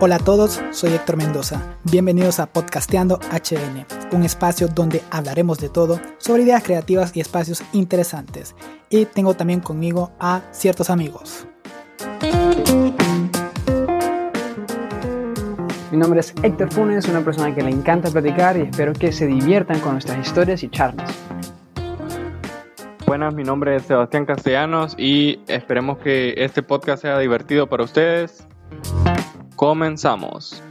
Hola 0.00 0.14
a 0.14 0.18
todos, 0.20 0.62
soy 0.70 0.92
Héctor 0.92 1.16
Mendoza. 1.16 1.60
Bienvenidos 1.82 2.38
a 2.38 2.46
Podcasteando 2.46 3.18
HN, 3.32 3.84
un 4.12 4.22
espacio 4.22 4.68
donde 4.68 5.02
hablaremos 5.10 5.58
de 5.58 5.70
todo 5.70 6.00
sobre 6.18 6.44
ideas 6.44 6.62
creativas 6.62 7.16
y 7.16 7.20
espacios 7.20 7.64
interesantes. 7.72 8.54
Y 8.90 9.06
tengo 9.06 9.34
también 9.34 9.58
conmigo 9.58 10.12
a 10.20 10.42
ciertos 10.52 10.88
amigos. 10.88 11.48
Mi 15.90 15.98
nombre 15.98 16.20
es 16.20 16.32
Héctor 16.44 16.72
Funes, 16.72 17.08
una 17.08 17.24
persona 17.24 17.52
que 17.52 17.62
le 17.62 17.70
encanta 17.70 18.08
platicar 18.08 18.56
y 18.56 18.62
espero 18.62 18.92
que 18.92 19.10
se 19.10 19.26
diviertan 19.26 19.80
con 19.80 19.94
nuestras 19.94 20.24
historias 20.24 20.62
y 20.62 20.68
charlas. 20.68 21.10
Buenas, 23.04 23.34
mi 23.34 23.42
nombre 23.42 23.74
es 23.74 23.82
Sebastián 23.82 24.26
Castellanos 24.26 24.94
y 24.96 25.40
esperemos 25.48 25.98
que 25.98 26.34
este 26.36 26.62
podcast 26.62 27.02
sea 27.02 27.18
divertido 27.18 27.66
para 27.66 27.82
ustedes. 27.82 28.46
Comenzamos. 29.58 30.62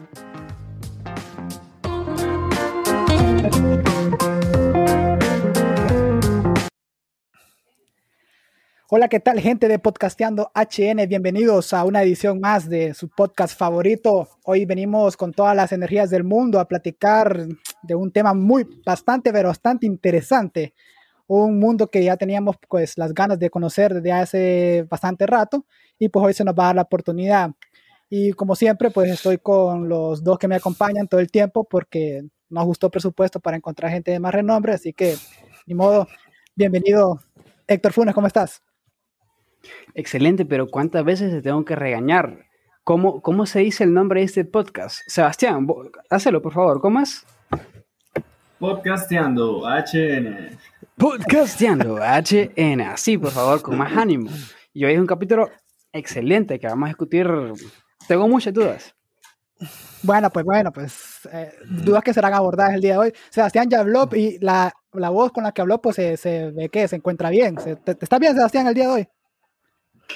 Hola, 8.89 9.09
¿qué 9.09 9.19
tal 9.19 9.41
gente 9.41 9.67
de 9.67 9.77
Podcasteando 9.79 10.53
HN? 10.55 11.05
Bienvenidos 11.09 11.73
a 11.73 11.83
una 11.83 12.01
edición 12.01 12.39
más 12.39 12.69
de 12.69 12.93
su 12.93 13.09
podcast 13.09 13.59
favorito. 13.59 14.29
Hoy 14.45 14.63
venimos 14.63 15.17
con 15.17 15.33
todas 15.33 15.53
las 15.53 15.73
energías 15.73 16.09
del 16.09 16.23
mundo 16.23 16.57
a 16.57 16.69
platicar 16.69 17.45
de 17.83 17.93
un 17.93 18.13
tema 18.13 18.33
muy, 18.33 18.65
bastante, 18.85 19.33
pero 19.33 19.49
bastante 19.49 19.85
interesante. 19.85 20.73
Un 21.27 21.59
mundo 21.59 21.88
que 21.88 22.01
ya 22.05 22.15
teníamos 22.15 22.55
pues 22.69 22.97
las 22.97 23.13
ganas 23.13 23.38
de 23.38 23.49
conocer 23.49 23.95
desde 23.95 24.13
hace 24.13 24.88
bastante 24.89 25.25
rato 25.25 25.66
y 25.99 26.07
pues 26.07 26.25
hoy 26.25 26.33
se 26.33 26.45
nos 26.45 26.55
va 26.55 26.63
a 26.63 26.67
dar 26.67 26.75
la 26.77 26.81
oportunidad. 26.83 27.51
Y 28.09 28.31
como 28.33 28.55
siempre, 28.55 28.89
pues 28.89 29.11
estoy 29.11 29.38
con 29.38 29.89
los 29.89 30.23
dos 30.23 30.39
que 30.39 30.47
me 30.47 30.55
acompañan 30.55 31.08
todo 31.08 31.19
el 31.19 31.30
tiempo 31.30 31.66
porque 31.66 32.23
no 32.50 32.61
ajustó 32.61 32.89
presupuesto 32.89 33.39
para 33.39 33.58
encontrar 33.58 33.91
gente 33.91 34.11
de 34.11 34.19
más 34.19 34.33
renombre, 34.33 34.73
así 34.73 34.94
que, 34.94 35.16
ni 35.66 35.75
modo, 35.75 36.08
bienvenido. 36.55 37.19
Héctor 37.67 37.91
Funes, 37.91 38.16
¿cómo 38.16 38.28
estás? 38.28 38.63
Excelente, 39.94 40.45
pero 40.45 40.67
¿cuántas 40.67 41.03
veces 41.03 41.31
te 41.31 41.41
tengo 41.41 41.66
que 41.66 41.75
regañar? 41.75 42.45
¿Cómo, 42.85 43.22
cómo 43.22 43.45
se 43.45 43.59
dice 43.59 43.83
el 43.83 43.94
nombre 43.94 44.22
de 44.22 44.28
este 44.28 44.45
podcast? 44.45 45.02
Sebastián, 45.08 45.67
hácelo, 46.09 46.41
por 46.41 46.53
favor, 46.53 46.80
¿cómo 46.80 47.02
es? 47.02 47.25
Podcasteando 48.58 49.63
HN. 49.67 50.58
Podcasteando 50.95 51.97
HN, 51.97 52.81
así, 52.81 53.17
por 53.17 53.31
favor, 53.31 53.61
con 53.61 53.78
más 53.78 53.97
ánimo. 53.97 54.30
Y 54.72 54.85
hoy 54.85 54.94
es 54.94 55.00
un 55.00 55.05
capítulo 55.05 55.50
excelente 55.91 56.58
que 56.58 56.67
vamos 56.67 56.85
a 56.85 56.89
discutir 56.89 57.28
tengo 58.08 58.27
muchas 58.27 58.53
dudas. 58.53 58.95
Bueno, 60.03 60.30
pues 60.30 60.45
bueno, 60.45 60.72
pues 60.72 61.27
eh, 61.31 61.52
dudas 61.66 62.03
que 62.03 62.13
serán 62.13 62.33
abordadas 62.33 62.75
el 62.75 62.81
día 62.81 62.94
de 62.94 62.97
hoy. 63.00 63.13
Sebastián 63.30 63.69
ya 63.69 63.80
habló 63.80 64.08
y 64.13 64.38
la, 64.39 64.72
la 64.94 65.09
voz 65.09 65.31
con 65.31 65.44
la 65.44 65.52
que 65.52 65.61
habló, 65.61 65.81
pues 65.81 65.95
se, 65.95 66.17
se 66.17 66.52
ve 66.52 66.69
que 66.69 66.88
se 66.88 66.95
encuentra 66.95 67.30
bien. 67.30 67.55
¿Te, 67.55 67.97
¿Está 68.00 68.19
bien, 68.19 68.35
Sebastián, 68.35 68.67
el 68.67 68.73
día 68.73 68.88
de 68.88 68.94
hoy? 68.94 69.08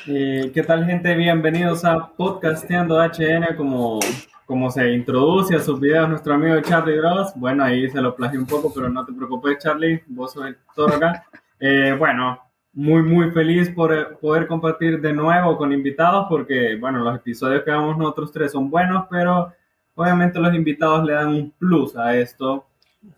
Eh, 0.07 0.51
¿Qué 0.53 0.63
tal, 0.63 0.85
gente? 0.85 1.13
Bienvenidos 1.15 1.83
a 1.83 2.11
Podcasteando 2.15 2.99
HN, 3.01 3.55
como, 3.57 3.99
como 4.45 4.69
se 4.71 4.91
introduce 4.91 5.55
a 5.55 5.59
sus 5.59 5.79
videos 5.79 6.07
nuestro 6.07 6.35
amigo 6.35 6.61
Charlie 6.61 6.97
Gross. 6.97 7.33
Bueno, 7.35 7.63
ahí 7.63 7.89
se 7.89 8.01
lo 8.01 8.15
plagié 8.15 8.39
un 8.39 8.45
poco, 8.45 8.71
pero 8.73 8.89
no 8.89 9.05
te 9.05 9.13
preocupes, 9.13 9.57
Charlie, 9.59 10.01
vos 10.07 10.33
sos 10.33 10.45
el 10.45 10.57
toro 10.75 10.95
acá. 10.95 11.25
Eh, 11.59 11.95
bueno, 11.97 12.39
muy, 12.73 13.03
muy 13.03 13.31
feliz 13.31 13.69
por 13.69 13.93
eh, 13.93 14.05
poder 14.21 14.47
compartir 14.47 15.01
de 15.01 15.13
nuevo 15.13 15.57
con 15.57 15.73
invitados 15.73 16.27
porque, 16.29 16.77
bueno, 16.77 16.99
los 16.99 17.15
episodios 17.15 17.63
que 17.63 17.71
damos 17.71 17.97
nosotros 17.97 18.31
tres 18.31 18.51
son 18.51 18.69
buenos, 18.69 19.05
pero 19.09 19.53
obviamente 19.95 20.39
los 20.39 20.53
invitados 20.53 21.05
le 21.05 21.13
dan 21.13 21.27
un 21.27 21.51
plus 21.51 21.95
a 21.97 22.15
esto. 22.15 22.65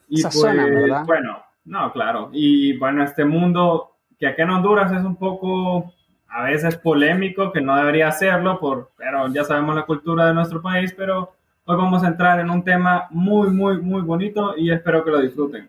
Y 0.08 0.22
pues, 0.24 0.36
bueno, 1.06 1.44
no, 1.66 1.92
claro. 1.92 2.30
Y 2.34 2.78
bueno, 2.78 3.04
este 3.04 3.26
mundo 3.26 3.92
que 4.20 4.28
aquí 4.28 4.42
en 4.42 4.50
Honduras 4.50 4.92
es 4.92 5.04
un 5.04 5.16
poco 5.16 5.94
a 6.30 6.44
veces 6.44 6.78
polémico, 6.78 7.52
que 7.52 7.62
no 7.62 7.76
debería 7.76 8.12
serlo, 8.12 8.60
por, 8.60 8.92
pero 8.98 9.28
ya 9.32 9.44
sabemos 9.44 9.76
la 9.76 9.86
cultura 9.86 10.26
de 10.28 10.34
nuestro 10.34 10.62
país, 10.62 10.94
pero 10.98 11.34
hoy 11.66 11.76
vamos 11.76 12.04
a 12.04 12.08
entrar 12.08 12.40
en 12.40 12.50
un 12.50 12.64
tema 12.64 13.08
muy, 13.12 13.50
muy, 13.50 13.80
muy 13.82 14.02
bonito 14.02 14.56
y 14.58 14.72
espero 14.72 15.04
que 15.04 15.12
lo 15.12 15.22
disfruten. 15.22 15.68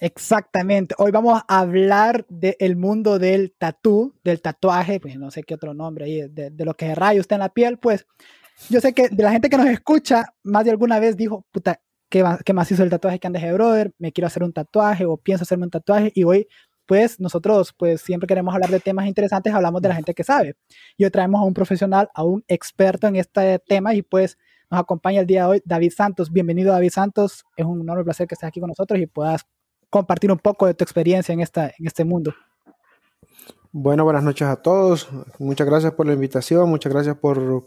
Exactamente. 0.00 0.94
Hoy 0.98 1.10
vamos 1.10 1.42
a 1.48 1.58
hablar 1.58 2.24
del 2.28 2.76
mundo 2.76 3.18
del 3.18 3.52
tatú, 3.58 4.14
del 4.22 4.40
tatuaje, 4.40 5.00
pues 5.00 5.16
no 5.18 5.30
sé 5.30 5.42
qué 5.42 5.54
otro 5.54 5.74
nombre 5.74 6.04
ahí, 6.04 6.28
de, 6.28 6.64
lo 6.64 6.74
que 6.74 6.94
raya 6.94 7.20
usted 7.20 7.34
en 7.34 7.40
la 7.40 7.48
piel. 7.48 7.78
Pues 7.78 8.06
yo 8.70 8.80
sé 8.80 8.92
que 8.92 9.08
de 9.08 9.22
la 9.22 9.32
gente 9.32 9.50
que 9.50 9.56
nos 9.56 9.66
escucha, 9.66 10.34
más 10.44 10.64
de 10.64 10.70
alguna 10.70 11.00
vez 11.00 11.16
dijo, 11.16 11.44
puta, 11.50 11.80
¿qué, 12.08 12.24
qué 12.44 12.52
más 12.52 12.70
hizo 12.70 12.84
el 12.84 12.90
tatuaje 12.90 13.18
que 13.18 13.26
andes 13.26 13.42
de 13.42 13.52
brother? 13.52 13.92
Me 13.98 14.12
quiero 14.12 14.28
hacer 14.28 14.44
un 14.44 14.52
tatuaje 14.52 15.04
o 15.04 15.16
pienso 15.16 15.42
hacerme 15.42 15.64
un 15.64 15.70
tatuaje. 15.70 16.12
Y 16.14 16.22
hoy, 16.22 16.46
pues 16.86 17.18
nosotros, 17.18 17.74
pues 17.76 18.00
siempre 18.00 18.28
queremos 18.28 18.54
hablar 18.54 18.70
de 18.70 18.80
temas 18.80 19.06
interesantes, 19.06 19.52
hablamos 19.52 19.82
de 19.82 19.88
la 19.88 19.96
gente 19.96 20.14
que 20.14 20.22
sabe. 20.22 20.54
Y 20.96 21.04
hoy 21.04 21.10
traemos 21.10 21.40
a 21.40 21.44
un 21.44 21.54
profesional, 21.54 22.08
a 22.14 22.22
un 22.22 22.44
experto 22.46 23.08
en 23.08 23.16
este 23.16 23.58
tema 23.66 23.94
y 23.94 24.02
pues 24.02 24.38
nos 24.70 24.80
acompaña 24.80 25.20
el 25.20 25.26
día 25.26 25.42
de 25.42 25.48
hoy 25.48 25.62
David 25.64 25.92
Santos. 25.96 26.30
Bienvenido 26.30 26.72
David 26.72 26.90
Santos. 26.90 27.44
Es 27.56 27.64
un 27.64 27.80
enorme 27.80 28.04
placer 28.04 28.28
que 28.28 28.34
estés 28.34 28.48
aquí 28.48 28.60
con 28.60 28.68
nosotros 28.68 29.00
y 29.00 29.06
puedas 29.06 29.46
compartir 29.90 30.30
un 30.30 30.38
poco 30.38 30.66
de 30.66 30.74
tu 30.74 30.84
experiencia 30.84 31.32
en, 31.32 31.40
esta, 31.40 31.72
en 31.78 31.86
este 31.86 32.04
mundo. 32.04 32.34
Bueno, 33.72 34.04
buenas 34.04 34.22
noches 34.22 34.48
a 34.48 34.56
todos. 34.56 35.08
Muchas 35.38 35.66
gracias 35.66 35.92
por 35.92 36.06
la 36.06 36.14
invitación, 36.14 36.68
muchas 36.68 36.92
gracias 36.92 37.16
por 37.16 37.64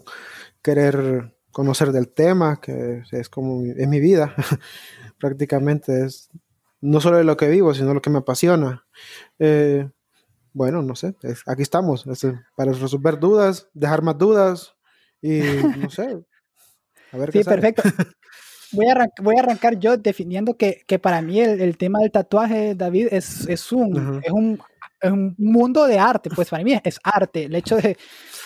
querer 0.60 1.34
conocer 1.52 1.92
del 1.92 2.08
tema, 2.08 2.60
que 2.60 3.02
es 3.10 3.28
como 3.28 3.64
es 3.64 3.88
mi 3.88 4.00
vida, 4.00 4.34
prácticamente 5.18 6.04
es 6.04 6.30
no 6.80 7.00
solo 7.00 7.18
de 7.18 7.24
lo 7.24 7.36
que 7.36 7.48
vivo, 7.48 7.72
sino 7.74 7.94
lo 7.94 8.02
que 8.02 8.10
me 8.10 8.18
apasiona. 8.18 8.84
Eh, 9.38 9.88
bueno, 10.52 10.82
no 10.82 10.96
sé, 10.96 11.14
aquí 11.46 11.62
estamos, 11.62 12.04
para 12.56 12.72
resolver 12.72 13.18
dudas, 13.18 13.68
dejar 13.72 14.02
más 14.02 14.18
dudas 14.18 14.74
y 15.20 15.40
no 15.78 15.88
sé. 15.88 16.18
A 17.12 17.16
ver 17.16 17.32
sí, 17.32 17.44
perfecto. 17.44 17.82
voy 18.72 18.86
a, 18.88 19.08
voy 19.22 19.36
a 19.36 19.40
arrancar 19.40 19.78
yo 19.78 19.96
definiendo 19.96 20.56
que, 20.56 20.82
que 20.86 20.98
para 20.98 21.22
mí 21.22 21.40
el, 21.40 21.60
el, 21.60 21.76
tema 21.76 22.00
del 22.00 22.10
tatuaje, 22.10 22.74
David, 22.74 23.08
es, 23.10 23.46
es, 23.48 23.72
un, 23.72 24.20
es, 24.24 24.30
un, 24.32 24.60
es, 25.00 25.10
un, 25.10 25.34
mundo 25.38 25.86
de 25.86 25.98
arte, 25.98 26.30
pues 26.34 26.50
para 26.50 26.64
mí 26.64 26.78
es 26.82 26.98
arte. 27.02 27.44
El 27.44 27.54
hecho 27.54 27.76
de, 27.76 27.96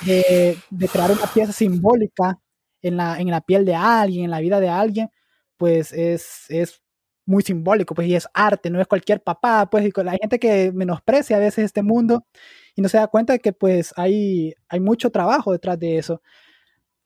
de, 0.05 0.59
de, 0.71 0.89
crear 0.89 1.11
una 1.11 1.27
pieza 1.27 1.53
simbólica 1.53 2.39
en 2.83 2.97
la, 2.97 3.19
en 3.19 3.31
la 3.31 3.41
piel 3.41 3.65
de 3.65 3.75
alguien, 3.75 4.25
en 4.27 4.31
la 4.31 4.41
vida 4.41 4.61
de 4.61 4.69
alguien, 4.69 5.09
pues 5.57 5.93
es, 5.93 6.45
es 6.49 6.83
muy 7.27 7.43
simbólico, 7.43 7.95
pues 7.95 8.09
y 8.09 8.15
es 8.15 8.29
arte, 8.35 8.71
no 8.71 8.81
es 8.81 8.87
cualquier 8.87 9.23
papá, 9.23 9.69
pues 9.71 9.85
y 9.85 9.93
hay 10.09 10.19
gente 10.21 10.39
que 10.39 10.73
menosprecia 10.73 11.37
a 11.37 11.41
veces 11.41 11.67
este 11.67 11.83
mundo 11.83 12.25
y 12.77 12.83
no 12.83 12.89
se 12.89 12.99
da 12.99 13.09
cuenta 13.09 13.33
de 13.33 13.41
que 13.41 13.53
pues 13.53 13.93
hay, 13.97 14.55
hay 14.69 14.81
mucho 14.81 15.11
trabajo 15.11 15.53
detrás 15.53 15.79
de 15.79 15.99
eso. 15.99 16.23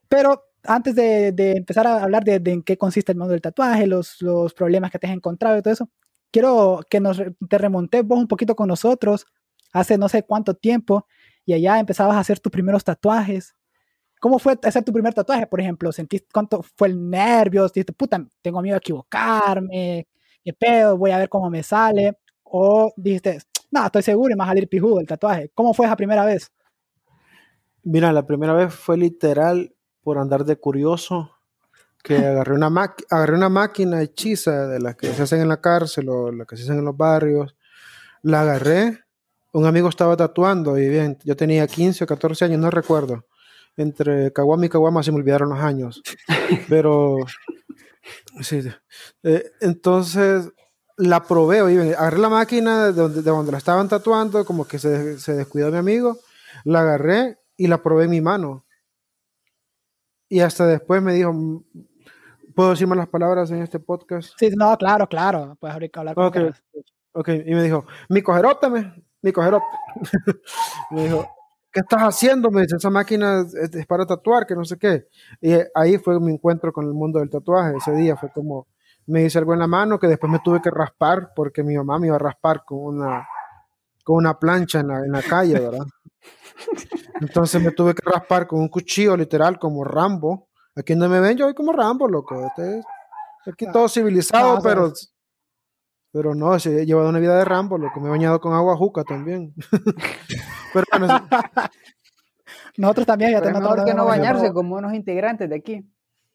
Pero 0.09 0.50
antes 0.65 0.95
de, 0.95 1.29
empezar 1.57 1.87
a 1.87 2.03
hablar 2.03 2.25
de, 2.25 2.41
en 2.51 2.63
qué 2.63 2.77
consiste 2.77 3.13
el 3.13 3.19
mundo 3.19 3.33
del 3.33 3.41
tatuaje, 3.41 3.87
los, 3.87 4.19
problemas 4.57 4.91
que 4.91 4.99
te 4.99 5.07
has 5.07 5.13
encontrado 5.13 5.59
y 5.59 5.63
todo 5.63 5.73
eso, 5.73 5.91
quiero 6.31 6.81
que 6.89 7.01
nos, 7.01 7.23
te 7.49 7.59
remontes 7.59 8.05
vos 8.05 8.19
un 8.19 8.29
poquito 8.29 8.55
con 8.55 8.69
nosotros 8.69 9.27
hace 9.73 9.99
no 9.99 10.09
sé 10.09 10.25
cuánto 10.25 10.55
tiempo 10.55 11.07
y 11.45 11.53
allá 11.53 11.79
empezabas 11.79 12.17
a 12.17 12.21
hacer 12.21 12.41
tus 12.41 12.53
primeros 12.53 12.85
tatuajes. 12.85 13.55
¿Cómo 14.21 14.39
fue 14.39 14.59
hacer 14.63 14.85
tu 14.85 14.93
primer 14.93 15.15
tatuaje, 15.15 15.47
por 15.47 15.61
ejemplo? 15.61 15.91
¿Sentiste 15.93 16.29
cuánto 16.33 16.63
fue 16.63 16.89
el 16.89 17.09
nervio? 17.09 17.67
¿Dijiste, 17.69 17.93
puta, 17.93 18.23
tengo 18.43 18.61
miedo 18.61 18.77
a 18.77 18.79
equivocarme? 18.79 20.07
¿Qué 20.45 20.53
pedo? 20.53 20.99
Voy 20.99 21.11
a 21.11 21.19
ver 21.19 21.29
cómo 21.29 21.49
me 21.49 21.63
sale. 21.63 22.19
O 22.43 22.93
dijiste, 22.97 23.39
no, 23.71 23.87
estoy 23.87 24.03
seguro 24.03 24.33
y 24.33 24.35
me 24.35 24.41
va 24.41 24.45
a 24.45 24.49
salir 24.49 24.69
pijudo 24.69 25.01
el 25.01 25.07
tatuaje. 25.07 25.51
¿Cómo 25.55 25.73
fue 25.73 25.87
esa 25.87 25.97
primera 25.97 26.25
vez? 26.25 26.53
Mira, 27.83 28.13
la 28.13 28.27
primera 28.27 28.53
vez 28.53 28.75
fue 28.75 28.99
literal 28.99 29.75
por 30.03 30.19
andar 30.19 30.45
de 30.45 30.57
curioso, 30.57 31.31
que 32.03 32.17
agarré 32.17 32.55
una, 32.55 32.95
agarré 33.11 33.35
una 33.35 33.49
máquina 33.49 34.03
hechiza 34.03 34.67
de 34.67 34.81
las 34.81 34.97
que 34.97 35.13
se 35.13 35.23
hacen 35.23 35.41
en 35.41 35.49
la 35.49 35.61
cárcel 35.61 36.09
o 36.09 36.33
las 36.33 36.47
que 36.47 36.57
se 36.57 36.65
hacen 36.65 36.79
en 36.79 36.85
los 36.85 36.97
barrios. 36.97 37.55
La 38.23 38.43
agarré, 38.43 39.05
un 39.53 39.67
amigo 39.67 39.89
estaba 39.89 40.17
tatuando 40.17 40.79
y 40.79 40.89
bien, 40.89 41.19
yo 41.25 41.37
tenía 41.37 41.67
15 41.67 42.05
o 42.05 42.07
14 42.07 42.47
años, 42.47 42.61
no 42.61 42.71
recuerdo. 42.71 43.27
Entre 43.77 44.33
Caguama 44.33 44.67
y 44.67 44.69
Caguama 44.69 45.03
se 45.03 45.13
me 45.13 45.19
olvidaron 45.19 45.51
los 45.51 45.61
años. 45.61 46.03
Pero, 46.69 47.17
sí. 48.41 48.63
Eh, 49.23 49.53
entonces, 49.61 50.51
la 50.97 51.23
probé, 51.23 51.63
oye, 51.63 51.95
agarré 51.95 52.19
la 52.19 52.29
máquina 52.29 52.87
de 52.87 52.93
donde, 52.93 53.23
de 53.23 53.31
donde 53.31 53.53
la 53.53 53.59
estaban 53.59 53.89
tatuando, 53.89 54.45
como 54.45 54.67
que 54.67 54.79
se, 54.79 55.19
se 55.19 55.35
descuidó 55.35 55.71
mi 55.71 55.79
amigo, 55.79 56.19
la 56.65 56.81
agarré 56.81 57.39
y 57.57 57.69
la 57.69 57.83
probé 57.83 58.05
en 58.05 58.11
mi 58.11 58.21
mano. 58.21 58.67
Y 60.33 60.39
hasta 60.41 60.65
después 60.65 61.03
me 61.03 61.13
dijo, 61.13 61.35
¿puedo 62.55 62.71
decir 62.71 62.87
las 62.87 63.09
palabras 63.09 63.51
en 63.51 63.63
este 63.63 63.81
podcast? 63.81 64.33
Sí, 64.39 64.49
no, 64.57 64.79
claro, 64.79 65.09
claro. 65.09 65.57
Puedes 65.59 65.77
hablar 65.93 66.15
con 66.15 66.55
Ok, 67.13 67.29
y 67.29 67.53
me 67.53 67.65
dijo, 67.65 67.85
mi 68.09 68.23
cogeróptame, 68.23 68.95
mi 69.23 69.33
cogerote. 69.33 69.67
me 70.93 71.03
dijo, 71.03 71.27
¿qué 71.73 71.81
estás 71.81 72.03
haciendo? 72.03 72.49
Me 72.53 72.63
dice, 72.63 72.77
esa 72.77 72.91
máquina 72.91 73.45
es, 73.61 73.87
para 73.87 74.07
tatuar, 74.07 74.47
que 74.47 74.55
no 74.55 74.65
sé 74.65 74.79
qué. 74.79 75.09
Y 75.41 75.53
ahí 75.75 75.99
fue 75.99 76.21
mi 76.21 76.33
encuentro 76.33 76.73
con 76.73 76.87
el 76.87 76.93
mundo 76.93 77.19
del 77.19 77.29
tatuaje. 77.29 77.77
Ese 77.77 77.93
día 77.97 78.17
fue 78.17 78.31
como, 78.31 78.69
me 79.07 79.25
hice 79.25 79.39
algo 79.39 79.53
en 79.53 79.59
la 79.59 79.67
mano 79.67 79.99
que 79.99 80.07
después 80.07 80.31
me 80.31 80.39
tuve 80.39 80.63
que 80.63 80.71
raspar 80.71 81.33
porque 81.35 81.65
mi 81.65 81.77
mamá 81.77 81.99
me 81.99 82.07
iba 82.07 82.15
a 82.15 82.21
raspar 82.21 82.63
con 82.65 82.79
una, 82.79 83.27
con 84.05 84.15
una 84.15 84.39
plancha 84.39 84.79
en 84.79 84.87
la, 84.87 84.99
en 85.01 85.11
la 85.11 85.23
calle, 85.23 85.59
¿verdad? 85.59 85.87
Entonces 87.21 87.63
me 87.63 87.71
tuve 87.73 87.95
que 87.95 88.09
raspar 88.09 88.47
con 88.47 88.61
un 88.61 88.69
cuchillo, 88.69 89.17
literal, 89.17 89.59
como 89.59 89.85
Rambo. 89.85 90.49
Aquí 90.77 90.95
no 90.95 91.09
me 91.09 91.21
ven, 91.21 91.37
yo 91.37 91.47
voy 91.47 91.55
como 91.55 91.73
Rambo, 91.73 92.09
loco. 92.09 92.47
Este 92.47 92.83
aquí 93.47 93.67
todo 93.73 93.89
civilizado, 93.89 94.61
pero 94.63 94.93
pero 96.13 96.35
no, 96.35 96.57
he 96.57 96.87
llevado 96.87 97.09
una 97.09 97.21
vida 97.21 97.39
de 97.39 97.45
Rambo, 97.45 97.79
lo 97.79 97.93
que 97.93 98.01
me 98.01 98.09
he 98.09 98.11
bañado 98.11 98.41
con 98.41 98.53
agua 98.53 98.77
juca 98.77 99.05
también. 99.05 99.55
Pero 100.73 100.87
Nosotros 102.77 103.07
también 103.07 103.33
ya 103.33 103.41
tenemos 103.41 103.63
mejor 103.63 103.85
que 103.85 103.95
no 103.95 104.05
bañarse 104.07 104.53
como 104.53 104.77
unos 104.77 104.95
integrantes 104.95 105.49
de 105.49 105.57
aquí. 105.57 105.85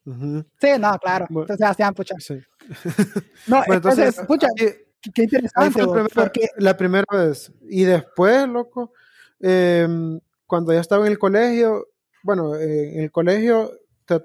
Sí, 0.04 0.68
no, 0.78 0.98
claro. 0.98 1.26
entonces, 1.28 1.56
Sebastián, 1.58 1.94
pucha. 1.94 2.14
Sí. 2.18 2.38
No, 3.46 3.62
entonces, 3.66 4.20
pucha, 4.26 4.48
qué 4.56 5.22
interesante. 5.22 5.82
porque... 6.14 6.48
La 6.56 6.76
primera 6.76 7.04
vez. 7.10 7.52
Y 7.68 7.84
después, 7.84 8.46
loco, 8.48 8.92
em, 9.40 10.20
cuando 10.46 10.72
ya 10.72 10.80
estaba 10.80 11.06
en 11.06 11.12
el 11.12 11.18
colegio, 11.18 11.86
bueno, 12.22 12.56
en 12.56 13.00
el 13.00 13.10
colegio 13.10 13.72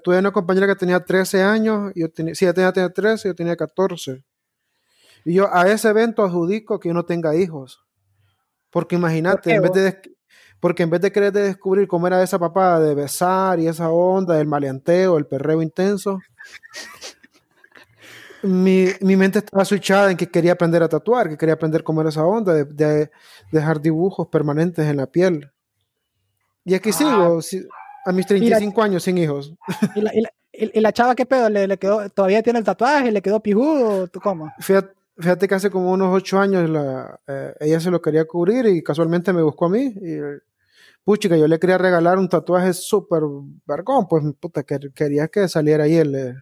tuve 0.02 0.18
una 0.18 0.32
compañera 0.32 0.66
que 0.66 0.76
tenía 0.76 1.04
13 1.04 1.42
años, 1.42 1.92
yo 1.94 2.10
tenía, 2.10 2.34
sí, 2.34 2.44
ella 2.44 2.54
tenía, 2.54 2.72
tenía 2.72 2.90
13, 2.90 3.28
yo 3.28 3.34
tenía 3.34 3.56
14. 3.56 4.24
Y 5.24 5.34
yo 5.34 5.52
a 5.52 5.68
ese 5.68 5.88
evento 5.88 6.24
adjudico 6.24 6.78
que 6.78 6.88
yo 6.88 6.94
no 6.94 7.04
tenga 7.04 7.34
hijos. 7.36 7.84
Porque 8.70 8.96
imagínate, 8.96 9.54
en 9.54 9.62
vez 9.62 9.72
de, 9.72 10.00
porque 10.60 10.84
en 10.84 10.90
vez 10.90 11.00
de 11.00 11.12
querer 11.12 11.32
descubrir 11.32 11.86
cómo 11.88 12.06
era 12.06 12.22
esa 12.22 12.38
papá 12.38 12.80
de 12.80 12.94
besar 12.94 13.60
y 13.60 13.66
esa 13.66 13.90
onda, 13.90 14.40
el 14.40 14.46
maleanteo, 14.46 15.18
el 15.18 15.26
perreo 15.26 15.60
intenso, 15.62 16.20
mi, 18.42 18.86
mi, 19.00 19.16
mente 19.16 19.38
estaba 19.38 19.64
switchada 19.64 20.10
en 20.10 20.16
que 20.16 20.28
quería 20.28 20.52
aprender 20.52 20.82
a 20.82 20.88
tatuar, 20.88 21.28
que 21.28 21.36
quería 21.36 21.54
aprender 21.54 21.82
cómo 21.82 22.00
era 22.00 22.10
esa 22.10 22.24
onda, 22.24 22.52
de, 22.52 23.10
dejar 23.50 23.80
dibujos 23.80 24.28
permanentes 24.28 24.86
en 24.86 24.96
la 24.96 25.06
piel. 25.06 25.50
Y 26.64 26.74
aquí 26.74 26.90
ah. 26.90 26.92
sigo, 26.92 27.40
a 28.04 28.12
mis 28.12 28.26
35 28.26 28.82
años 28.82 29.02
sin 29.04 29.18
hijos. 29.18 29.54
¿Y 29.94 30.00
la, 30.00 30.12
y 30.52 30.80
la, 30.80 30.92
chava 30.92 31.14
qué 31.14 31.26
pedo? 31.26 31.48
¿Le, 31.48 31.78
quedó, 31.78 32.08
¿Todavía 32.10 32.42
tiene 32.42 32.58
el 32.58 32.64
tatuaje? 32.64 33.10
¿Le 33.10 33.22
quedó 33.22 33.40
pijudo? 33.40 34.08
¿Cómo? 34.22 34.52
Fíjate, 34.58 34.94
fíjate 35.16 35.48
que 35.48 35.54
hace 35.54 35.70
como 35.70 35.92
unos 35.92 36.14
ocho 36.14 36.38
años 36.38 36.68
la, 36.68 37.20
eh, 37.26 37.54
ella 37.60 37.80
se 37.80 37.90
lo 37.90 38.02
quería 38.02 38.24
cubrir 38.24 38.66
y 38.66 38.82
casualmente 38.82 39.32
me 39.32 39.42
buscó 39.42 39.66
a 39.66 39.70
mí. 39.70 39.94
Y, 39.96 40.18
puchica, 41.04 41.36
yo 41.36 41.48
le 41.48 41.58
quería 41.58 41.78
regalar 41.78 42.18
un 42.18 42.28
tatuaje 42.28 42.72
súper 42.72 43.22
vergón, 43.66 44.06
pues 44.08 44.24
puta, 44.38 44.62
quería 44.62 45.28
que 45.28 45.48
saliera 45.48 45.84
ahí 45.84 45.96
el, 45.96 46.14
eh, 46.14 46.34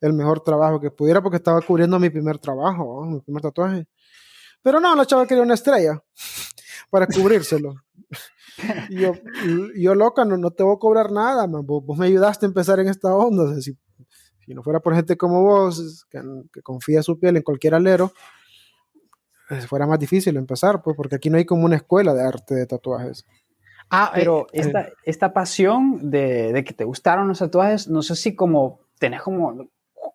el, 0.00 0.12
mejor 0.12 0.40
trabajo 0.40 0.80
que 0.80 0.90
pudiera 0.90 1.22
porque 1.22 1.36
estaba 1.36 1.60
cubriendo 1.60 1.98
mi 1.98 2.10
primer 2.10 2.38
trabajo, 2.38 3.04
mi 3.04 3.20
primer 3.20 3.42
tatuaje. 3.42 3.86
Pero 4.62 4.80
no, 4.80 4.94
la 4.94 5.06
chava 5.06 5.26
quería 5.26 5.42
una 5.42 5.54
estrella 5.54 6.02
para 6.90 7.06
cubrírselo. 7.06 7.74
yo, 8.90 9.12
yo 9.76 9.94
loca, 9.94 10.24
no, 10.24 10.36
no 10.36 10.50
te 10.50 10.62
voy 10.62 10.76
a 10.76 10.78
cobrar 10.78 11.10
nada, 11.10 11.46
Vos, 11.46 11.98
me 11.98 12.06
ayudaste 12.06 12.46
a 12.46 12.48
empezar 12.48 12.80
en 12.80 12.88
esta 12.88 13.14
onda. 13.14 13.60
si 13.60 13.76
si 14.50 14.54
no 14.54 14.64
fuera 14.64 14.80
por 14.80 14.96
gente 14.96 15.16
como 15.16 15.42
vos, 15.42 16.06
que, 16.10 16.20
confía 16.62 17.04
su 17.04 17.20
piel 17.20 17.36
en 17.36 17.44
cualquier 17.44 17.72
alero, 17.72 18.12
pues, 19.48 19.64
fuera 19.68 19.86
más 19.86 20.00
difícil 20.00 20.36
empezar, 20.36 20.82
pues, 20.82 20.96
porque 20.96 21.14
aquí 21.14 21.30
no 21.30 21.38
hay 21.38 21.44
como 21.44 21.64
una 21.64 21.76
escuela 21.76 22.12
de 22.14 22.22
arte 22.22 22.56
de 22.56 22.66
tatuajes. 22.66 23.24
Ah, 23.90 24.10
pero 24.12 24.48
eh, 24.52 24.60
esta, 24.60 24.88
esta 25.04 25.32
pasión 25.32 26.10
de, 26.10 26.52
de, 26.52 26.64
que 26.64 26.74
te 26.74 26.82
gustaron 26.82 27.28
los 27.28 27.38
tatuajes, 27.38 27.86
no 27.86 28.02
sé 28.02 28.16
si 28.16 28.34
como 28.34 28.80
tenés 28.98 29.22
como, 29.22 29.68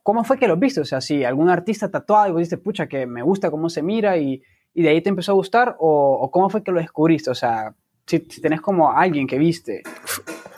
¿cómo 0.03 0.23
fue 0.23 0.37
que 0.37 0.47
lo 0.47 0.57
viste? 0.57 0.81
O 0.81 0.85
sea, 0.85 1.01
si 1.01 1.23
algún 1.23 1.49
artista 1.49 1.89
tatuado 1.89 2.27
y 2.27 2.31
vos 2.31 2.41
dices, 2.41 2.59
pucha, 2.59 2.87
que 2.87 3.05
me 3.05 3.21
gusta 3.21 3.51
cómo 3.51 3.69
se 3.69 3.81
mira 3.81 4.17
y, 4.17 4.41
y 4.73 4.83
de 4.83 4.89
ahí 4.89 5.01
te 5.01 5.09
empezó 5.09 5.31
a 5.31 5.35
gustar, 5.35 5.75
o, 5.79 6.19
o, 6.21 6.31
cómo 6.31 6.49
fue 6.49 6.63
que 6.63 6.71
lo 6.71 6.79
descubriste? 6.79 7.29
O 7.29 7.35
sea, 7.35 7.73
si, 8.05 8.19
si 8.29 8.41
tenés 8.41 8.61
como 8.61 8.91
alguien 8.91 9.27
que 9.27 9.37
viste. 9.37 9.83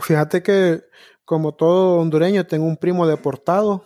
Fíjate 0.02 0.44
que 0.44 0.82
como 1.26 1.54
todo 1.54 2.00
hondureño, 2.00 2.46
tengo 2.48 2.66
un 2.66 2.78
primo 2.78 3.06
deportado 3.06 3.84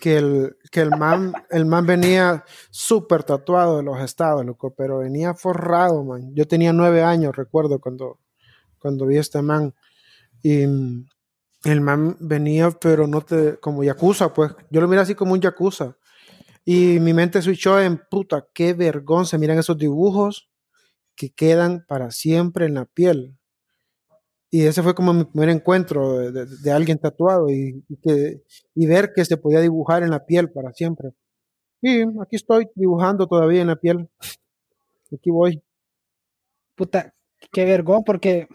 que 0.00 0.16
el, 0.16 0.56
que 0.70 0.80
el 0.80 0.90
man, 0.90 1.32
el 1.50 1.64
man 1.64 1.86
venía 1.86 2.44
súper 2.70 3.24
tatuado 3.24 3.78
de 3.78 3.82
los 3.82 4.00
estados, 4.00 4.44
loco, 4.44 4.74
pero 4.76 4.98
venía 4.98 5.34
forrado, 5.34 6.04
man. 6.04 6.32
Yo 6.34 6.46
tenía 6.46 6.72
nueve 6.72 7.02
años, 7.02 7.36
recuerdo, 7.36 7.80
cuando, 7.80 8.18
cuando 8.78 9.06
vi 9.06 9.16
a 9.16 9.20
este 9.20 9.42
man. 9.42 9.74
Y 10.42 10.64
el 11.64 11.80
man 11.80 12.16
venía, 12.20 12.70
pero 12.70 13.06
no 13.06 13.20
te, 13.20 13.58
como 13.58 13.84
yakuza, 13.84 14.32
pues. 14.32 14.52
Yo 14.70 14.80
lo 14.80 14.88
miré 14.88 15.02
así 15.02 15.14
como 15.14 15.32
un 15.32 15.40
yakuza. 15.40 15.96
Y 16.64 17.00
mi 17.00 17.14
mente 17.14 17.40
switchó 17.42 17.80
en, 17.80 18.00
puta, 18.10 18.46
qué 18.54 18.74
vergüenza, 18.74 19.38
miran 19.38 19.58
esos 19.58 19.78
dibujos 19.78 20.50
que 21.14 21.30
quedan 21.30 21.84
para 21.88 22.10
siempre 22.10 22.66
en 22.66 22.74
la 22.74 22.84
piel 22.84 23.38
y 24.50 24.64
ese 24.64 24.82
fue 24.82 24.94
como 24.94 25.12
mi 25.12 25.24
primer 25.24 25.50
encuentro 25.50 26.32
de, 26.32 26.70
alguien 26.72 26.98
tatuado 26.98 27.50
y, 27.50 27.84
que, 28.02 28.42
y 28.74 28.86
ver 28.86 29.12
que 29.14 29.24
se 29.24 29.36
podía 29.36 29.60
dibujar 29.60 30.02
en 30.02 30.10
la 30.10 30.24
piel 30.24 30.50
para 30.50 30.72
siempre. 30.72 31.10
Y 31.82 32.02
aquí 32.02 32.36
estoy 32.36 32.68
dibujando 32.74 33.26
todavía 33.26 33.60
en 33.60 33.66
la 33.66 33.76
piel. 33.76 34.08
Aquí 35.12 35.30
voy. 35.30 35.62
Puta, 36.74 37.14
qué 37.52 37.66
vergón, 37.66 38.04
porque 38.04 38.48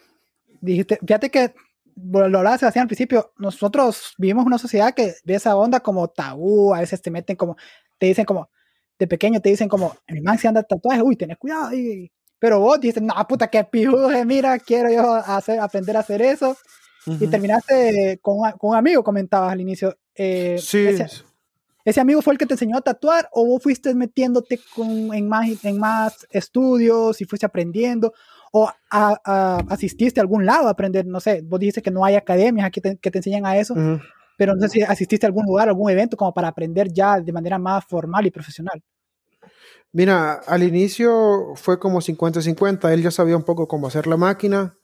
dijiste, 0.61 0.97
fíjate 1.05 1.29
que 1.29 1.53
lo 1.95 2.25
hablaba 2.25 2.57
Sebastián 2.57 2.83
al 2.83 2.87
principio, 2.87 3.33
nosotros 3.37 4.13
vivimos 4.17 4.45
una 4.45 4.57
sociedad 4.57 4.93
que 4.93 5.15
ve 5.23 5.35
esa 5.35 5.55
onda 5.55 5.79
como 5.79 6.07
tabú, 6.07 6.73
a 6.73 6.79
veces 6.79 7.01
te 7.01 7.11
meten 7.11 7.35
como, 7.35 7.57
te 7.97 8.07
dicen 8.07 8.25
como, 8.25 8.49
de 8.99 9.07
pequeño 9.07 9.39
te 9.41 9.49
dicen 9.49 9.69
como, 9.69 9.95
mi 10.07 10.21
man 10.21 10.37
se 10.37 10.47
anda 10.47 10.63
tatuaje, 10.63 11.01
uy, 11.01 11.15
tenés 11.15 11.37
cuidado, 11.37 11.73
y, 11.73 12.11
pero 12.43 12.59
vos 12.59 12.77
dices, 12.79 13.01
no, 13.01 13.13
puta, 13.25 13.47
qué 13.47 13.63
pijudo, 13.63 14.09
mira, 14.25 14.59
quiero 14.59 14.91
yo 14.91 15.13
hacer, 15.13 15.61
aprender 15.61 15.95
a 15.95 16.01
hacer 16.01 16.21
eso. 16.21 16.57
Y 17.05 17.27
terminaste 17.27 18.19
con, 18.21 18.37
con, 18.57 18.71
un 18.71 18.75
amigo, 18.75 19.01
comentabas 19.01 19.53
al 19.53 19.61
inicio. 19.61 19.97
Eh, 20.13 20.57
sí. 20.59 20.87
Ese, 21.85 22.01
amigo 22.01 22.21
fue 22.21 22.33
el 22.33 22.37
que 22.37 22.45
te 22.45 22.53
enseñó 22.53 22.77
a 22.77 22.81
tatuar 22.81 23.29
o 23.31 23.45
vos 23.45 23.63
fuiste 23.63 23.95
metiéndote 23.95 24.59
con, 24.75 25.13
en, 25.13 25.27
más, 25.29 25.63
en 25.63 25.79
más 25.79 26.27
estudios 26.31 27.21
y 27.21 27.25
fuiste 27.25 27.45
aprendiendo? 27.45 28.13
¿O 28.55 28.69
asististe 28.85 30.19
a 30.19 30.23
algún 30.23 30.45
lado 30.45 30.67
a 30.67 30.71
aprender? 30.71 31.07
No 31.07 31.19
sé, 31.19 31.41
vos 31.43 31.59
dijiste 31.59 31.81
que 31.81 31.89
no 31.89 32.05
hay 32.05 32.13
academias 32.13 32.67
aquí 32.67 32.81
que 32.81 33.09
te 33.09 33.17
enseñan 33.17 33.47
a 33.47 33.57
eso, 33.57 33.73
pero 34.37 34.53
no 34.53 34.61
sé 34.61 34.69
si 34.69 34.81
asististe 34.83 35.25
a 35.25 35.29
algún 35.29 35.47
lugar, 35.47 35.69
algún 35.69 35.89
evento 35.89 36.15
como 36.15 36.31
para 36.35 36.49
aprender 36.49 36.93
ya 36.93 37.19
de 37.19 37.31
manera 37.33 37.57
más 37.57 37.83
formal 37.83 38.27
y 38.27 38.31
profesional. 38.31 38.83
Mira, 39.91 40.33
al 40.33 40.61
inicio 40.61 41.53
fue 41.55 41.79
como 41.79 41.99
50-50, 41.99 42.93
él 42.93 43.01
ya 43.01 43.09
sabía 43.09 43.35
un 43.35 43.43
poco 43.43 43.67
cómo 43.67 43.87
hacer 43.87 44.05
la 44.05 44.17
máquina 44.17 44.77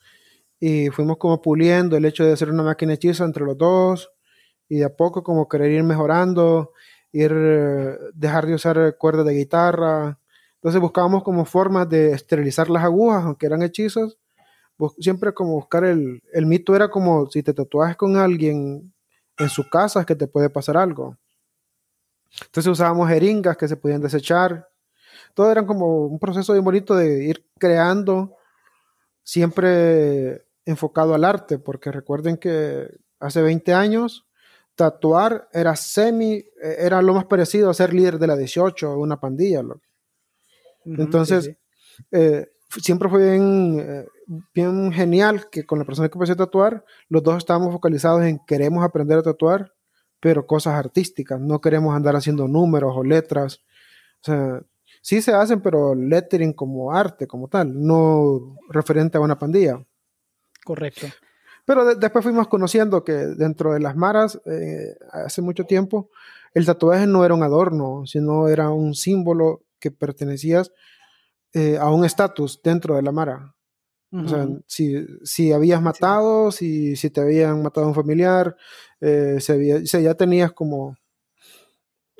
y 0.59 0.89
fuimos 0.89 1.17
como 1.17 1.39
puliendo 1.41 1.95
el 1.95 2.05
hecho 2.05 2.25
de 2.25 2.33
hacer 2.33 2.49
una 2.49 2.63
máquina 2.63 2.93
hechiza 2.93 3.23
entre 3.23 3.45
los 3.45 3.57
dos 3.57 4.11
y 4.67 4.77
de 4.77 4.85
a 4.85 4.95
poco 4.95 5.23
como 5.23 5.47
querer 5.47 5.71
ir 5.71 5.83
mejorando, 5.83 6.73
ir, 7.11 7.33
dejar 8.13 8.45
de 8.47 8.55
usar 8.55 8.97
cuerdas 8.97 9.25
de 9.25 9.33
guitarra. 9.33 10.18
Entonces 10.59 10.81
buscábamos 10.81 11.23
como 11.23 11.45
formas 11.45 11.89
de 11.89 12.11
esterilizar 12.11 12.69
las 12.69 12.83
agujas, 12.83 13.23
aunque 13.23 13.45
eran 13.45 13.61
hechizas. 13.63 14.17
Siempre 14.99 15.33
como 15.33 15.53
buscar 15.53 15.83
el, 15.83 16.21
el 16.31 16.45
mito 16.45 16.75
era 16.75 16.89
como 16.89 17.29
si 17.29 17.43
te 17.43 17.53
tatuajes 17.53 17.97
con 17.97 18.15
alguien 18.17 18.93
en 19.37 19.49
su 19.49 19.69
casa 19.69 20.01
es 20.01 20.05
que 20.05 20.15
te 20.15 20.27
puede 20.27 20.49
pasar 20.49 20.77
algo. 20.77 21.17
Entonces 22.41 22.71
usábamos 22.71 23.09
jeringas 23.09 23.57
que 23.57 23.67
se 23.67 23.77
podían 23.77 24.01
desechar 24.01 24.69
todo 25.33 25.51
era 25.51 25.65
como 25.65 26.05
un 26.05 26.19
proceso 26.19 26.59
bonito 26.61 26.95
de 26.95 27.23
ir 27.23 27.45
creando, 27.57 28.35
siempre 29.23 30.45
enfocado 30.65 31.13
al 31.13 31.23
arte, 31.23 31.59
porque 31.59 31.91
recuerden 31.91 32.37
que 32.37 32.89
hace 33.19 33.41
20 33.41 33.73
años 33.73 34.27
tatuar 34.75 35.49
era 35.51 35.75
semi, 35.75 36.43
era 36.61 37.01
lo 37.01 37.13
más 37.13 37.25
parecido 37.25 37.69
a 37.69 37.73
ser 37.73 37.93
líder 37.93 38.17
de 38.17 38.27
la 38.27 38.37
18 38.37 38.91
o 38.91 38.99
una 38.99 39.19
pandilla. 39.19 39.61
Entonces, 40.85 41.55
eh, 42.11 42.47
siempre 42.81 43.09
fue 43.09 43.31
bien, 43.31 43.79
eh, 43.79 44.05
bien 44.53 44.91
genial 44.91 45.49
que 45.49 45.65
con 45.65 45.79
la 45.79 45.85
persona 45.85 46.09
que 46.09 46.17
empecé 46.17 46.33
a 46.33 46.37
tatuar, 46.37 46.85
los 47.07 47.23
dos 47.23 47.37
estábamos 47.37 47.71
focalizados 47.73 48.23
en 48.23 48.39
queremos 48.45 48.83
aprender 48.83 49.17
a 49.17 49.23
tatuar, 49.23 49.73
pero 50.19 50.45
cosas 50.45 50.73
artísticas, 50.73 51.39
no 51.39 51.61
queremos 51.61 51.95
andar 51.95 52.15
haciendo 52.15 52.47
números 52.47 52.93
o 52.95 53.03
letras. 53.03 53.61
O 54.21 54.25
sea, 54.25 54.61
sí 55.01 55.21
se 55.21 55.33
hacen, 55.33 55.61
pero 55.61 55.95
lettering 55.95 56.53
como 56.53 56.91
arte, 56.91 57.27
como 57.27 57.47
tal, 57.47 57.73
no 57.73 58.55
referente 58.69 59.17
a 59.17 59.21
una 59.21 59.37
pandilla. 59.37 59.83
Correcto. 60.63 61.07
Pero 61.65 61.95
después 61.95 62.23
fuimos 62.23 62.47
conociendo 62.47 63.03
que 63.03 63.13
dentro 63.13 63.73
de 63.73 63.79
las 63.79 63.95
maras, 63.95 64.41
eh, 64.45 64.95
hace 65.11 65.41
mucho 65.41 65.65
tiempo, 65.65 66.09
el 66.53 66.65
tatuaje 66.65 67.05
no 67.05 67.23
era 67.23 67.35
un 67.35 67.43
adorno, 67.43 68.05
sino 68.05 68.47
era 68.47 68.69
un 68.71 68.95
símbolo 68.95 69.61
que 69.79 69.91
pertenecías 69.91 70.71
eh, 71.53 71.77
a 71.79 71.89
un 71.89 72.05
estatus 72.05 72.61
dentro 72.63 72.95
de 72.95 73.01
la 73.01 73.11
mara. 73.11 73.55
O 74.11 74.27
sea, 74.27 74.47
si, 74.65 75.05
si 75.23 75.51
habías 75.51 75.83
matado, 75.83 76.51
si, 76.51 76.95
si 76.95 77.11
te 77.11 77.21
habían 77.21 77.61
matado 77.61 77.85
a 77.85 77.89
un 77.89 77.95
familiar, 77.95 78.55
eh, 78.99 79.37
si, 79.39 80.01
ya 80.01 80.15
tenías 80.15 80.51
como... 80.51 80.97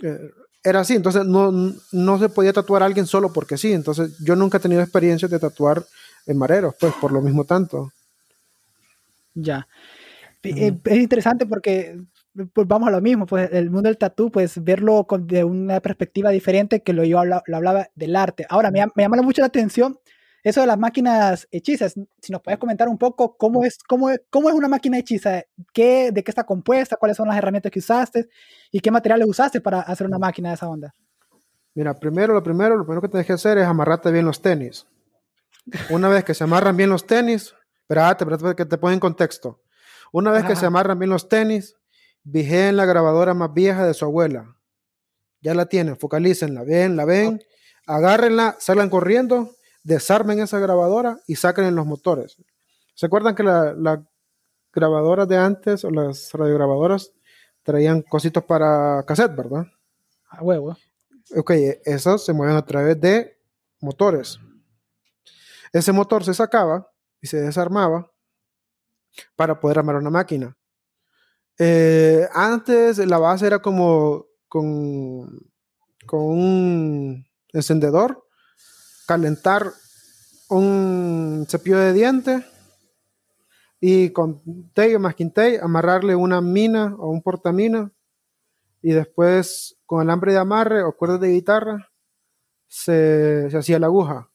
Eh, 0.04 0.30
era 0.64 0.82
así, 0.82 0.96
entonces 0.96 1.26
no, 1.26 1.52
no 1.92 2.20
se 2.20 2.30
podía 2.30 2.54
tatuar 2.54 2.84
a 2.84 2.86
alguien 2.86 3.08
solo 3.08 3.34
porque 3.34 3.58
sí. 3.58 3.74
Entonces 3.74 4.18
yo 4.20 4.36
nunca 4.36 4.58
he 4.58 4.62
tenido 4.62 4.82
experiencia 4.82 5.28
de 5.28 5.40
tatuar 5.40 5.84
en 6.28 6.38
mareros, 6.38 6.76
pues 6.80 6.94
por 7.02 7.12
lo 7.12 7.22
mismo 7.22 7.44
tanto. 7.44 7.92
Ya. 9.34 9.68
Es 10.44 10.74
interesante 10.96 11.46
porque 11.46 12.00
pues 12.54 12.68
vamos 12.68 12.88
a 12.88 12.92
lo 12.92 13.02
mismo, 13.02 13.26
pues 13.26 13.50
el 13.52 13.70
mundo 13.70 13.90
del 13.90 13.98
tatú, 13.98 14.32
pues 14.32 14.64
verlo 14.64 15.06
con, 15.08 15.28
de 15.28 15.44
una 15.44 15.80
perspectiva 15.80 16.30
diferente 16.30 16.82
que 16.84 16.94
lo 16.94 17.04
yo 17.04 17.24
lo 17.26 17.42
hablaba 17.56 17.90
del 17.96 18.16
arte. 18.16 18.46
Ahora, 18.50 18.72
me, 18.72 18.86
me, 18.96 19.04
llama 19.04 19.22
mucho 19.22 19.42
la 19.42 19.48
atención 19.48 20.00
eso 20.44 20.62
de 20.62 20.68
las 20.68 20.78
máquinas 20.78 21.48
hechizas. 21.52 21.96
Si 22.22 22.32
nos 22.32 22.42
puedes 22.42 22.60
comentar 22.60 22.88
un 22.88 22.98
poco 22.98 23.36
cómo 23.36 23.64
es, 23.64 23.78
cómo 23.84 24.10
es, 24.10 24.22
cómo 24.30 24.50
es 24.50 24.56
una 24.56 24.68
máquina 24.68 24.98
hechiza, 24.98 25.44
qué, 25.74 26.12
de 26.12 26.24
qué 26.24 26.32
está 26.32 26.46
compuesta, 26.46 26.96
cuáles 26.96 27.18
son 27.18 27.28
las 27.28 27.38
herramientas 27.38 27.72
que 27.72 27.80
usaste 27.80 28.30
y 28.72 28.80
qué 28.80 28.92
materiales 28.92 29.28
usaste 29.28 29.62
para 29.62 29.82
hacer 29.82 30.08
una 30.08 30.18
máquina 30.18 30.50
de 30.50 30.56
esa 30.56 30.70
onda. 30.70 30.94
Mira, 31.76 31.94
primero, 31.94 32.34
lo 32.34 32.44
primero, 32.44 32.78
lo 32.78 32.84
primero 32.84 33.02
que 33.02 33.10
tienes 33.10 33.28
que 33.28 33.34
hacer 33.34 33.58
es 33.58 33.66
amarrarte 33.66 34.12
bien 34.12 34.26
los 34.26 34.42
tenis. 34.42 34.88
Una 35.90 36.10
vez 36.10 36.24
que 36.24 36.34
se 36.34 36.44
amarran 36.44 36.76
bien 36.76 36.90
los 36.90 37.06
tenis, 37.06 37.54
espérate, 37.82 38.24
espérate 38.24 38.56
que 38.56 38.66
te 38.66 38.78
ponga 38.78 38.94
en 38.94 39.00
contexto. 39.00 39.62
Una 40.12 40.32
vez 40.32 40.44
que 40.44 40.56
se 40.56 40.66
amarran 40.66 40.98
bien 40.98 41.12
los 41.12 41.30
tenis, 41.30 41.78
en 42.34 42.78
la 42.78 42.86
grabadora 42.86 43.34
más 43.34 43.54
vieja 43.54 43.86
de 43.86 43.94
su 43.94 44.06
abuela. 44.06 44.56
Ya 45.42 45.54
la 45.54 45.68
tienen, 45.68 45.98
focalícenla, 45.98 46.64
ven, 46.64 46.96
la 46.96 47.06
ven, 47.06 47.42
agárrenla, 47.86 48.58
salgan 48.60 48.90
corriendo, 48.90 49.52
desarmen 49.84 50.40
esa 50.40 50.60
grabadora 50.60 51.20
y 51.28 51.36
saquen 51.36 51.74
los 51.76 51.86
motores. 51.86 52.38
¿Se 52.94 53.06
acuerdan 53.06 53.36
que 53.36 53.44
las 53.44 53.78
la 53.78 54.04
grabadoras 54.74 55.28
de 55.28 55.38
antes 55.38 55.84
o 55.84 55.90
las 55.90 56.32
radiograbadoras 56.34 57.12
traían 57.64 58.02
cositos 58.02 58.44
para 58.44 59.04
cassette, 59.06 59.36
verdad? 59.36 59.66
A 60.30 60.44
huevo. 60.44 60.78
Ok, 61.36 61.52
esos 61.86 62.26
se 62.26 62.34
mueven 62.34 62.56
a 62.56 62.66
través 62.66 63.00
de 63.00 63.38
motores. 63.80 64.40
Ese 65.72 65.92
motor 65.92 66.24
se 66.24 66.34
sacaba 66.34 66.90
y 67.22 67.28
se 67.28 67.42
desarmaba 67.42 68.12
para 69.36 69.60
poder 69.60 69.80
armar 69.80 69.96
una 69.96 70.10
máquina. 70.10 70.56
Eh, 71.62 72.26
antes 72.34 73.00
la 73.00 73.18
base 73.18 73.46
era 73.46 73.60
como 73.60 74.28
con, 74.48 75.52
con 76.06 76.22
un 76.22 77.26
encendedor, 77.52 78.26
calentar 79.06 79.74
un 80.50 81.46
cepillo 81.50 81.78
de 81.78 81.92
dientes 81.92 82.46
y 83.82 84.12
con 84.12 84.42
tape 84.74 84.98
masking 85.00 85.34
tape 85.34 85.60
amarrarle 85.62 86.16
una 86.16 86.40
mina 86.40 86.96
o 86.98 87.10
un 87.10 87.22
portamina 87.22 87.92
y 88.82 88.94
después 88.94 89.78
con 89.86 90.00
alambre 90.00 90.32
de 90.32 90.40
amarre 90.40 90.84
o 90.84 90.96
cuerdas 90.96 91.20
de 91.20 91.34
guitarra 91.34 91.92
se, 92.68 93.50
se 93.52 93.58
hacía 93.58 93.80
la 93.80 93.88
aguja. 93.88 94.30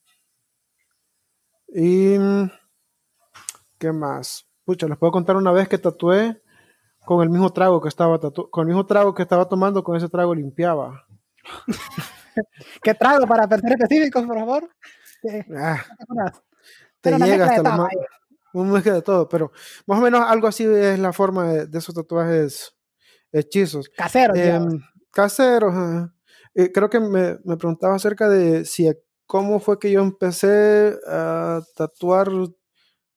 Y 1.68 2.16
¿qué 3.78 3.92
más? 3.92 4.46
Pucha, 4.64 4.86
les 4.88 4.98
puedo 4.98 5.10
contar 5.10 5.36
una 5.36 5.52
vez 5.52 5.68
que 5.68 5.78
tatué 5.78 6.43
con 7.04 7.22
el 7.22 7.30
mismo 7.30 7.52
trago 7.52 7.80
que 7.80 7.88
estaba 7.88 8.18
con 8.18 8.62
el 8.62 8.66
mismo 8.66 8.86
trago 8.86 9.14
que 9.14 9.22
estaba 9.22 9.48
tomando, 9.48 9.82
con 9.82 9.96
ese 9.96 10.08
trago 10.08 10.34
limpiaba. 10.34 11.06
¿Qué 12.82 12.94
trago 12.94 13.26
para 13.26 13.46
personas 13.48 13.80
específicos, 13.80 14.24
por 14.24 14.38
favor? 14.38 14.68
Ah, 15.56 15.82
te 17.00 17.18
llega 17.18 17.46
hasta 17.46 17.88
un 18.52 18.70
mezcla 18.70 18.94
de 18.94 19.02
todo, 19.02 19.28
pero 19.28 19.52
más 19.86 19.98
o 19.98 20.02
menos 20.02 20.20
algo 20.20 20.46
así 20.46 20.64
es 20.64 20.98
la 20.98 21.12
forma 21.12 21.52
de, 21.52 21.78
esos 21.78 21.94
tatuajes 21.94 22.76
hechizos. 23.32 23.88
Caseros. 23.96 24.38
Em, 24.38 24.80
caseros. 25.10 26.10
Eh, 26.54 26.70
creo 26.72 26.88
que 26.88 27.00
me, 27.00 27.38
me, 27.44 27.56
preguntaba 27.56 27.96
acerca 27.96 28.28
de 28.28 28.64
si 28.64 28.88
cómo 29.26 29.58
fue 29.60 29.78
que 29.78 29.90
yo 29.90 30.00
empecé 30.00 30.96
a 31.08 31.60
tatuar. 31.74 32.28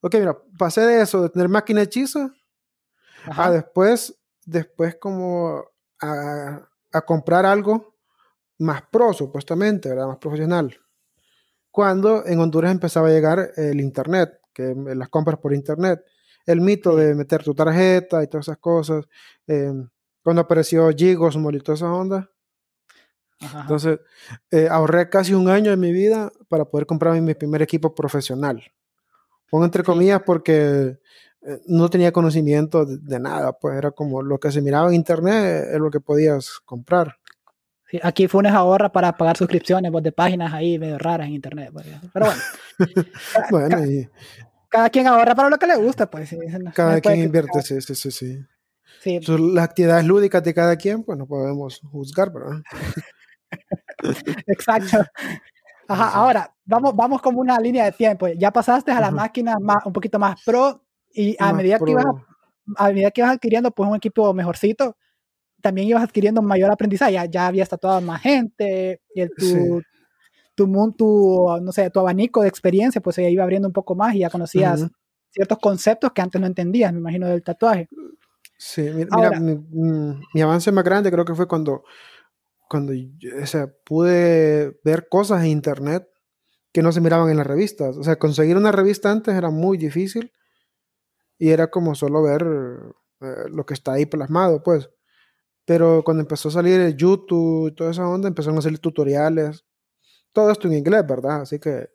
Ok, 0.00 0.14
mira, 0.14 0.36
pasé 0.58 0.82
de 0.82 1.02
eso, 1.02 1.22
de 1.22 1.28
tener 1.28 1.48
máquina 1.48 1.82
hechiza, 1.82 2.32
a 3.30 3.50
después, 3.50 4.18
después 4.44 4.96
como 4.96 5.64
a, 6.00 6.68
a, 6.92 7.00
comprar 7.02 7.46
algo 7.46 7.94
más 8.58 8.82
pro, 8.90 9.12
supuestamente, 9.12 9.88
¿verdad? 9.88 10.08
Más 10.08 10.18
profesional. 10.18 10.76
Cuando 11.70 12.24
en 12.26 12.40
Honduras 12.40 12.72
empezaba 12.72 13.08
a 13.08 13.12
llegar 13.12 13.52
el 13.56 13.80
Internet, 13.80 14.40
que 14.52 14.74
las 14.74 15.08
compras 15.08 15.38
por 15.38 15.54
Internet, 15.54 16.00
el 16.46 16.60
mito 16.60 16.96
de 16.96 17.14
meter 17.14 17.42
tu 17.42 17.54
tarjeta 17.54 18.22
y 18.22 18.26
todas 18.26 18.46
esas 18.48 18.58
cosas, 18.58 19.04
em, 19.46 19.88
cuando 20.22 20.42
apareció 20.42 20.88
Gigos, 20.90 21.36
y 21.36 21.58
toda 21.60 21.76
esa 21.76 21.92
onda. 21.92 22.30
Entonces, 23.40 24.00
eh, 24.50 24.66
ahorré 24.68 25.08
casi 25.08 25.34
un 25.34 25.48
año 25.48 25.70
de 25.70 25.76
mi 25.76 25.92
vida 25.92 26.32
para 26.48 26.64
poder 26.64 26.86
comprarme 26.86 27.20
mi 27.20 27.34
primer 27.34 27.62
equipo 27.62 27.94
profesional. 27.94 28.62
Pongo 29.50 29.64
entre 29.64 29.84
comillas 29.84 30.22
porque 30.26 30.98
eh, 31.42 31.60
no 31.66 31.88
tenía 31.88 32.12
conocimiento 32.12 32.84
de, 32.84 33.20
nada, 33.20 33.52
pues 33.52 33.76
era 33.76 33.92
como 33.92 34.22
lo 34.22 34.38
que 34.38 34.50
se 34.50 34.60
miraba 34.60 34.88
en 34.88 34.94
internet 34.94 35.68
es 35.72 35.78
lo 35.78 35.90
que 35.90 36.00
podías 36.00 36.60
comprar. 36.64 37.16
Sí, 37.90 37.98
aquí 38.02 38.28
Funes 38.28 38.52
ahorra 38.52 38.90
para 38.90 39.16
pagar 39.16 39.36
suscripciones 39.36 39.90
pues, 39.92 40.04
de 40.04 40.12
páginas 40.12 40.52
ahí 40.52 40.78
medio 40.78 40.98
raras 40.98 41.28
en 41.28 41.34
internet. 41.34 41.70
Pues, 41.72 41.86
pero 42.12 42.26
bueno. 42.26 42.42
bueno 43.50 44.08
cada, 44.68 44.90
quien 44.90 45.06
ahorra 45.06 45.34
para 45.34 45.48
lo 45.48 45.58
que 45.58 45.66
le 45.66 45.76
gusta, 45.76 46.10
pues. 46.10 46.34
cada 46.74 47.00
quien 47.00 47.20
invierte, 47.20 47.62
sí, 47.62 47.80
sí, 47.80 47.94
sí. 47.94 48.10
sí. 48.10 48.44
sí. 49.02 49.20
las 49.54 49.64
actividades 49.64 50.04
lúdicas 50.04 50.42
de 50.42 50.52
cada 50.52 50.76
quien, 50.76 51.04
pues 51.04 51.16
no 51.16 51.26
podemos 51.26 51.80
juzgar, 51.90 52.30
¿verdad? 52.30 52.60
Exacto. 54.46 54.98
Ajá, 55.88 56.10
ahora, 56.10 56.54
vamos, 56.66 56.94
vamos 56.94 57.22
como 57.22 57.40
una 57.40 57.58
línea 57.58 57.84
de 57.84 57.92
tiempo. 57.92 58.28
Ya 58.28 58.50
pasaste 58.50 58.90
a 58.92 59.00
la 59.00 59.10
máquina 59.10 59.56
más, 59.58 59.86
un 59.86 59.92
poquito 59.94 60.18
más 60.18 60.42
pro 60.44 60.82
y 61.18 61.36
a 61.40 61.52
medida, 61.52 61.78
que 61.78 61.90
ibas, 61.90 62.06
a 62.76 62.88
medida 62.90 63.10
que 63.10 63.20
ibas 63.22 63.34
adquiriendo 63.34 63.72
pues, 63.72 63.88
un 63.88 63.96
equipo 63.96 64.32
mejorcito, 64.32 64.96
también 65.60 65.88
ibas 65.88 66.04
adquiriendo 66.04 66.42
mayor 66.42 66.70
aprendizaje. 66.70 67.12
Ya, 67.12 67.24
ya 67.24 67.48
habías 67.48 67.68
tatuado 67.68 68.00
más 68.00 68.22
gente, 68.22 69.00
y 69.12 69.20
el, 69.20 69.30
tu, 69.36 69.82
tu, 70.54 70.92
tu, 70.96 71.58
no 71.60 71.72
sé, 71.72 71.90
tu 71.90 71.98
abanico 71.98 72.42
de 72.42 72.48
experiencia 72.48 73.00
pues 73.00 73.16
se 73.16 73.28
iba 73.28 73.42
abriendo 73.42 73.66
un 73.66 73.72
poco 73.72 73.96
más 73.96 74.14
y 74.14 74.20
ya 74.20 74.30
conocías 74.30 74.86
ciertos 75.30 75.58
conceptos 75.58 76.12
que 76.12 76.22
antes 76.22 76.40
no 76.40 76.46
entendías, 76.46 76.92
me 76.92 77.00
imagino, 77.00 77.26
del 77.26 77.42
tatuaje. 77.42 77.88
Sí, 78.56 78.82
mira, 78.82 79.40
mi, 79.40 79.56
mi, 80.34 80.40
avance 80.40 80.70
más 80.70 80.84
grande 80.84 81.10
creo 81.10 81.24
que 81.24 81.34
fue 81.34 81.48
cuando 81.48 81.82
cuando 82.68 82.92
o 82.92 83.46
sea, 83.46 83.72
pude 83.84 84.78
ver 84.84 85.08
cosas 85.08 85.42
en 85.42 85.48
internet 85.48 86.06
que 86.72 86.82
no 86.82 86.92
se 86.92 87.00
miraban 87.00 87.30
en 87.30 87.38
las 87.38 87.46
revistas. 87.46 87.96
O 87.96 88.04
sea, 88.04 88.18
conseguir 88.18 88.56
una 88.56 88.72
revista 88.72 89.10
antes 89.10 89.34
era 89.34 89.50
muy 89.50 89.78
difícil 89.78 90.32
y 91.38 91.50
era 91.50 91.68
como 91.70 91.94
solo 91.94 92.22
ver 92.22 92.44
eh, 93.20 93.48
lo 93.50 93.64
que 93.64 93.74
está 93.74 93.92
ahí 93.92 94.06
plasmado, 94.06 94.62
pues. 94.62 94.90
Pero 95.64 96.02
cuando 96.04 96.22
empezó 96.22 96.48
a 96.48 96.52
salir 96.52 96.80
el 96.80 96.96
YouTube 96.96 97.68
y 97.68 97.74
toda 97.74 97.90
esa 97.90 98.08
onda, 98.08 98.28
empezaron 98.28 98.58
a 98.58 98.62
salir 98.62 98.78
tutoriales. 98.78 99.64
Todo 100.32 100.50
esto 100.50 100.66
en 100.66 100.74
inglés, 100.74 101.06
¿verdad? 101.06 101.42
Así 101.42 101.58
que 101.58 101.90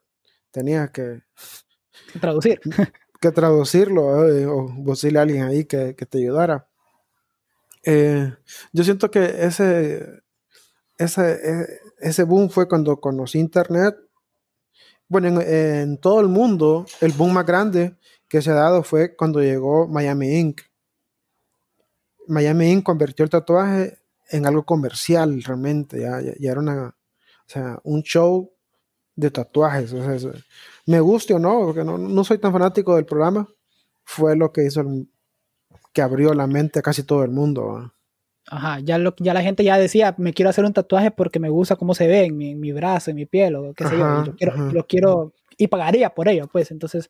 tenía 0.51 0.91
que... 0.91 1.21
Traducir. 2.21 2.59
Que 3.21 3.31
traducirlo 3.31 4.27
eh, 4.27 4.45
o 4.45 4.67
buscarle 4.67 5.17
a 5.17 5.21
alguien 5.21 5.43
ahí 5.43 5.63
que, 5.63 5.93
te 5.93 6.17
ayudara. 6.17 6.67
Eh, 7.85 8.33
yo 8.73 8.83
siento 8.83 9.09
que 9.09 9.45
ese, 9.45 10.23
ese, 10.97 11.31
e, 11.31 11.67
ese 11.99 12.23
boom 12.23 12.49
fue 12.49 12.67
cuando 12.67 12.99
conocí 12.99 13.39
Internet. 13.39 13.95
Bueno, 15.07 15.39
en, 15.39 15.99
todo 15.99 16.19
el 16.19 16.27
mundo, 16.27 16.85
el 16.99 17.13
boom 17.13 17.31
más 17.31 17.45
grande 17.45 17.95
que 18.33 18.41
se 18.41 18.49
ha 18.49 18.55
dado 18.55 18.81
fue 18.81 19.15
cuando 19.15 19.43
llegó 19.43 19.87
Miami 19.87 20.39
Ink. 20.39 20.61
Miami 22.27 22.71
Ink 22.71 22.83
convirtió 22.83 23.23
el 23.23 23.29
tatuaje 23.29 23.99
en 24.27 24.47
algo 24.47 24.65
comercial 24.65 25.43
realmente, 25.43 26.01
ya, 26.01 26.19
ya, 26.19 26.51
era 26.51 26.59
una, 26.59 26.87
o 26.87 27.45
sea, 27.45 27.79
un 27.83 28.01
show 28.01 28.51
de 29.15 29.29
tatuajes. 29.29 29.93
me 30.87 30.99
guste 30.99 31.35
o 31.35 31.37
no, 31.37 31.59
porque 31.63 31.83
no, 31.83 31.99
no, 31.99 32.23
soy 32.23 32.39
tan 32.39 32.51
fanático 32.51 32.95
del 32.95 33.05
programa, 33.05 33.47
fue 34.03 34.35
lo 34.35 34.51
que 34.51 34.65
hizo 34.65 34.83
que 35.93 36.01
abrió 36.01 36.33
la 36.33 36.47
mente 36.47 36.79
a 36.79 36.81
casi 36.81 37.03
todo 37.03 37.23
el 37.23 37.29
mundo. 37.29 37.93
Ajá, 38.47 38.79
ya, 38.79 38.97
lo, 38.97 39.13
ya 39.19 39.35
la 39.35 39.43
gente 39.43 39.63
ya 39.63 39.77
decía, 39.77 40.15
me 40.17 40.33
quiero 40.33 40.49
hacer 40.49 40.65
un 40.65 40.73
tatuaje 40.73 41.11
porque 41.11 41.39
me 41.39 41.49
gusta 41.49 41.75
cómo 41.75 41.93
se 41.93 42.07
ve 42.07 42.23
en 42.23 42.35
mi, 42.35 42.55
mi 42.55 42.71
brazo, 42.71 43.11
en 43.11 43.17
mi 43.17 43.27
piel, 43.27 43.57
o 43.57 43.75
qué 43.75 43.87
sé 43.87 43.95
yo, 43.95 44.25
yo 44.25 44.35
quiero, 44.35 44.71
lo 44.71 44.87
quiero, 44.87 45.33
y 45.57 45.67
pagaría 45.67 46.09
por 46.09 46.27
ello, 46.27 46.47
pues, 46.51 46.71
entonces 46.71 47.09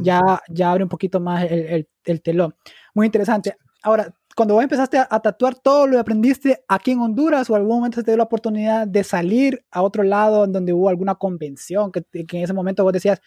ya, 0.00 0.20
ya 0.48 0.70
abre 0.70 0.84
un 0.84 0.88
poquito 0.88 1.20
más 1.20 1.44
el, 1.44 1.60
el, 1.60 1.88
el, 2.04 2.22
telón. 2.22 2.54
Muy 2.94 3.06
interesante. 3.06 3.56
Ahora, 3.82 4.14
cuando 4.34 4.54
vos 4.54 4.62
empezaste 4.62 4.98
a, 4.98 5.20
tatuar, 5.20 5.54
¿todo 5.56 5.86
lo 5.86 5.98
aprendiste 5.98 6.64
aquí 6.68 6.92
en 6.92 7.00
Honduras 7.00 7.50
o 7.50 7.54
algún 7.54 7.76
momento 7.76 8.02
te 8.02 8.10
dio 8.10 8.16
la 8.16 8.24
oportunidad 8.24 8.86
de 8.86 9.04
salir 9.04 9.64
a 9.70 9.82
otro 9.82 10.02
lado 10.02 10.44
en 10.44 10.52
donde 10.52 10.72
hubo 10.72 10.88
alguna 10.88 11.16
convención, 11.16 11.92
que, 11.92 12.02
que 12.02 12.38
en 12.38 12.44
ese 12.44 12.52
momento 12.52 12.82
vos 12.84 12.92
decías, 12.92 13.20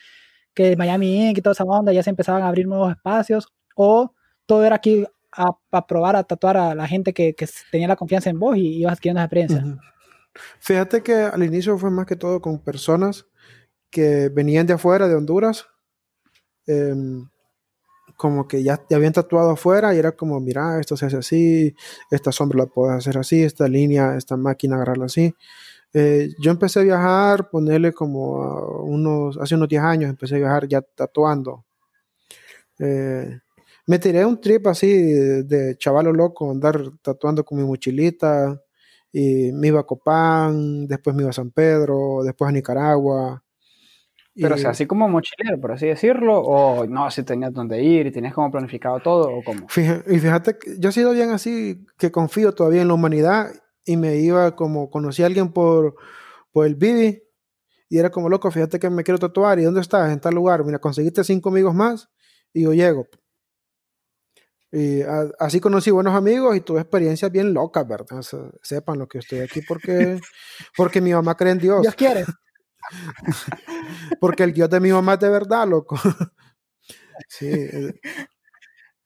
que 0.53 0.75
Miami 0.77 1.29
Inc. 1.29 1.37
y 1.37 1.41
toda 1.41 1.51
esa 1.51 1.65
onda 1.65 1.91
ya 1.91 2.01
se 2.01 2.09
empezaban 2.09 2.41
a 2.41 2.47
abrir 2.47 2.67
nuevos 2.67 2.89
espacios, 2.89 3.47
o 3.75 4.13
todo 4.45 4.65
era 4.65 4.77
aquí 4.77 5.05
a, 5.31 5.85
probar, 5.85 6.15
a 6.15 6.23
tatuar 6.23 6.57
a 6.57 6.73
la 6.73 6.87
gente 6.87 7.13
que, 7.13 7.35
tenía 7.71 7.89
la 7.89 7.97
confianza 7.97 8.29
en 8.29 8.39
vos 8.39 8.55
y 8.57 8.79
ibas 8.79 8.93
adquiriendo 8.93 9.19
esa 9.19 9.25
experiencia. 9.25 9.77
Fíjate 10.59 11.03
que 11.03 11.13
al 11.13 11.43
inicio 11.43 11.77
fue 11.77 11.91
más 11.91 12.05
que 12.05 12.15
todo 12.15 12.41
con 12.41 12.59
personas 12.59 13.25
que 13.95 14.27
venían 14.27 14.67
de 14.67 14.73
afuera, 14.73 15.07
de 15.07 15.15
Honduras, 15.15 15.67
em, 16.67 17.29
como 18.17 18.47
que 18.47 18.61
ya, 18.63 18.77
te 18.77 18.95
habían 18.95 19.13
tatuado 19.13 19.51
afuera 19.51 19.95
y 19.95 19.99
era 19.99 20.11
como, 20.13 20.39
mira, 20.41 20.81
esto 20.81 20.97
se 20.97 21.05
hace 21.05 21.17
así, 21.17 21.75
esta 22.11 22.33
sombra 22.33 22.59
la 22.59 22.65
puedes 22.67 22.97
hacer 22.97 23.17
así, 23.17 23.43
esta 23.43 23.69
línea, 23.69 24.17
esta 24.17 24.35
máquina 24.37 24.75
agarrarla 24.75 25.05
así. 25.05 25.33
Eh, 25.93 26.29
yo 26.41 26.51
empecé 26.51 26.81
a 26.81 26.83
viajar, 26.83 27.49
ponerle 27.49 27.93
como 27.93 28.83
unos, 28.83 29.37
hace 29.37 29.55
unos 29.55 29.69
10 29.69 29.83
años 29.83 30.09
empecé 30.09 30.35
a 30.35 30.39
viajar 30.39 30.67
ya 30.67 30.81
tatuando. 30.81 31.65
Eh, 32.79 33.39
me 33.87 33.99
tiré 33.99 34.25
un 34.25 34.41
trip 34.41 34.67
así 34.67 34.87
de, 34.89 35.77
chavalo 35.77 36.11
loco, 36.11 36.51
andar 36.51 36.81
tatuando 37.01 37.45
con 37.45 37.59
mi 37.59 37.63
mochilita. 37.65 38.61
Y 39.13 39.53
me 39.53 39.67
iba 39.69 39.79
a 39.79 39.83
Copán, 39.85 40.87
después 40.87 41.15
me 41.15 41.23
iba 41.23 41.29
a 41.29 41.33
San 41.33 41.51
Pedro, 41.51 42.21
después 42.25 42.49
a 42.49 42.51
Nicaragua. 42.51 43.44
Pero, 44.35 44.55
o 44.55 44.57
sea, 44.57 44.71
así 44.71 44.85
como 44.85 45.07
mochilero, 45.07 45.59
por 45.61 45.71
así 45.71 45.87
decirlo, 45.87 46.39
o 46.39 46.85
no, 46.85 47.09
si 47.09 47.23
tenías 47.23 47.53
dónde 47.53 47.81
ir 47.81 48.07
y 48.07 48.11
tenías 48.11 48.33
como 48.33 48.51
planificado 48.51 48.99
todo, 48.99 49.29
o 49.29 49.43
cómo. 49.43 49.67
y 49.77 50.19
fíjate, 50.19 50.57
que 50.57 50.77
yo 50.77 50.89
he 50.89 50.91
sido 50.91 51.13
bien 51.13 51.29
así, 51.29 51.85
que 51.97 52.11
confío 52.11 52.53
todavía 52.53 52.81
en 52.81 52.89
la 52.89 52.95
humanidad 52.95 53.51
y 53.85 53.95
me 53.95 54.17
iba 54.17 54.55
como, 54.55 54.89
conocí 54.89 55.23
a 55.23 55.27
alguien 55.27 55.53
por, 55.53 55.95
por 56.51 56.65
el 56.65 56.75
Bibi 56.75 57.23
y 57.89 57.97
era 57.97 58.09
como, 58.09 58.29
loco, 58.29 58.51
fíjate 58.51 58.79
que 58.79 58.89
me 58.89 59.03
quiero 59.03 59.19
tatuar 59.19 59.59
y 59.59 59.63
¿dónde 59.63 59.81
estás? 59.81 60.11
En 60.11 60.19
tal 60.19 60.35
lugar. 60.35 60.65
Mira, 60.65 60.79
conseguiste 60.79 61.23
cinco 61.23 61.49
amigos 61.49 61.73
más 61.73 62.09
y 62.51 62.63
yo 62.63 62.73
llego. 62.73 63.07
Y 64.71 65.01
así 65.39 65.61
conocí 65.61 65.91
buenos 65.91 66.13
amigos 66.13 66.57
y 66.57 66.61
tuve 66.61 66.81
experiencias 66.81 67.31
bien 67.31 67.53
locas, 67.53 67.87
¿verdad? 67.87 68.21
sepan 68.61 68.99
lo 68.99 69.07
que 69.07 69.19
estoy 69.19 69.39
aquí 69.39 69.61
porque, 69.61 70.19
porque 70.75 70.99
mi 70.99 71.13
mamá 71.13 71.37
cree 71.37 71.53
en 71.53 71.59
Dios. 71.59 71.81
Dios 71.81 71.95
quiere. 71.95 72.25
porque 74.19 74.43
el 74.43 74.53
Dios 74.53 74.69
de 74.69 74.79
mi 74.79 74.91
mamá 74.91 75.13
es 75.13 75.19
de 75.19 75.29
verdad, 75.29 75.67
loco. 75.67 75.97
sí. 77.27 77.47
Eh. 77.47 77.93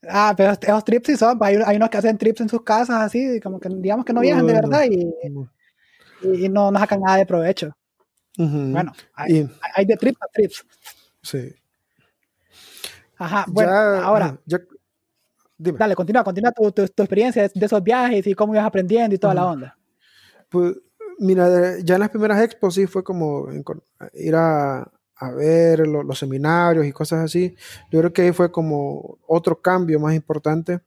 Ah, 0.07 0.33
pero 0.36 0.53
esos 0.53 0.83
trips 0.86 1.07
sí 1.07 1.17
son, 1.17 1.38
hay, 1.41 1.57
hay, 1.65 1.75
unos 1.75 1.89
que 1.89 1.98
hacen 1.98 2.17
trips 2.17 2.41
en 2.41 2.50
sus 2.50 2.63
casas 2.63 3.01
así, 3.01 3.39
como 3.41 3.59
que 3.59 3.69
digamos 3.69 4.05
que 4.05 4.13
no 4.13 4.21
viajan 4.21 4.48
de 4.48 4.53
verdad 4.53 4.86
y, 4.89 5.13
y 6.24 6.50
no, 6.50 6.71
no 6.71 6.79
sacan 6.79 7.01
nada 7.01 7.17
de 7.17 7.25
provecho. 7.25 7.75
Bueno, 8.38 8.93
hay, 9.13 9.50
hay, 9.75 9.86
de 9.86 9.98
trips 9.98 10.17
a 10.21 10.27
trips. 10.31 10.65
Sí. 11.21 11.53
Ajá, 13.17 13.45
bueno, 13.50 13.71
ahora. 13.71 14.39
Dale, 15.57 15.93
continúa, 15.93 16.24
continúa 16.24 16.53
tu, 16.53 16.71
tu, 16.71 16.83
experiencia 16.83 17.50
de, 17.50 17.65
esos 17.65 17.83
viajes 17.83 18.25
y 18.25 18.33
cómo 18.33 18.53
ibas 18.53 18.65
aprendiendo 18.65 19.13
y 19.13 19.19
toda 19.19 19.33
la 19.33 19.45
onda. 19.45 19.77
Pues, 20.48 20.77
mira, 21.20 21.80
ya 21.80 21.96
en 21.96 22.00
las 22.02 22.10
primeras 22.10 22.42
expos 22.42 22.76
sí 22.76 22.88
fue 22.88 23.04
como 23.04 23.48
ir 24.14 24.36
a, 24.36 24.92
a 25.16 25.32
ver 25.32 25.86
los 25.88 26.18
seminarios 26.18 26.86
y 26.86 26.92
cosas 26.94 27.20
así. 27.26 27.56
Yo 27.92 28.00
creo 28.00 28.14
que 28.14 28.22
ahí 28.24 28.32
fue 28.32 28.52
como 28.52 29.20
otro 29.28 29.62
cambio 29.62 30.00
más 30.00 30.16
importante, 30.16 30.80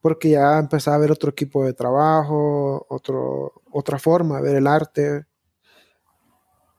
porque 0.00 0.30
ya 0.30 0.58
empezaba 0.58 0.96
a 0.96 1.00
ver 1.00 1.12
otro 1.12 1.30
equipo 1.30 1.64
de 1.64 1.74
trabajo, 1.74 2.86
otro, 2.88 3.62
otra 3.70 3.98
forma 3.98 4.36
de 4.36 4.42
ver 4.42 4.56
el 4.56 4.66
arte, 4.66 5.26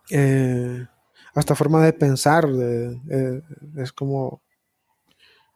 eh, 0.10 0.88
hasta 1.36 1.56
forma 1.56 1.84
de 1.84 1.93
pensar. 1.93 2.48
Es 3.76 3.93
como 3.93 4.41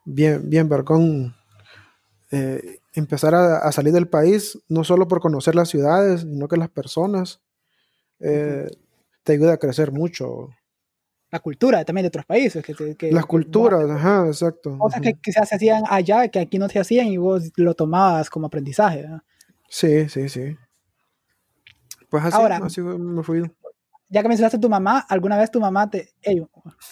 bien, 0.06 0.50
bien 0.50 0.70
vergón 0.70 1.36
eh, 2.32 2.81
empezar 2.94 3.34
a, 3.36 3.72
salir 3.72 3.94
del 3.94 4.08
país, 4.08 4.60
no 4.68 4.84
solo 4.84 5.08
por 5.08 5.22
conocer 5.22 5.56
las 5.56 5.70
ciudades, 5.70 6.22
sino 6.22 6.48
que 6.48 6.58
las 6.58 6.70
personas 6.70 7.42
eh, 8.20 8.68
te 9.24 9.34
ayuda 9.34 9.54
a 9.54 9.58
crecer 9.58 9.92
mucho. 9.92 10.50
La 11.30 11.40
cultura 11.40 11.86
también 11.86 12.04
de 12.04 12.10
otros 12.10 12.26
países. 12.26 12.64
Que, 12.64 13.12
las 13.12 13.26
culturas, 13.26 13.90
ajá, 13.90 14.28
exacto. 14.28 14.78
Cosas 14.78 15.02
que, 15.02 15.32
se 15.32 15.40
hacían 15.40 15.84
allá, 15.90 16.28
que 16.28 16.40
aquí 16.40 16.60
no 16.60 16.68
se 16.68 16.80
hacían 16.80 17.08
y 17.08 17.18
vos 17.18 17.52
lo 17.56 17.74
tomabas 17.74 18.30
como 18.30 18.48
aprendizaje. 18.48 19.08
Sí, 19.70 20.10
sí, 20.10 20.28
sí. 20.28 20.58
Pues 22.10 22.26
así, 22.26 22.36
Ahora, 22.36 22.58
así 22.58 22.82
me 22.82 23.24
fui 23.24 23.44
ya 24.12 24.22
que 24.22 24.28
mencionaste 24.28 24.58
a 24.58 24.60
tu 24.60 24.70
mamá, 24.70 25.06
¿alguna 25.08 25.38
vez 25.38 25.50
tu 25.50 25.62
mamá 25.62 25.90
te... 25.90 26.14
¡Ey! 26.22 26.46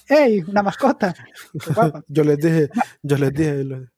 ¡Ey! 0.08 0.40
¡Una 0.48 0.64
mascota! 0.64 1.14
yo 2.08 2.24
les 2.24 2.38
dije, 2.38 2.70
yo 3.04 3.18
les 3.18 3.34
dije... 3.34 3.90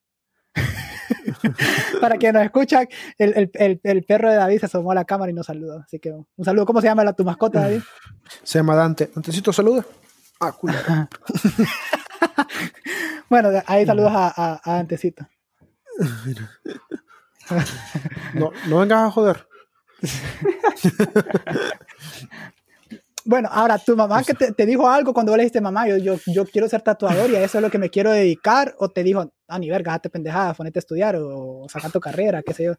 Para 2.02 2.17
quien 2.17 2.34
nos 2.34 2.43
escuchan, 2.43 2.88
el, 3.17 3.50
el, 3.54 3.80
el, 3.84 4.04
perro 4.04 4.30
de 4.30 4.36
David 4.36 4.60
se 4.60 4.65
asomó 4.67 4.91
a 4.91 4.95
la 4.95 5.06
cámara 5.06 5.32
y 5.32 5.34
nos 5.34 5.45
saludó. 5.45 5.80
Así 5.80 6.00
que 6.00 6.12
un 6.12 6.45
saludo. 6.45 6.65
¿Cómo 6.65 6.82
se 6.82 6.88
llama 6.88 7.04
la, 7.04 7.13
tu 7.13 7.24
mascota, 7.24 7.62
David? 7.62 7.82
Se 8.43 8.60
llama 8.60 8.76
Dante. 8.76 9.10
Dantecito, 9.13 9.54
saluda. 9.54 9.86
Ah, 10.39 10.52
culo. 10.52 10.74
bueno, 13.30 13.50
ahí 13.67 13.86
saludos 13.86 14.12
a, 14.13 14.34
a, 14.36 14.62
a 14.63 14.74
Dantecito. 14.78 15.28
no, 18.34 18.52
no 18.67 18.80
vengas 18.80 19.08
a 19.08 19.12
joder. 19.12 19.47
Bueno, 23.32 23.48
ahora, 23.50 23.78
tu 23.78 23.96
mamá 23.96 24.24
que 24.26 24.34
te, 24.34 24.65
dijo 24.65 24.89
algo 24.89 25.13
cuando 25.13 25.32
vos 25.32 25.38
le 25.38 25.44
dijiste, 25.44 25.62
mamá, 25.62 25.88
yo, 25.88 25.96
yo, 25.96 26.17
yo, 26.28 26.44
quiero 26.44 26.67
ser 26.67 26.82
tatuador 26.82 27.30
y 27.30 27.38
a 27.38 27.41
eso 27.41 27.60
es 27.60 27.62
lo 27.62 27.72
que 27.72 27.78
me 27.78 27.89
quiero 27.89 28.12
dedicar, 28.12 28.76
o 28.78 28.89
te 28.89 29.04
dijo, 29.04 29.32
ah, 29.48 29.58
ni 29.58 29.70
verga, 29.70 29.94
hazte 29.94 30.10
pendejada, 30.10 30.54
ponete 30.54 30.80
a 30.80 30.82
estudiar 30.82 31.15
o, 31.15 31.65
saca 31.70 31.88
tu 31.88 32.02
carrera, 32.02 32.44
qué 32.44 32.54
sé 32.54 32.65
yo. 32.65 32.74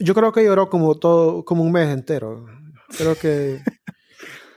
Yo 0.00 0.12
creo 0.12 0.32
que 0.32 0.42
lloró 0.42 0.68
como 0.68 0.96
todo, 0.96 1.44
como 1.44 1.62
un 1.62 1.70
mes 1.70 1.88
entero. 1.88 2.46
Creo 2.98 3.14
que, 3.14 3.62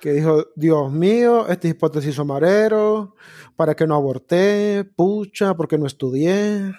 que 0.01 0.13
dijo, 0.13 0.47
Dios 0.55 0.91
mío, 0.91 1.47
esta 1.47 1.67
hipótesis 1.67 2.17
marero, 2.25 3.13
para 3.55 3.75
que 3.75 3.85
no 3.85 3.93
aborté, 3.93 4.83
pucha, 4.95 5.53
porque 5.53 5.77
no 5.77 5.85
estudié, 5.85 6.71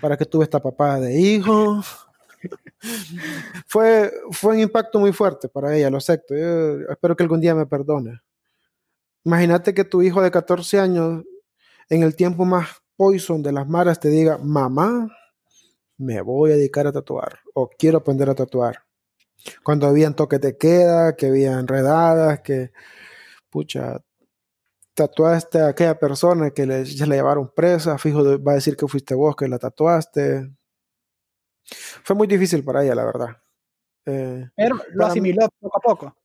para 0.00 0.16
que 0.16 0.24
tuve 0.24 0.44
esta 0.44 0.62
papá 0.62 0.98
de 0.98 1.20
hijo 1.20 1.82
fue, 3.66 4.12
fue 4.30 4.54
un 4.54 4.60
impacto 4.60 4.98
muy 4.98 5.12
fuerte 5.12 5.48
para 5.48 5.76
ella, 5.76 5.90
lo 5.90 5.98
acepto. 5.98 6.34
espero 6.34 7.16
que 7.16 7.22
algún 7.22 7.40
día 7.40 7.54
me 7.54 7.66
perdone. 7.66 8.20
Imagínate 9.24 9.74
que 9.74 9.84
tu 9.84 10.02
hijo 10.02 10.22
de 10.22 10.30
14 10.30 10.78
años, 10.78 11.24
en 11.88 12.02
el 12.02 12.14
tiempo 12.14 12.44
más 12.44 12.68
poison 12.96 13.42
de 13.42 13.52
las 13.52 13.68
maras, 13.68 14.00
te 14.00 14.08
diga, 14.08 14.38
mamá, 14.38 15.08
me 15.98 16.20
voy 16.20 16.52
a 16.52 16.56
dedicar 16.56 16.86
a 16.86 16.92
tatuar 16.92 17.40
o 17.54 17.68
quiero 17.68 17.98
aprender 17.98 18.30
a 18.30 18.34
tatuar. 18.34 18.84
Cuando 19.62 19.86
habían 19.86 20.14
toques 20.14 20.40
de 20.40 20.56
queda, 20.56 21.16
que 21.16 21.26
había 21.26 21.58
enredadas, 21.58 22.40
que, 22.40 22.72
pucha, 23.50 24.00
tatuaste 24.94 25.60
a 25.60 25.68
aquella 25.68 25.98
persona 25.98 26.50
que 26.50 26.66
le, 26.66 26.86
se 26.86 27.06
la 27.06 27.16
llevaron 27.16 27.52
presa, 27.54 27.98
fijo, 27.98 28.42
va 28.42 28.52
a 28.52 28.54
decir 28.56 28.76
que 28.76 28.88
fuiste 28.88 29.14
vos 29.14 29.36
que 29.36 29.46
la 29.48 29.58
tatuaste. 29.58 30.50
Fue 32.02 32.16
muy 32.16 32.26
difícil 32.26 32.64
para 32.64 32.84
ella, 32.84 32.94
la 32.94 33.04
verdad. 33.04 33.36
Eh, 34.06 34.48
Pero 34.56 34.76
lo 34.92 35.06
asimiló 35.06 35.48
poco 35.60 35.78
a 35.78 35.80
poco. 35.80 36.16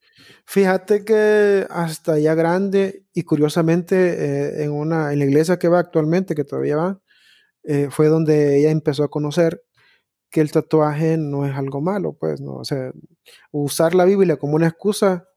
Fíjate 0.45 1.04
que 1.04 1.65
hasta 1.69 2.19
ya 2.19 2.36
grande 2.36 3.06
y 3.13 3.23
curiosamente 3.23 3.95
eh, 3.95 4.63
en, 4.63 4.71
una, 4.71 5.13
en 5.13 5.19
la 5.19 5.25
iglesia 5.25 5.58
que 5.58 5.67
va 5.67 5.80
actualmente, 5.80 6.36
que 6.36 6.43
todavía 6.43 6.75
va, 6.75 7.01
eh, 7.63 7.88
fue 7.89 8.08
donde 8.08 8.60
ella 8.60 8.69
empezó 8.69 9.04
a 9.04 9.10
conocer 9.10 9.63
que 10.30 10.41
el 10.41 10.51
tatuaje 10.51 11.17
no 11.17 11.45
es 11.45 11.56
algo 11.56 11.82
malo, 11.82 12.13
pues, 12.13 12.39
¿no? 12.39 12.56
O 12.56 12.63
sea, 12.63 12.91
usar 13.51 13.95
la 13.95 14.06
Biblia 14.06 14.38
como 14.38 14.56
una 14.56 14.67
excusa 14.67 15.27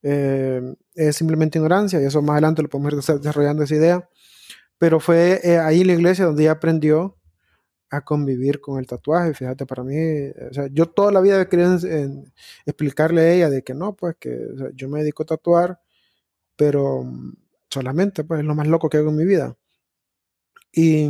es 0.00 1.16
simplemente 1.16 1.58
ignorancia 1.58 2.00
y 2.00 2.04
eso 2.04 2.22
más 2.22 2.34
adelante 2.34 2.62
lo 2.62 2.68
podemos 2.68 2.92
ir 2.92 3.18
desarrollando 3.18 3.64
esa 3.64 3.74
idea. 3.74 4.08
Pero 4.78 5.00
fue 5.00 5.40
ahí 5.62 5.80
en 5.80 5.88
la 5.88 5.92
iglesia 5.94 6.24
donde 6.24 6.44
ella 6.44 6.52
aprendió 6.52 7.17
a 7.90 8.02
convivir 8.04 8.60
con 8.60 8.78
el 8.78 8.86
tatuaje. 8.86 9.34
Fíjate, 9.34 9.66
para 9.66 9.82
mí, 9.84 9.96
o 10.50 10.52
sea, 10.52 10.68
yo 10.72 10.86
toda 10.86 11.12
la 11.12 11.20
vida 11.20 11.48
quería 11.48 11.66
en, 11.82 12.32
explicarle 12.66 13.20
a 13.22 13.32
ella 13.34 13.50
de 13.50 13.62
que 13.62 13.74
no, 13.74 13.94
pues 13.96 14.16
que 14.18 14.48
yo 14.74 14.88
me 14.88 15.00
dedico 15.00 15.22
a 15.22 15.26
tatuar, 15.26 15.80
pero 16.56 17.04
mm, 17.04 17.34
solamente, 17.70 18.24
pues 18.24 18.40
es 18.40 18.46
lo 18.46 18.54
más 18.54 18.68
loco 18.68 18.88
que 18.90 18.98
hago 18.98 19.10
en 19.10 19.16
mi 19.16 19.24
vida. 19.24 19.56
Y, 20.72 21.08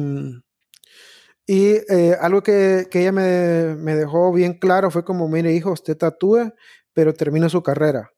y 1.47 1.77
eh, 1.89 2.17
algo 2.21 2.43
que, 2.43 2.89
que 2.91 3.01
ella 3.01 3.13
me, 3.13 3.75
me, 3.77 3.97
dejó 3.97 4.33
bien 4.33 4.55
claro 4.55 4.91
fue 4.91 5.05
como, 5.05 5.29
mire 5.29 5.53
hijo, 5.55 5.73
usted 5.73 5.97
tatúe, 5.97 6.53
pero 6.93 7.15
termina 7.15 7.49
su 7.49 7.63
carrera. 7.63 8.13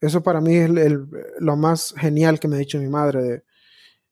Eso 0.00 0.22
para 0.22 0.40
mí 0.40 0.56
es 0.56 0.70
el, 0.70 1.08
lo 1.40 1.56
más 1.56 1.94
genial 1.96 2.38
que 2.40 2.48
me 2.48 2.56
ha 2.56 2.58
dicho 2.60 2.78
mi 2.78 2.88
madre, 2.88 3.44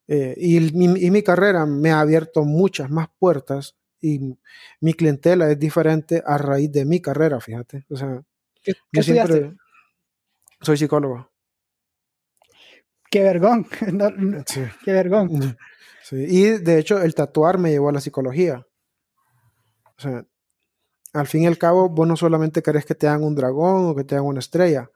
eh, 0.08 0.34
y, 0.36 0.60
mi, 0.60 1.22
carrera 1.22 1.66
me 1.66 1.90
ha 1.90 2.00
abierto 2.00 2.44
muchas 2.44 2.90
más 2.90 3.08
puertas 3.18 3.76
y 4.00 4.36
mi 4.80 4.94
clientela 4.94 5.50
es 5.50 5.58
diferente 5.58 6.22
a 6.24 6.38
raíz 6.38 6.70
de 6.70 6.84
mi 6.84 7.00
carrera, 7.00 7.40
fíjate. 7.40 7.86
O 7.90 7.96
sea, 7.96 8.22
¿Qué, 8.62 8.74
yo 8.92 9.02
siempre 9.02 9.54
soy 10.60 10.76
psicólogo. 10.76 11.30
qué 13.10 13.22
vergón. 13.22 13.66
Qué 14.84 14.92
vergón. 14.92 15.56
Y 16.12 16.42
de 16.50 16.78
hecho, 16.78 17.02
el 17.02 17.14
tatuar 17.14 17.58
me 17.58 17.70
llevó 17.70 17.88
a 17.88 17.92
la 17.92 18.00
psicología. 18.00 18.64
O 19.98 20.00
sea, 20.00 20.24
al 21.12 21.26
fin 21.26 21.42
y 21.42 21.46
al 21.46 21.58
cabo, 21.58 21.88
vos 21.88 22.06
no 22.06 22.16
solamente 22.16 22.62
querés 22.62 22.84
que 22.84 22.94
te 22.94 23.08
hagan 23.08 23.24
un 23.24 23.34
dragón 23.34 23.86
o 23.86 23.94
que 23.94 24.04
te 24.04 24.14
hagan 24.14 24.26
una 24.26 24.40
estrella. 24.40 24.90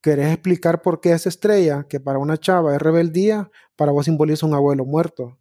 Querés 0.00 0.32
explicar 0.32 0.82
por 0.82 1.00
qué 1.00 1.12
esa 1.12 1.28
estrella, 1.28 1.86
que 1.88 2.00
para 2.00 2.18
una 2.18 2.36
chava 2.36 2.74
es 2.74 2.80
rebeldía, 2.80 3.50
para 3.76 3.92
vos 3.92 4.04
simboliza 4.04 4.46
un 4.46 4.54
abuelo 4.54 4.84
muerto. 4.84 5.38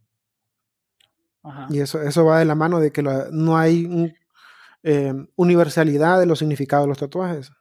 Y 1.69 1.79
eso, 1.79 2.01
eso 2.01 2.25
va 2.25 2.39
de 2.39 2.45
la 2.45 2.55
mano 2.55 2.79
de 2.79 2.91
que 2.91 3.01
no 3.01 3.57
hay 3.57 4.13
eh, 4.83 5.13
universalidad 5.35 6.19
de 6.19 6.25
los 6.25 6.39
significados 6.39 6.85
de 6.85 6.89
los 6.89 6.97
tatuajes. 6.97 7.51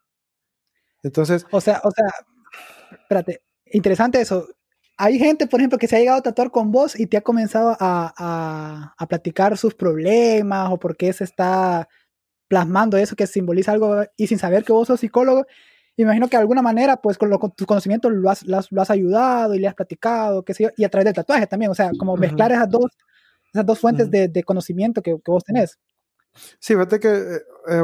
Entonces. 1.03 1.47
O 1.51 1.61
sea, 1.61 1.81
o 1.85 1.91
sea, 1.91 2.07
espérate, 2.93 3.43
interesante 3.67 4.21
eso. 4.21 4.49
Hay 4.99 5.19
gente, 5.19 5.47
por 5.47 5.61
ejemplo, 5.61 5.79
que 5.79 5.89
se 5.89 5.97
ha 5.97 5.99
llegado 5.99 6.19
a 6.19 6.23
tatuar 6.23 6.51
con 6.51 6.73
vos 6.73 6.99
y 6.99 7.07
te 7.07 7.19
ha 7.19 7.21
comenzado 7.21 7.77
a, 7.79 8.95
a, 8.97 9.07
platicar 9.07 9.57
sus 9.59 9.75
problemas 9.75 10.71
o 10.73 10.79
por 10.79 10.97
qué 10.97 11.13
se 11.13 11.25
está 11.25 11.87
plasmando 12.49 12.97
eso 12.97 13.15
que 13.15 13.27
simboliza 13.27 13.73
algo 13.73 14.05
y 14.17 14.27
sin 14.27 14.39
saber 14.39 14.65
que 14.65 14.73
vos 14.73 14.89
sos 14.89 15.01
psicólogo. 15.01 15.47
Imagino 15.97 16.29
que 16.29 16.37
de 16.37 16.43
alguna 16.43 16.63
manera, 16.63 16.97
pues 16.97 17.17
con, 17.17 17.31
lo, 17.31 17.39
con 17.39 17.53
tus 17.53 17.67
conocimientos 17.67 18.13
lo 18.13 18.29
has, 18.31 18.43
lo 18.45 18.83
has, 18.83 18.91
ayudado 18.91 19.55
y 19.55 19.59
le 19.59 19.69
has 19.69 19.75
platicado, 19.75 20.45
qué 20.45 20.53
sé 20.53 20.65
yo, 20.65 20.71
y 20.77 20.85
a 20.85 20.89
través 20.91 21.07
del 21.07 21.15
tatuaje 21.15 21.47
también, 21.47 21.71
o 21.71 21.75
sea, 21.75 21.91
como 21.99 22.17
mezclar 22.17 22.53
esas 22.53 22.69
dos, 22.69 22.91
esas 23.53 23.65
dos 23.65 23.79
fuentes 23.79 24.11
de, 24.11 24.29
de, 24.29 24.45
conocimiento 24.45 25.01
que, 25.01 25.13
que, 25.13 25.31
vos 25.31 25.43
tenés. 25.45 25.79
Sí, 26.59 26.75
fíjate 26.75 27.01
que 27.01 27.09
eh, 27.09 27.41
eh, 27.69 27.83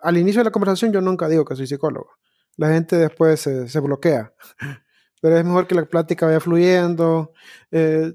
al 0.00 0.16
inicio 0.16 0.40
de 0.40 0.46
la 0.46 0.50
conversación 0.50 0.92
yo 0.92 1.00
nunca 1.00 1.28
digo 1.28 1.44
que 1.44 1.54
soy 1.54 1.66
psicólogo. 1.66 2.10
La 2.56 2.70
gente 2.70 2.96
después 2.96 3.40
se, 3.40 3.68
se 3.68 3.80
bloquea 3.80 4.32
pero 5.24 5.38
es 5.38 5.44
mejor 5.46 5.66
que 5.66 5.74
la 5.74 5.86
plática 5.86 6.26
vaya 6.26 6.38
fluyendo. 6.38 7.32
Eh, 7.70 8.12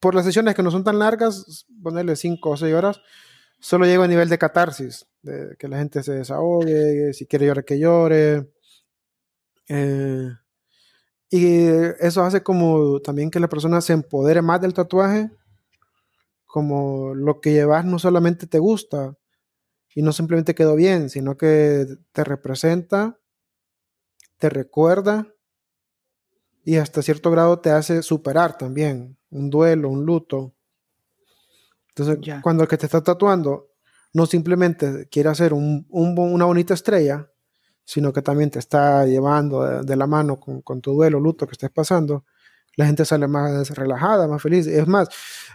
por 0.00 0.16
las 0.16 0.24
sesiones 0.24 0.56
que 0.56 0.62
no 0.64 0.72
son 0.72 0.82
tan 0.82 0.98
largas, 0.98 1.66
ponerle 1.80 2.16
5 2.16 2.50
o 2.50 2.56
6 2.56 2.74
horas, 2.74 3.00
solo 3.58 3.86
llego 3.86 4.02
a 4.02 4.08
nivel 4.08 4.28
de 4.28 4.38
catarsis, 4.38 5.06
de 5.22 5.56
que 5.58 5.68
la 5.68 5.78
gente 5.78 6.02
se 6.02 6.12
desahogue, 6.12 7.12
si 7.12 7.26
quiere 7.26 7.46
llorar, 7.46 7.64
que 7.64 7.78
llore. 7.78 8.50
Eh, 9.68 10.30
y 11.30 11.66
eso 12.00 12.22
hace 12.22 12.42
como 12.42 13.00
también 13.00 13.30
que 13.30 13.40
la 13.40 13.48
persona 13.48 13.80
se 13.80 13.92
empodere 13.92 14.42
más 14.42 14.60
del 14.60 14.74
tatuaje, 14.74 15.30
como 16.46 17.14
lo 17.14 17.40
que 17.40 17.52
llevas 17.52 17.84
no 17.84 17.98
solamente 17.98 18.46
te 18.46 18.58
gusta 18.58 19.16
y 19.94 20.02
no 20.02 20.12
simplemente 20.12 20.54
quedó 20.54 20.76
bien, 20.76 21.10
sino 21.10 21.36
que 21.36 21.86
te 22.12 22.24
representa, 22.24 23.18
te 24.38 24.50
recuerda 24.50 25.26
y 26.66 26.78
hasta 26.78 27.00
cierto 27.00 27.30
grado 27.30 27.60
te 27.60 27.70
hace 27.70 28.02
superar 28.02 28.58
también 28.58 29.16
un 29.30 29.50
duelo, 29.50 29.88
un 29.88 30.04
luto. 30.04 30.55
Entonces, 31.96 32.40
cuando 32.42 32.62
el 32.62 32.68
que 32.68 32.76
te 32.76 32.86
está 32.86 33.02
tatuando 33.02 33.70
no 34.12 34.26
simplemente 34.26 35.08
quiere 35.10 35.30
hacer 35.30 35.52
un, 35.54 35.86
una 35.88 36.44
bonita 36.44 36.74
estrella, 36.74 37.28
sino 37.84 38.12
que 38.12 38.20
también 38.20 38.50
te 38.50 38.58
está 38.58 39.06
llevando 39.06 39.82
de, 39.82 39.96
la 39.96 40.06
mano 40.06 40.38
con, 40.38 40.80
tu 40.80 40.92
duelo, 40.92 41.20
luto 41.20 41.46
que 41.46 41.52
estés 41.52 41.70
pasando, 41.70 42.24
la 42.76 42.86
gente 42.86 43.04
sale 43.04 43.28
más 43.28 43.70
relajada, 43.70 44.28
más 44.28 44.42
feliz. 44.42 44.66
Es 44.66 44.86
más, 44.86 45.08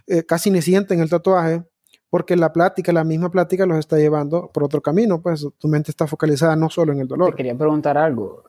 eh, 0.08 0.24
casi 0.24 0.50
ni 0.50 0.62
sienten 0.62 1.00
el 1.00 1.10
tatuaje 1.10 1.64
porque 2.10 2.36
la 2.36 2.52
plática, 2.52 2.92
la 2.92 3.04
misma 3.04 3.30
plática 3.30 3.66
los 3.66 3.78
está 3.78 3.98
llevando 3.98 4.50
por 4.52 4.64
otro 4.64 4.82
camino, 4.82 5.22
pues 5.22 5.48
tu 5.58 5.68
mente 5.68 5.92
está 5.92 6.08
focalizada 6.08 6.56
no 6.56 6.70
solo 6.70 6.92
en 6.94 7.02
el 7.02 7.08
dolor. 7.08 7.32
Te 7.32 7.38
quería 7.38 7.56
preguntar 7.56 7.98
algo. 7.98 8.44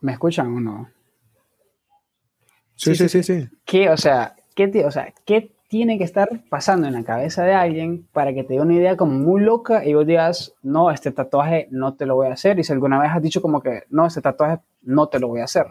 ¿Me 0.00 0.12
escuchan 0.12 0.54
o 0.56 0.60
no? 0.60 0.90
Sí, 2.74 2.94
sí, 2.94 3.08
sí, 3.08 3.22
sí. 3.22 3.48
¿Qué, 3.64 3.90
o 3.90 3.96
sea, 3.96 4.34
qué, 4.54 4.84
o 4.84 4.90
sea, 4.90 5.12
¿qué 5.24 5.57
tiene 5.68 5.98
que 5.98 6.04
estar 6.04 6.28
pasando 6.48 6.86
en 6.86 6.94
la 6.94 7.04
cabeza 7.04 7.44
de 7.44 7.52
alguien 7.52 8.08
para 8.12 8.32
que 8.32 8.42
te 8.42 8.54
dé 8.54 8.60
una 8.60 8.74
idea 8.74 8.96
como 8.96 9.12
muy 9.12 9.42
loca 9.42 9.84
y 9.84 9.94
vos 9.94 10.06
digas, 10.06 10.54
no, 10.62 10.90
este 10.90 11.12
tatuaje 11.12 11.68
no 11.70 11.94
te 11.94 12.06
lo 12.06 12.16
voy 12.16 12.28
a 12.28 12.32
hacer? 12.32 12.58
Y 12.58 12.64
si 12.64 12.72
alguna 12.72 12.98
vez 12.98 13.10
has 13.12 13.22
dicho 13.22 13.42
como 13.42 13.60
que, 13.60 13.84
no, 13.90 14.06
este 14.06 14.22
tatuaje 14.22 14.60
no 14.82 15.08
te 15.08 15.20
lo 15.20 15.28
voy 15.28 15.40
a 15.40 15.44
hacer. 15.44 15.66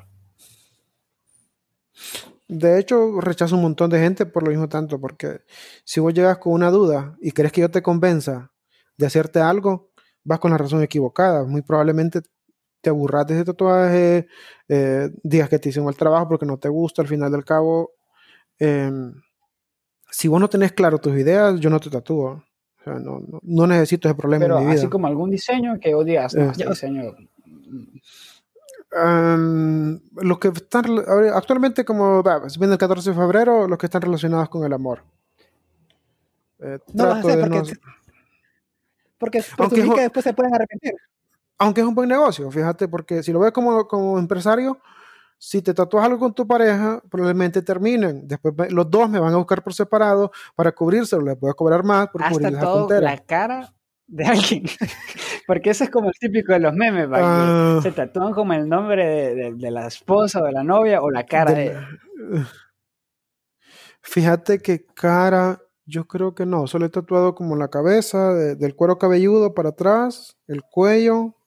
De 2.47 2.79
hecho, 2.79 3.19
rechazo 3.19 3.55
un 3.55 3.63
montón 3.63 3.89
de 3.89 3.99
gente 3.99 4.25
por 4.25 4.43
lo 4.43 4.51
mismo 4.51 4.69
tanto, 4.69 5.01
porque 5.01 5.41
si 5.83 5.99
vos 5.99 6.13
llegas 6.13 6.37
con 6.37 6.53
una 6.53 6.69
duda 6.69 7.17
y 7.19 7.31
crees 7.31 7.51
que 7.51 7.61
yo 7.61 7.71
te 7.71 7.81
convenza 7.81 8.51
de 8.97 9.05
hacerte 9.07 9.39
algo, 9.39 9.89
vas 10.23 10.39
con 10.39 10.51
la 10.51 10.57
razón 10.57 10.83
equivocada. 10.83 11.43
Muy 11.43 11.63
probablemente 11.63 12.21
te 12.81 12.89
aburras 12.91 13.25
de 13.25 13.33
ese 13.33 13.45
tatuaje, 13.45 14.27
eh, 14.69 15.09
digas 15.23 15.49
que 15.49 15.57
te 15.59 15.69
hicieron 15.69 15.89
el 15.89 15.97
trabajo 15.97 16.29
porque 16.29 16.45
no 16.45 16.57
te 16.57 16.69
gusta, 16.69 17.01
al 17.01 17.07
final 17.07 17.31
del 17.31 17.43
cabo, 17.43 17.91
em, 18.59 19.13
si 20.09 20.27
vos 20.27 20.39
no 20.39 20.49
tenés 20.49 20.71
claro 20.73 20.99
tus 20.99 21.13
ideas, 21.13 21.59
yo 21.59 21.69
no 21.69 21.79
te 21.79 21.89
tatúo. 21.89 22.43
O 22.79 22.83
sea, 22.83 22.93
no, 22.95 23.21
no, 23.41 23.67
necesito 23.67 24.07
ese 24.07 24.15
problema 24.15 24.45
Pero 24.45 24.57
en 24.57 24.63
mi 24.63 24.71
vida. 24.71 24.79
así 24.79 24.89
como 24.89 25.07
algún 25.07 25.29
diseño 25.29 25.79
que 25.79 25.93
odias, 25.93 26.35
no, 26.35 26.51
este 26.51 26.67
diseño... 26.67 27.15
Um, 28.89 29.99
los 30.15 30.39
que 30.39 30.47
están 30.47 30.85
actualmente 31.33 31.83
como 31.83 32.23
viene 32.57 32.73
el 32.73 32.79
14 32.79 33.09
de 33.09 33.15
febrero 33.17 33.67
los 33.67 33.77
que 33.77 33.87
están 33.87 34.01
relacionados 34.01 34.47
con 34.47 34.63
el 34.63 34.71
amor 34.71 35.03
eh, 36.59 36.79
no 36.93 37.03
trato 37.03 37.27
de 37.27 37.37
porque, 37.37 37.57
no... 37.57 37.63
porque, 39.17 39.43
porque 39.57 39.81
que 39.81 40.01
después 40.01 40.23
se 40.23 40.33
pueden 40.33 40.55
arrepentir 40.55 40.93
aunque 41.57 41.81
es 41.81 41.87
un 41.87 41.95
buen 41.95 42.09
negocio, 42.09 42.49
fíjate, 42.51 42.87
porque 42.87 43.23
si 43.23 43.31
lo 43.31 43.39
ves 43.39 43.51
como, 43.51 43.87
como 43.87 44.19
empresario, 44.19 44.79
si 45.37 45.61
te 45.61 45.73
tatúas 45.73 46.05
algo 46.05 46.19
con 46.19 46.33
tu 46.33 46.47
pareja, 46.47 47.01
probablemente 47.09 47.61
terminen. 47.61 48.27
Después 48.27 48.71
los 48.71 48.89
dos 48.89 49.09
me 49.09 49.19
van 49.19 49.33
a 49.33 49.37
buscar 49.37 49.63
por 49.63 49.73
separado 49.73 50.31
para 50.55 50.71
cubrírselo. 50.71 51.23
Le 51.23 51.35
puedes 51.35 51.55
cobrar 51.55 51.83
más 51.83 52.07
por 52.09 52.23
Hasta 52.23 52.33
cubrir 52.33 52.59
todo 52.59 53.01
la 53.01 53.17
cara 53.17 53.73
de 54.07 54.25
alguien. 54.25 54.63
Porque 55.47 55.69
eso 55.69 55.83
es 55.83 55.89
como 55.89 56.09
el 56.09 56.15
típico 56.19 56.53
de 56.53 56.59
los 56.59 56.73
memes, 56.73 57.07
uh, 57.07 57.81
se 57.81 57.91
tatúan 57.91 58.33
como 58.33 58.53
el 58.53 58.67
nombre 58.67 59.53
de, 59.53 59.71
la 59.71 59.87
esposa 59.87 60.41
o 60.41 60.45
de 60.45 60.51
la 60.51 60.63
novia 60.63 61.01
o 61.01 61.09
la 61.09 61.25
cara 61.25 61.53
de... 61.53 61.77
Fíjate 64.01 64.59
que 64.59 64.85
cara, 64.85 65.61
yo 65.85 66.05
creo 66.05 66.35
que 66.35 66.45
no. 66.45 66.67
Solo 66.67 66.85
he 66.85 66.89
tatuado 66.89 67.33
como 67.33 67.55
la 67.55 67.69
cabeza, 67.69 68.33
del 68.33 68.75
cuero 68.75 68.97
cabelludo 68.97 69.53
para 69.53 69.69
atrás, 69.69 70.37
el 70.47 70.63
cuello, 70.63 71.37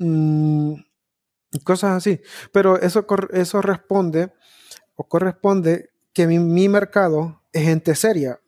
Mm, 0.00 0.74
cosas 1.64 1.96
así. 1.96 2.20
Pero 2.52 2.80
eso, 2.80 3.06
eso 3.32 3.62
responde 3.62 4.32
o 4.96 5.04
corresponde 5.04 5.90
que 6.12 6.26
mi, 6.26 6.68
mercado 6.68 7.42
es 7.52 7.62
gente 7.64 7.94
seria, 7.94 8.40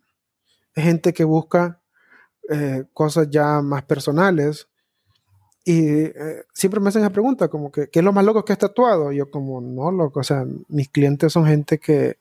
es 0.75 0.85
gente 0.85 1.13
que 1.13 1.25
busca 1.25 1.81
eh, 2.49 2.85
cosas 2.93 3.29
ya 3.31 3.61
más 3.63 3.85
personales. 3.85 4.69
Y 5.65 5.87
eh, 5.87 6.45
siempre 6.53 6.81
me 6.81 6.89
hacen 6.89 7.03
la 7.03 7.11
pregunta, 7.11 7.49
como 7.49 7.71
que, 7.71 7.89
¿qué 7.89 8.01
es 8.01 8.05
lo 8.05 8.13
más 8.13 8.25
loco 8.25 8.45
que 8.45 8.53
has 8.53 8.59
tatuado? 8.59 9.13
yo 9.13 9.31
como, 9.31 9.61
no, 9.61 9.91
loco, 9.93 10.21
o 10.21 10.25
sea, 10.25 10.45
mis 10.69 10.89
clientes 10.89 11.33
son 11.33 11.47
gente 11.47 11.79
que 11.79 12.17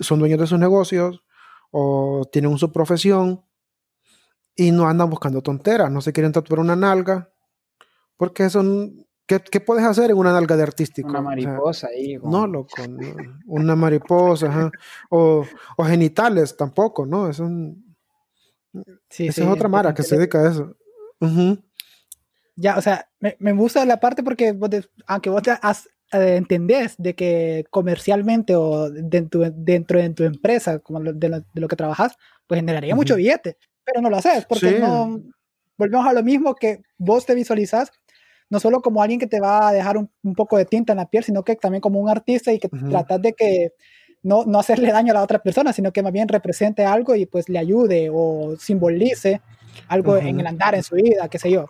son 0.00 0.18
dueños 0.18 0.40
de 0.40 0.46
sus 0.46 0.58
negocios 0.58 1.22
o 1.70 2.26
tienen 2.32 2.56
su 2.58 2.72
profesión 2.72 3.42
y 4.56 4.72
no 4.72 4.88
andan 4.88 5.10
buscando 5.10 5.42
tonteras, 5.42 5.90
no 5.90 6.00
se 6.00 6.12
quieren 6.12 6.32
tatuar 6.32 6.60
una 6.60 6.74
nalga 6.74 7.30
porque 8.18 8.44
eso, 8.44 8.62
¿qué, 9.26 9.40
¿qué, 9.40 9.60
puedes 9.60 9.84
hacer 9.84 10.10
en 10.10 10.18
una 10.18 10.32
nalga 10.32 10.56
de 10.56 10.64
artístico? 10.64 11.08
Una 11.08 11.22
mariposa 11.22 11.86
ahí. 11.86 12.18
No, 12.22 12.46
loco, 12.46 12.74
una 13.46 13.74
mariposa, 13.76 14.70
o, 15.08 15.46
o, 15.76 15.84
genitales 15.84 16.56
tampoco, 16.56 17.06
¿no? 17.06 17.30
Eso, 17.30 17.48
sí, 19.08 19.28
esa 19.28 19.44
es 19.44 19.48
otra 19.48 19.68
mara 19.68 19.94
que 19.94 20.02
se 20.02 20.16
dedica 20.16 20.40
a 20.42 20.50
eso. 20.50 20.76
Ya, 22.56 22.76
o 22.76 22.82
sea, 22.82 23.08
me, 23.20 23.36
me, 23.38 23.52
gusta 23.52 23.84
la 23.86 24.00
parte 24.00 24.24
porque 24.24 24.58
aunque 25.06 25.30
vos 25.30 25.42
te 25.42 25.52
has, 25.62 25.88
eh, 26.12 26.34
entendés 26.36 26.96
de 26.98 27.14
que 27.14 27.64
comercialmente 27.70 28.56
o 28.56 28.90
dentro, 28.90 29.48
dentro 29.52 30.00
de 30.00 30.10
tu 30.10 30.24
empresa, 30.24 30.80
como 30.80 31.00
de 31.00 31.28
lo, 31.28 31.40
de 31.40 31.60
lo 31.60 31.68
que 31.68 31.76
trabajas, 31.76 32.16
pues 32.48 32.58
generaría 32.58 32.96
mucho 32.96 33.14
billete, 33.14 33.58
pero 33.84 34.00
no 34.00 34.10
lo 34.10 34.16
haces 34.16 34.44
porque 34.44 34.80
no 34.80 35.22
volvemos 35.76 36.06
a 36.06 36.12
lo 36.12 36.22
mismo 36.24 36.54
que 36.56 36.82
vos 36.98 37.24
te 37.24 37.34
visualizas 37.34 37.92
no 38.50 38.60
solo 38.60 38.80
como 38.80 39.02
alguien 39.02 39.20
que 39.20 39.26
te 39.26 39.40
va 39.40 39.68
a 39.68 39.72
dejar 39.72 39.96
un, 39.96 40.08
poco 40.34 40.56
de 40.56 40.64
tinta 40.64 40.92
en 40.92 40.98
la 40.98 41.08
piel, 41.08 41.24
sino 41.24 41.42
que 41.42 41.56
también 41.56 41.80
como 41.80 42.00
un 42.00 42.08
artista 42.08 42.52
y 42.52 42.58
que 42.58 42.68
tratas 42.68 43.20
de 43.20 43.32
que 43.34 43.72
no, 44.22 44.44
no 44.44 44.58
hacerle 44.58 44.90
daño 44.90 45.12
a 45.12 45.14
la 45.14 45.22
otra 45.22 45.40
persona, 45.40 45.72
sino 45.72 45.92
que 45.92 46.02
más 46.02 46.12
bien 46.12 46.28
represente 46.28 46.84
algo 46.84 47.14
y 47.14 47.26
pues 47.26 47.48
le 47.48 47.58
ayude 47.58 48.10
o 48.12 48.56
simbolice 48.58 49.40
algo 49.86 50.16
en 50.16 50.40
el 50.40 50.46
andar, 50.46 50.74
en 50.74 50.82
su 50.82 50.96
vida, 50.96 51.28
qué 51.28 51.38
sé 51.38 51.50
yo. 51.50 51.66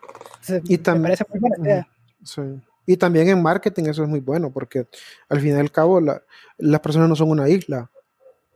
y 0.65 0.79
también, 0.79 1.03
me 1.03 1.09
parece 1.09 1.25
muy 1.29 1.41
buena 1.41 1.57
idea. 1.63 1.89
Sí. 2.23 2.43
Y 2.87 2.97
también 2.97 3.29
en 3.29 3.43
marketing 3.43 3.85
eso 3.85 4.03
es 4.03 4.09
muy 4.09 4.21
bueno, 4.21 4.51
porque 4.51 4.87
al 5.29 5.41
fin 5.41 5.57
y 5.57 5.61
al 5.61 5.71
cabo 5.71 6.01
la, 6.01 6.23
las 6.57 6.81
personas 6.81 7.09
no 7.09 7.17
son 7.17 7.31
una 7.31 7.49
isla. 7.49 7.91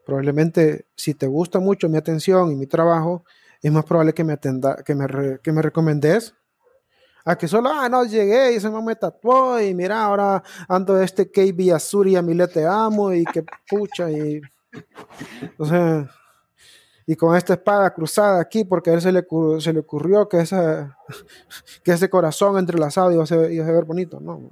Probablemente 0.06 0.86
si 0.96 1.14
te 1.14 1.26
gusta 1.26 1.60
mucho 1.60 1.88
mi 1.88 1.98
atención 1.98 2.50
y 2.50 2.54
mi 2.54 2.66
trabajo, 2.66 3.24
es 3.60 3.70
más 3.70 3.84
probable 3.84 4.14
que 4.14 4.24
me, 4.24 4.32
atenda, 4.32 4.76
que 4.84 4.94
me, 4.94 5.06
que 5.42 5.52
me 5.52 5.62
recomendes 5.62 6.34
A 7.24 7.36
que 7.36 7.46
solo, 7.46 7.70
ah, 7.70 7.88
no, 7.88 8.04
llegué 8.04 8.54
y 8.54 8.60
se 8.60 8.68
me 8.68 8.96
tatuó 8.96 9.60
y 9.60 9.74
mira, 9.74 10.02
ahora 10.02 10.42
ando 10.68 11.00
este 11.00 11.30
KB 11.30 11.74
Azuri 11.74 12.16
a 12.16 12.22
Mile 12.22 12.48
te 12.48 12.66
amo 12.66 13.12
y 13.12 13.24
que 13.24 13.44
pucha 13.68 14.10
y... 14.10 14.40
O 15.58 15.66
sea, 15.66 16.10
y 17.06 17.16
con 17.16 17.36
esta 17.36 17.54
espada 17.54 17.92
cruzada 17.92 18.40
aquí 18.40 18.64
porque 18.64 18.90
a 18.90 18.94
él 18.94 19.00
se 19.00 19.12
le, 19.12 19.24
se 19.58 19.72
le 19.72 19.80
ocurrió 19.80 20.28
que, 20.28 20.40
esa, 20.40 20.98
que 21.84 21.92
ese 21.92 22.08
corazón 22.08 22.58
entrelazado 22.58 23.12
iba 23.12 23.22
a, 23.22 23.26
ser, 23.26 23.52
iba 23.52 23.66
a 23.66 23.72
ver 23.72 23.84
bonito, 23.84 24.20
¿no? 24.20 24.50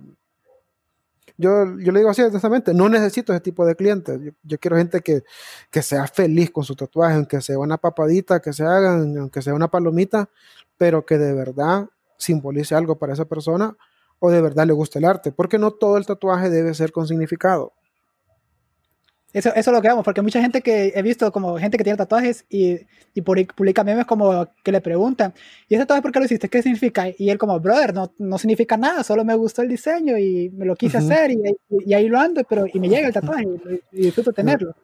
Yo, 1.37 1.65
yo 1.79 1.91
le 1.91 2.01
digo 2.01 2.11
así 2.11 2.21
honestamente, 2.21 2.75
no 2.75 2.91
necesito 2.91 3.33
ese 3.33 3.41
tipo 3.41 3.65
de 3.65 3.75
clientes. 3.75 4.21
Yo, 4.43 4.59
quiero 4.59 4.77
gente 4.77 5.01
que, 5.01 5.23
que, 5.71 5.81
sea 5.81 6.07
feliz 6.07 6.51
con 6.51 6.65
su 6.65 6.77
tatuaje, 6.77 7.15
aunque 7.15 7.41
sea 7.41 7.59
una 7.59 7.79
papadita, 7.79 8.41
que 8.41 8.53
se 8.53 8.63
hagan, 8.63 9.17
aunque 9.17 9.41
sea 9.41 9.55
una 9.55 9.69
palomita, 9.69 10.29
pero 10.77 11.07
que 11.07 11.17
de 11.17 11.33
verdad 11.33 11.89
simbolice 12.21 12.75
algo 12.75 12.99
para 12.99 13.15
esa 13.15 13.25
persona 13.25 13.77
o 14.21 14.31
de 14.31 14.41
verdad 14.41 14.67
le 14.67 14.73
guste 14.73 14.99
el 14.99 15.07
arte, 15.07 15.33
porque 15.33 15.59
no 15.59 15.73
todo 15.73 15.97
el 15.97 16.07
tatuaje 16.07 16.51
debe 16.51 16.75
ser 16.75 16.93
con 16.93 17.09
significado. 17.09 17.73
Eso, 19.33 19.51
eso 19.51 19.71
es 19.71 19.75
lo 19.75 19.81
que 19.81 19.89
vamos, 19.89 20.05
porque 20.05 20.23
mucha 20.23 20.41
gente 20.41 20.61
que 20.61 20.93
he 20.95 21.03
visto 21.03 21.31
como 21.31 21.57
gente 21.57 21.79
que 21.79 21.85
tiene 21.85 21.97
tatuajes 21.97 22.45
y, 22.49 22.81
y 23.15 23.23
publica 23.23 23.85
memes 23.85 24.05
como 24.05 24.49
que 24.65 24.73
le 24.73 24.81
preguntan, 24.81 25.33
¿y 25.69 25.75
ese 25.75 25.85
tatuaje 25.85 26.03
por 26.03 26.11
qué 26.11 26.19
lo 26.19 26.25
hiciste? 26.25 26.49
¿Qué 26.49 26.63
significa? 26.63 27.07
Y 27.17 27.31
él 27.31 27.39
como, 27.39 27.59
brother, 27.61 27.95
no, 27.95 28.13
no 28.19 28.39
significa 28.39 28.77
nada, 28.77 29.05
solo 29.05 29.25
me 29.25 29.35
gustó 29.35 29.63
el 29.63 29.69
diseño 29.69 30.19
y 30.19 30.51
me 30.51 30.65
lo 30.65 30.75
quise 30.75 30.99
hacer 30.99 31.31
y, 31.31 31.41
y, 31.87 31.95
ahí 31.95 32.09
lo 32.09 32.19
ando, 32.19 32.43
pero 32.45 32.67
y 32.73 32.81
me 32.81 32.89
llega 32.89 33.07
el 33.07 33.15
tatuaje 33.15 33.47
y, 33.93 34.03
disfruto 34.03 34.33
tenerlo. 34.33 34.75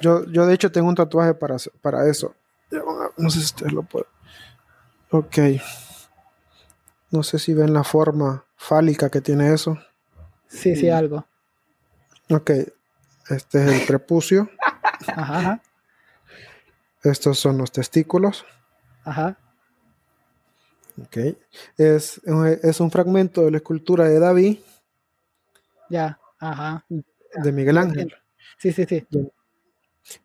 Yo, 0.00 0.24
yo 0.26 0.46
de 0.46 0.54
hecho 0.54 0.72
tengo 0.72 0.88
un 0.88 0.94
tatuaje 0.94 1.34
para, 1.34 1.56
para 1.82 2.08
eso. 2.08 2.34
No 3.18 3.30
sé 3.30 3.40
si 3.40 3.44
ustedes 3.44 3.72
lo 3.74 3.82
pueden. 3.82 4.08
Ok. 5.10 5.38
No 7.10 7.22
sé 7.22 7.38
si 7.38 7.54
ven 7.54 7.72
la 7.72 7.84
forma 7.84 8.44
fálica 8.56 9.10
que 9.10 9.20
tiene 9.20 9.52
eso. 9.52 9.78
Sí, 10.48 10.76
sí, 10.76 10.88
algo. 10.88 11.26
Ok, 12.30 12.50
este 13.30 13.64
es 13.64 13.80
el 13.80 13.86
prepucio. 13.86 14.50
Ajá, 15.08 15.62
Estos 17.02 17.38
son 17.38 17.58
los 17.58 17.70
testículos. 17.70 18.44
Ajá. 19.04 19.36
Ok. 21.02 21.16
Es, 21.76 22.20
es, 22.62 22.80
un 22.80 22.90
fragmento 22.90 23.42
de 23.42 23.50
la 23.50 23.58
escultura 23.58 24.06
de 24.06 24.18
David. 24.18 24.58
Ya, 25.90 26.18
ajá. 26.38 26.84
De 26.88 27.52
Miguel 27.52 27.78
Ángel. 27.78 28.14
Sí, 28.58 28.72
sí, 28.72 28.84
sí. 28.86 29.06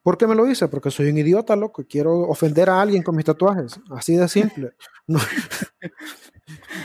¿Por 0.01 0.17
qué 0.17 0.27
me 0.27 0.35
lo 0.35 0.47
hice? 0.47 0.67
Porque 0.67 0.91
soy 0.91 1.09
un 1.09 1.17
idiota, 1.17 1.55
loco, 1.55 1.81
y 1.81 1.85
quiero 1.85 2.21
ofender 2.21 2.69
a 2.69 2.81
alguien 2.81 3.03
con 3.03 3.15
mis 3.15 3.25
tatuajes. 3.25 3.79
Así 3.89 4.15
de 4.15 4.27
simple. 4.27 4.71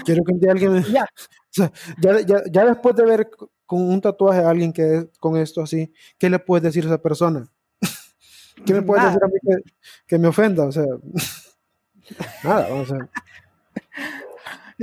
quiero 0.06 0.22
que 0.24 0.50
alguien 0.50 0.82
Ya. 0.84 1.06
ya, 2.00 2.20
ya, 2.20 2.42
ya, 2.50 2.64
después 2.66 2.94
de 2.94 3.04
ver 3.04 3.30
con 3.66 3.80
un 3.82 4.00
tatuaje 4.00 4.40
a 4.40 4.50
alguien 4.50 4.72
que 4.72 5.08
con 5.18 5.36
esto 5.36 5.62
así, 5.62 5.92
¿qué 6.18 6.30
le 6.30 6.38
puedes 6.38 6.62
decir 6.62 6.84
a 6.84 6.88
esa 6.88 7.02
persona? 7.02 7.46
¿Qué 8.64 8.72
me 8.72 8.82
puedes 8.82 9.04
decir 9.04 9.20
a 9.22 9.26
mí 9.26 9.62
que, 10.06 10.18
me 10.18 10.28
ofenda? 10.28 10.64
O 10.64 10.72
sea, 10.72 10.84
nada, 12.44 12.68
vamos 12.68 12.92
a 12.92 13.08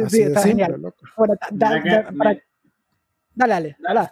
Así 0.06 0.24
de 0.24 0.40
simple, 0.40 0.78
loco. 0.80 1.06
dale, 1.52 2.44
dale, 3.36 3.78
dale. 3.80 4.10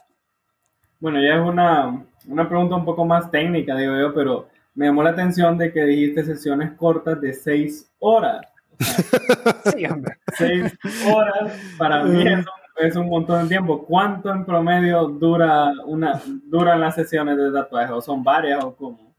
Bueno, 1.00 1.20
ya 1.20 1.42
es 1.42 1.42
una, 1.42 2.06
una 2.28 2.48
pregunta 2.48 2.76
un 2.76 2.86
poco 2.86 3.04
más 3.04 3.32
técnica, 3.32 3.76
digo 3.76 3.98
yo, 3.98 4.14
pero 4.14 4.48
me 4.76 4.86
llamó 4.86 5.02
la 5.02 5.10
atención 5.10 5.58
de 5.58 5.74
que 5.74 5.84
dijiste 5.84 6.24
sesiones 6.24 6.74
cortas 6.74 7.20
de 7.20 7.34
seis 7.34 7.92
horas. 7.98 8.46
Sí, 8.82 9.86
hombre. 9.86 10.18
Seis 10.38 10.74
horas 11.08 11.52
para 11.78 12.04
mí 12.04 12.28
es 12.28 12.46
es 12.82 12.96
un 12.96 13.08
montón 13.08 13.44
de 13.44 13.50
tiempo. 13.50 13.86
¿Cuánto 13.86 14.32
en 14.32 14.46
promedio 14.46 15.08
dura 15.08 15.72
una, 15.86 16.22
duran 16.46 16.80
las 16.80 16.96
sesiones 16.96 17.38
de 17.38 17.52
tatuaje? 17.52 17.92
¿O 17.94 18.02
son 18.02 18.24
varias 18.24 18.64
o 18.64 18.76
cómo? 18.76 19.16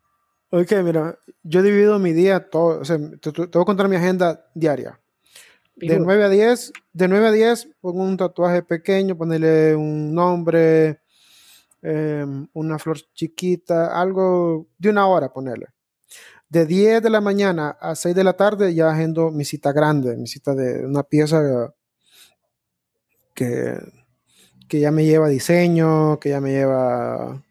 Ok, 0.51 0.72
mira, 0.85 1.18
yo 1.42 1.62
divido 1.62 1.98
mi 1.98 2.12
día, 2.12 2.51
todo, 2.51 2.81
o 2.81 2.85
sea, 2.85 2.98
te, 2.98 3.31
voy 3.31 3.62
a 3.62 3.64
contar 3.64 3.88
mi 3.88 3.96
agenda 3.96 4.44
diaria. 4.55 4.98
De 5.77 5.98
9 5.98 6.25
a 6.25 6.29
10, 6.29 6.72
de 6.92 7.09
9 7.09 7.29
a 7.29 7.33
10 7.33 7.68
pongo 7.81 8.03
un 8.03 8.16
tatuaje 8.16 8.62
pequeño, 8.62 9.16
ponerle 9.16 9.75
un 9.75 10.14
nombre, 10.14 11.01
em, 11.81 12.46
una 12.53 12.79
flor 12.79 12.98
chiquita, 13.14 13.98
algo 13.98 14.68
de 14.79 14.90
una 14.90 15.07
hora 15.07 15.33
ponerle. 15.33 15.68
De 16.52 16.66
10 16.66 17.02
de 17.02 17.08
la 17.08 17.22
mañana 17.22 17.78
a 17.80 17.94
6 17.94 18.14
de 18.14 18.24
la 18.24 18.34
tarde 18.34 18.74
ya 18.74 18.90
agendo 18.90 19.30
mi 19.30 19.42
cita 19.42 19.72
grande, 19.72 20.18
mi 20.18 20.26
cita 20.26 20.54
de 20.54 20.84
una 20.84 21.02
pieza 21.02 21.72
que, 23.32 23.78
que 24.68 24.78
ya 24.78 24.90
me 24.90 25.06
lleva 25.06 25.28
diseño, 25.28 26.20
que 26.20 26.28
ya 26.28 26.42
me 26.42 26.50
lleva... 26.50 27.42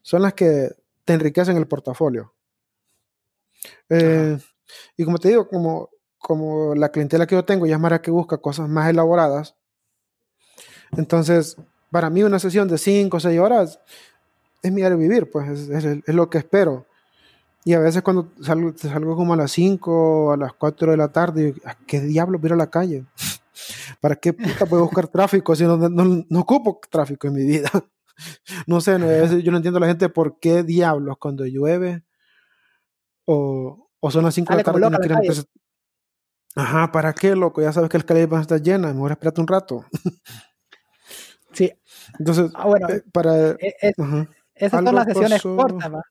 son 0.00 0.22
las 0.22 0.32
que 0.32 0.70
te 1.04 1.12
enriquecen 1.12 1.58
el 1.58 1.68
portafolio. 1.68 2.32
Eh, 3.90 4.38
y 4.96 5.04
como 5.04 5.18
te 5.18 5.28
digo, 5.28 5.46
como, 5.46 5.90
como 6.16 6.74
la 6.74 6.88
clientela 6.88 7.26
que 7.26 7.34
yo 7.34 7.44
tengo 7.44 7.66
ya 7.66 7.74
es 7.74 7.80
más 7.80 8.00
que 8.00 8.10
busca 8.10 8.38
cosas 8.38 8.70
más 8.70 8.88
elaboradas, 8.88 9.54
entonces 10.96 11.58
para 11.90 12.08
mí 12.08 12.22
una 12.22 12.38
sesión 12.38 12.68
de 12.68 12.78
5 12.78 13.18
o 13.18 13.20
6 13.20 13.38
horas 13.38 13.80
es 14.62 14.72
mi 14.72 14.80
de 14.80 14.96
vivir, 14.96 15.30
pues 15.30 15.68
es, 15.68 15.84
es, 15.84 16.14
lo 16.14 16.30
que 16.30 16.38
espero. 16.38 16.86
Y 17.64 17.72
a 17.72 17.80
veces 17.80 18.02
cuando 18.02 18.30
salgo, 18.42 18.76
salgo 18.76 19.16
como 19.16 19.32
a 19.32 19.36
las 19.36 19.50
5 19.52 20.26
o 20.26 20.32
a 20.32 20.36
las 20.36 20.52
4 20.52 20.90
de 20.90 20.96
la 20.98 21.10
tarde, 21.10 21.54
¿a 21.64 21.74
qué 21.86 22.00
diablo 22.00 22.38
ir 22.42 22.52
a 22.52 22.56
la 22.56 22.70
calle? 22.70 23.06
¿Para 24.00 24.16
qué 24.16 24.34
puta 24.34 24.66
puedo 24.66 24.82
buscar 24.82 25.08
tráfico 25.08 25.56
si 25.56 25.64
no, 25.64 25.76
no, 25.76 26.40
ocupo 26.40 26.78
tráfico 26.90 27.26
en 27.26 27.34
mi 27.34 27.44
vida? 27.44 27.70
No 28.68 28.80
sé, 28.80 28.92
yo 29.42 29.50
no 29.50 29.56
entiendo 29.56 29.78
a 29.78 29.80
la 29.80 29.88
gente 29.88 30.08
por 30.08 30.38
qué 30.38 30.62
diablos 30.62 31.16
cuando 31.18 31.44
llueve 31.46 32.04
o, 33.24 33.90
o 33.98 34.10
son 34.12 34.22
las 34.22 34.34
5 34.34 34.52
de 34.52 34.56
la 34.58 34.62
tarde 34.62 34.88
no 34.88 34.98
quieren 34.98 35.18
Ajá, 36.54 36.92
¿para 36.92 37.12
qué, 37.12 37.34
loco? 37.34 37.60
Ya 37.60 37.72
sabes 37.72 37.90
que 37.90 37.96
el 37.96 38.04
calle 38.04 38.26
va 38.26 38.38
a 38.38 38.42
estar 38.42 38.62
llena, 38.62 38.92
mejor 38.92 39.10
espérate 39.10 39.40
un 39.40 39.48
rato. 39.48 39.84
Sí. 41.52 41.72
Entonces, 42.20 42.52
ah, 42.54 42.66
bueno, 42.66 42.88
eh, 42.88 43.02
para... 43.12 43.50
E, 43.50 43.74
e, 43.82 43.94
esas 44.54 44.84
son 44.84 44.94
las 44.94 45.06
sesiones 45.06 45.42
cortas, 45.42 45.92
¿va? 45.92 46.02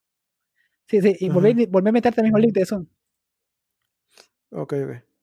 Sí, 0.87 1.01
sí, 1.01 1.15
y 1.19 1.29
volví, 1.29 1.65
volví, 1.65 1.89
a 1.89 1.91
meterte 1.91 2.21
el 2.21 2.25
mismo 2.25 2.39
link 2.39 2.53
de 2.53 2.65
Zoom. 2.65 2.85
Ok, 4.51 4.73
ok. 4.73 5.13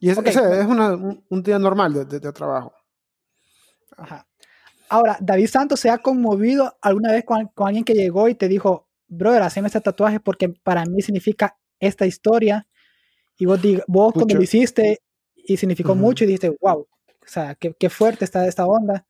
Y 0.00 0.10
es, 0.10 0.18
es 0.18 0.66
un, 0.66 1.42
día 1.42 1.58
normal 1.58 1.92
de, 1.94 2.20
de, 2.20 2.32
trabajo. 2.32 2.72
Ajá. 3.96 4.26
Ahora, 4.88 5.16
David 5.20 5.48
Santos 5.48 5.80
se 5.80 5.90
ha 5.90 5.98
conmovido 5.98 6.76
alguna 6.80 7.10
vez 7.12 7.24
con, 7.24 7.48
con, 7.48 7.66
alguien 7.66 7.84
que 7.84 7.94
llegó 7.94 8.28
y 8.28 8.34
te 8.34 8.46
dijo, 8.46 8.88
brother, 9.08 9.42
haceme 9.42 9.66
este 9.66 9.80
tatuaje 9.80 10.20
porque 10.20 10.50
para 10.50 10.84
mí 10.84 11.02
significa 11.02 11.56
esta 11.80 12.06
historia. 12.06 12.68
Y 13.38 13.46
vos, 13.46 13.60
vos 13.88 14.12
cuando 14.12 14.34
lo 14.34 14.42
hiciste 14.42 15.00
y 15.34 15.56
significó 15.56 15.94
mucho 15.94 16.24
y 16.24 16.28
dijiste, 16.28 16.56
wow, 16.60 16.80
o 16.80 17.26
sea, 17.26 17.54
qué, 17.56 17.74
qué, 17.78 17.90
fuerte 17.90 18.24
está 18.24 18.46
esta 18.46 18.66
onda. 18.66 19.06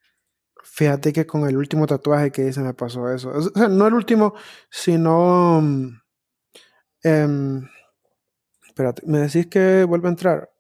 Fíjate 0.62 1.12
que 1.12 1.26
con 1.26 1.48
el 1.48 1.56
último 1.56 1.86
tatuaje 1.86 2.30
que 2.30 2.48
hice 2.48 2.60
me 2.60 2.74
pasó 2.74 3.12
eso. 3.12 3.30
O 3.30 3.42
sea, 3.42 3.68
no 3.68 3.86
el 3.86 3.94
último, 3.94 4.34
sino... 4.70 5.62
Eh, 7.04 7.60
espérate, 8.66 9.02
¿me 9.06 9.18
decís 9.18 9.48
que 9.48 9.84
vuelve 9.84 10.08
a 10.08 10.10
entrar? 10.10 10.50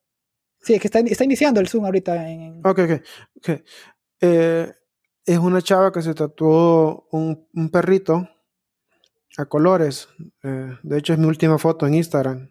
Sí, 0.60 0.74
es 0.74 0.80
que 0.80 0.88
está, 0.88 1.00
está 1.00 1.24
iniciando 1.24 1.60
el 1.60 1.68
Zoom 1.68 1.84
ahorita. 1.84 2.28
En... 2.28 2.58
Ok, 2.64 2.78
ok. 2.78 3.02
okay. 3.36 3.64
Eh, 4.20 4.72
es 5.24 5.38
una 5.38 5.62
chava 5.62 5.92
que 5.92 6.02
se 6.02 6.14
tatuó 6.14 7.08
un, 7.10 7.48
un 7.54 7.70
perrito 7.70 8.28
a 9.36 9.46
colores. 9.46 10.08
Eh, 10.42 10.76
de 10.82 10.98
hecho, 10.98 11.12
es 11.12 11.18
mi 11.18 11.26
última 11.26 11.58
foto 11.58 11.86
en 11.86 11.94
Instagram. 11.94 12.50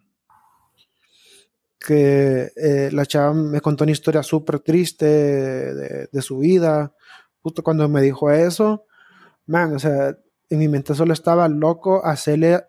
Que 1.80 2.52
eh, 2.56 2.90
la 2.92 3.06
chava 3.06 3.34
me 3.34 3.62
contó 3.62 3.84
una 3.84 3.92
historia 3.92 4.24
súper 4.24 4.60
triste 4.60 5.06
de, 5.06 6.10
de, 6.12 6.22
su 6.22 6.40
vida. 6.40 6.94
Justo 7.42 7.64
cuando 7.64 7.88
me 7.90 8.02
dijo 8.02 8.32
eso, 8.32 8.86
man, 9.46 9.76
o 9.76 9.80
sea, 9.80 10.16
en 10.50 10.60
mi 10.60 10.68
mente 10.68 10.94
solo 10.94 11.14
estaba 11.14 11.48
loco 11.48 12.06
hacerle 12.06 12.66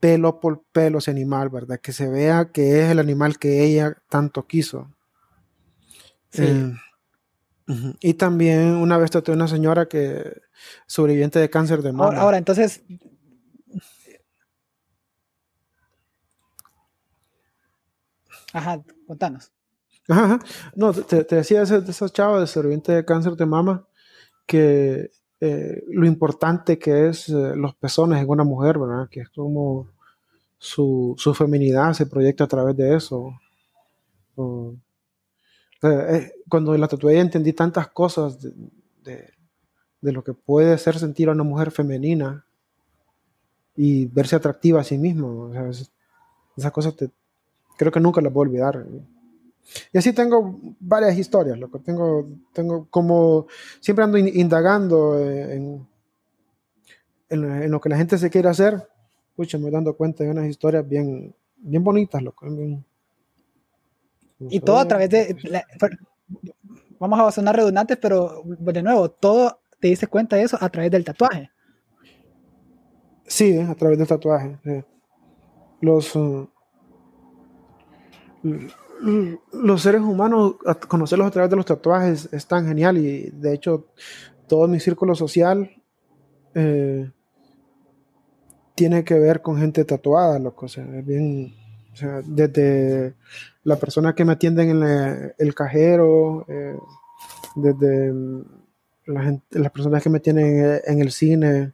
pelo 0.00 0.40
por 0.40 0.64
pelo 0.72 0.98
ese 0.98 1.10
animal, 1.10 1.50
¿verdad? 1.50 1.78
Que 1.80 1.92
se 1.92 2.08
vea 2.08 2.50
que 2.52 2.82
es 2.82 2.90
el 2.90 2.98
animal 2.98 3.38
que 3.38 3.62
ella 3.62 3.96
tanto 4.08 4.46
quiso. 4.46 4.90
Sí. 6.30 6.44
Eh, 6.44 6.72
y 8.00 8.14
también 8.14 8.76
una 8.76 8.96
vez 8.98 9.10
tuve 9.10 9.32
una 9.32 9.46
señora 9.46 9.86
que 9.86 10.40
sobreviviente 10.86 11.38
de 11.38 11.50
cáncer 11.50 11.82
de 11.82 11.92
mama. 11.92 12.18
Ahora, 12.18 12.38
entonces. 12.38 12.82
Ajá, 18.52 18.82
contanos. 19.06 19.52
Ajá, 20.08 20.40
no, 20.74 20.92
te, 20.92 21.22
decía 21.22 21.64
de 21.64 21.90
esa 21.90 22.08
chava 22.08 22.40
de 22.40 22.46
sobreviviente 22.48 22.90
de 22.90 23.04
cáncer 23.04 23.36
de 23.36 23.46
mama 23.46 23.86
que 24.46 25.10
eh, 25.40 25.84
lo 25.88 26.06
importante 26.06 26.78
que 26.78 27.08
es 27.08 27.28
eh, 27.30 27.54
los 27.56 27.74
pezones 27.74 28.22
en 28.22 28.28
una 28.28 28.44
mujer, 28.44 28.78
¿verdad? 28.78 29.08
Que 29.08 29.20
es 29.20 29.30
como 29.30 29.88
su, 30.58 31.14
su 31.16 31.34
feminidad 31.34 31.94
se 31.94 32.06
proyecta 32.06 32.44
a 32.44 32.48
través 32.48 32.76
de 32.76 32.94
eso. 32.94 33.32
Eh, 35.82 36.32
cuando 36.48 36.76
la 36.76 36.88
tatué 36.88 37.18
entendí 37.18 37.54
tantas 37.54 37.88
cosas 37.88 38.38
de, 39.02 39.32
lo 40.02 40.22
que 40.22 40.34
puede 40.34 40.74
hacer 40.74 40.98
sentir 40.98 41.28
a 41.28 41.32
una 41.32 41.44
mujer 41.44 41.70
femenina 41.70 42.44
y 43.76 44.06
verse 44.06 44.36
atractiva 44.36 44.80
a 44.80 44.84
sí 44.84 44.98
misma. 44.98 45.52
esas 46.56 46.72
cosas 46.72 46.96
te, 46.96 47.10
creo 47.78 47.90
que 47.90 48.00
nunca 48.00 48.20
las 48.20 48.32
voy 48.32 48.46
a 48.46 48.48
olvidar. 48.48 48.86
Y 49.92 49.98
así 49.98 50.12
tengo 50.12 50.58
varias 50.80 51.16
historias, 51.16 51.58
lo 51.58 51.70
que 51.70 51.78
tengo, 51.78 52.28
tengo 52.52 52.86
como 52.90 53.46
siempre 53.80 54.04
ando 54.04 54.18
indagando 54.18 55.18
en, 55.18 55.86
en, 57.28 57.70
lo 57.70 57.80
que 57.80 57.88
la 57.88 57.96
gente 57.96 58.18
se 58.18 58.30
quiere 58.30 58.48
hacer. 58.48 58.88
Pucha, 59.36 59.58
me 59.58 59.70
dando 59.70 59.96
cuenta 59.96 60.24
de 60.24 60.30
unas 60.30 60.46
historias 60.46 60.86
bien, 60.86 61.34
bien 61.56 61.84
bonitas, 61.84 62.22
loco. 62.22 62.46
y 64.38 64.60
todo 64.60 64.78
a 64.78 64.88
través 64.88 65.08
de. 65.10 65.36
vamos 66.98 67.20
a 67.20 67.32
sonar 67.32 67.56
redundantes, 67.56 67.96
pero 67.96 68.42
de 68.44 68.82
nuevo, 68.82 69.10
todo 69.10 69.60
te 69.78 69.88
diste 69.88 70.06
cuenta 70.06 70.36
de 70.36 70.42
eso 70.42 70.58
a 70.60 70.68
través 70.68 70.90
del 70.90 71.04
tatuaje. 71.04 71.50
Sí, 73.26 73.58
a 73.58 73.74
través 73.74 73.98
del 73.98 74.08
tatuaje. 74.08 74.58
Los. 75.80 76.12
Los 79.52 79.82
seres 79.82 80.02
humanos, 80.02 80.56
conocerlos 80.88 81.28
a 81.28 81.30
través 81.30 81.50
de 81.50 81.56
los 81.56 81.64
tatuajes 81.64 82.28
es 82.32 82.46
tan 82.46 82.66
genial 82.66 82.98
y 82.98 83.30
de 83.30 83.54
hecho 83.54 83.86
todo 84.46 84.68
mi 84.68 84.80
círculo 84.80 85.14
social 85.14 85.70
eh, 86.54 87.10
tiene 88.74 89.04
que 89.04 89.18
ver 89.18 89.42
con 89.42 89.58
gente 89.58 89.84
tatuada, 89.84 90.38
loco. 90.38 90.66
O 90.66 90.68
sea, 90.68 90.84
bien, 90.84 91.54
desde 92.24 93.14
la 93.64 93.76
persona 93.76 94.14
que 94.14 94.24
me 94.24 94.32
atiende 94.32 94.68
en 94.68 95.32
el 95.38 95.54
cajero, 95.54 96.44
eh, 96.48 96.76
desde 97.56 98.12
las 99.06 99.70
personas 99.72 100.02
que 100.02 100.10
me 100.10 100.20
tienen 100.20 100.80
en 100.84 101.00
el 101.00 101.10
cine, 101.10 101.72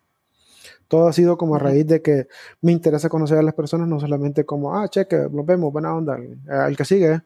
todo 0.88 1.08
ha 1.08 1.12
sido 1.12 1.36
como 1.36 1.56
a 1.56 1.58
raíz 1.58 1.86
de 1.86 2.02
que 2.02 2.28
me 2.60 2.72
interesa 2.72 3.08
conocer 3.08 3.38
a 3.38 3.42
las 3.42 3.54
personas, 3.54 3.88
no 3.88 4.00
solamente 4.00 4.44
como, 4.44 4.74
ah, 4.76 4.88
cheque, 4.88 5.28
nos 5.30 5.46
vemos, 5.46 5.72
buena 5.72 5.94
onda, 5.94 6.18
al 6.48 6.76
que 6.76 6.84
sigue, 6.84 7.20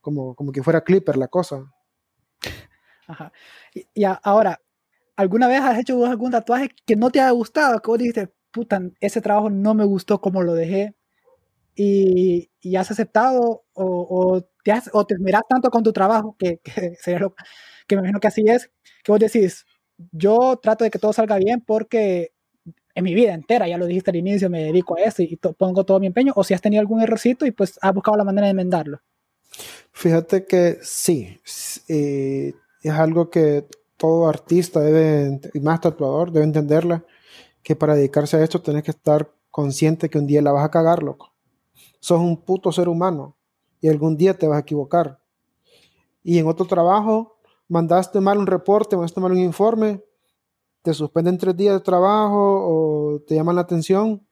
como, 0.00 0.34
como 0.34 0.52
que 0.52 0.62
fuera 0.62 0.82
Clipper 0.82 1.16
la 1.16 1.28
cosa. 1.28 1.64
Ajá. 3.06 3.32
Y, 3.74 4.04
ahora, 4.22 4.60
¿alguna 5.16 5.48
vez 5.48 5.60
has 5.60 5.78
hecho 5.78 6.04
algún 6.06 6.30
tatuaje 6.30 6.70
que 6.86 6.96
no 6.96 7.10
te 7.10 7.20
haya 7.20 7.30
gustado? 7.30 7.80
Que 7.80 7.90
vos 7.90 7.98
dijiste, 7.98 8.32
puta, 8.50 8.80
ese 9.00 9.20
trabajo 9.20 9.50
no 9.50 9.74
me 9.74 9.84
gustó 9.84 10.20
como 10.20 10.42
lo 10.42 10.54
dejé. 10.54 10.94
Y, 11.76 12.50
y 12.60 12.76
has 12.76 12.90
aceptado 12.90 13.64
o, 13.72 13.84
o, 13.84 14.42
te 14.64 14.72
has, 14.72 14.90
o 14.92 15.06
te 15.06 15.16
miras 15.18 15.42
tanto 15.48 15.70
con 15.70 15.82
tu 15.82 15.92
trabajo, 15.92 16.36
que, 16.38 16.58
que 16.64 16.94
sería 17.00 17.20
lo 17.20 17.34
que 17.86 17.96
me 17.96 18.00
imagino 18.00 18.20
que 18.20 18.28
así 18.28 18.44
es, 18.46 18.70
que 19.02 19.12
vos 19.12 19.20
decís, 19.20 19.66
yo 20.12 20.58
trato 20.62 20.84
de 20.84 20.90
que 20.90 20.98
todo 20.98 21.12
salga 21.12 21.36
bien 21.38 21.62
porque 21.66 22.33
en 22.94 23.04
mi 23.04 23.14
vida 23.14 23.34
entera, 23.34 23.66
ya 23.66 23.76
lo 23.76 23.86
dijiste 23.86 24.10
al 24.10 24.16
inicio, 24.16 24.48
me 24.48 24.62
dedico 24.62 24.96
a 24.96 25.00
eso 25.00 25.22
y 25.22 25.36
pongo 25.36 25.84
todo 25.84 25.98
mi 25.98 26.06
empeño, 26.06 26.32
o 26.36 26.44
si 26.44 26.54
has 26.54 26.60
tenido 26.60 26.80
algún 26.80 27.02
errorcito 27.02 27.44
y 27.44 27.50
pues 27.50 27.78
has 27.82 27.92
buscado 27.92 28.16
la 28.16 28.24
manera 28.24 28.46
de 28.46 28.52
enmendarlo. 28.52 29.00
Fíjate 29.92 30.46
que 30.46 30.78
sí, 30.82 31.40
eh, 31.88 32.54
es 32.82 32.92
algo 32.92 33.30
que 33.30 33.64
todo 33.96 34.28
artista 34.28 34.80
debe, 34.80 35.40
y 35.54 35.60
más 35.60 35.80
tatuador, 35.80 36.30
debe 36.30 36.44
entenderla, 36.44 37.04
que 37.62 37.74
para 37.74 37.94
dedicarse 37.94 38.36
a 38.36 38.42
esto 38.42 38.60
tienes 38.60 38.82
que 38.82 38.90
estar 38.90 39.30
consciente 39.50 40.10
que 40.10 40.18
un 40.18 40.26
día 40.26 40.42
la 40.42 40.52
vas 40.52 40.64
a 40.64 40.70
cagar, 40.70 41.02
loco. 41.02 41.32
Sos 42.00 42.20
un 42.20 42.36
puto 42.36 42.70
ser 42.72 42.88
humano 42.88 43.36
y 43.80 43.88
algún 43.88 44.16
día 44.16 44.34
te 44.34 44.46
vas 44.46 44.58
a 44.58 44.60
equivocar. 44.60 45.20
Y 46.22 46.38
en 46.38 46.46
otro 46.46 46.66
trabajo, 46.66 47.38
mandaste 47.68 48.20
mal 48.20 48.38
un 48.38 48.46
reporte, 48.46 48.96
mandaste 48.96 49.20
mal 49.20 49.32
un 49.32 49.38
informe, 49.38 50.02
te 50.84 50.92
suspenden 50.92 51.38
tres 51.38 51.56
días 51.56 51.72
de 51.72 51.80
trabajo 51.80 52.36
o 52.36 53.20
te 53.20 53.34
llaman 53.34 53.56
la 53.56 53.62
atención 53.62 54.22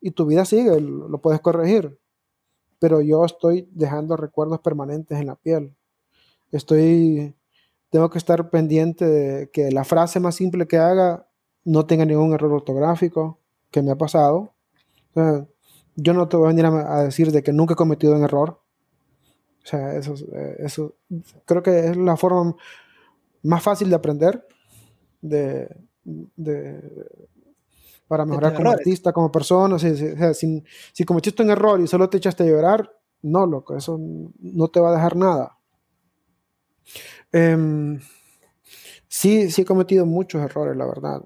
y 0.00 0.10
tu 0.10 0.26
vida 0.26 0.44
sigue, 0.44 0.80
lo 0.80 1.20
puedes 1.20 1.40
corregir. 1.40 1.96
Pero 2.80 3.00
yo 3.02 3.24
estoy 3.24 3.68
dejando 3.70 4.16
recuerdos 4.16 4.58
permanentes 4.58 5.20
en 5.20 5.28
la 5.28 5.36
piel. 5.36 5.76
Estoy, 6.50 7.36
tengo 7.88 8.10
que 8.10 8.18
estar 8.18 8.50
pendiente 8.50 9.04
de 9.06 9.50
que 9.50 9.70
la 9.70 9.84
frase 9.84 10.18
más 10.18 10.34
simple 10.34 10.66
que 10.66 10.76
haga 10.76 11.28
no 11.64 11.86
tenga 11.86 12.04
ningún 12.04 12.32
error 12.32 12.52
ortográfico 12.52 13.38
que 13.70 13.80
me 13.80 13.92
ha 13.92 13.96
pasado. 13.96 14.54
yo 15.94 16.14
no 16.14 16.26
te 16.26 16.36
voy 16.36 16.46
a 16.46 16.48
venir 16.48 16.66
a, 16.66 17.02
decir 17.04 17.30
de 17.30 17.44
que 17.44 17.52
nunca 17.52 17.74
he 17.74 17.76
cometido 17.76 18.16
un 18.16 18.24
error. 18.24 18.60
O 19.62 19.66
sea, 19.68 19.94
eso, 19.94 20.14
eso 20.58 20.96
creo 21.44 21.62
que 21.62 21.78
es 21.78 21.96
la 21.96 22.16
forma 22.16 22.56
más 23.44 23.62
fácil 23.62 23.88
de 23.88 23.94
aprender 23.94 24.44
de, 25.28 25.68
para 28.06 28.24
mejorar 28.24 28.54
como 28.54 28.70
artista, 28.70 29.12
como 29.12 29.30
persona. 29.30 29.78
Si, 29.78 29.96
si, 30.34 30.64
si, 30.92 31.04
cometiste 31.04 31.42
un 31.42 31.50
error 31.50 31.80
y 31.80 31.86
solo 31.86 32.08
te 32.08 32.18
echaste 32.18 32.44
a 32.44 32.46
llorar, 32.46 32.90
no, 33.22 33.46
loco, 33.46 33.76
eso 33.76 33.98
no 33.98 34.68
te 34.68 34.80
va 34.80 34.90
a 34.90 34.94
dejar 34.94 35.16
nada. 35.16 35.58
Em, 37.32 38.00
sí, 39.08 39.50
sí 39.50 39.62
he 39.62 39.64
cometido 39.64 40.06
muchos 40.06 40.40
errores, 40.42 40.76
la 40.76 40.86
verdad. 40.86 41.22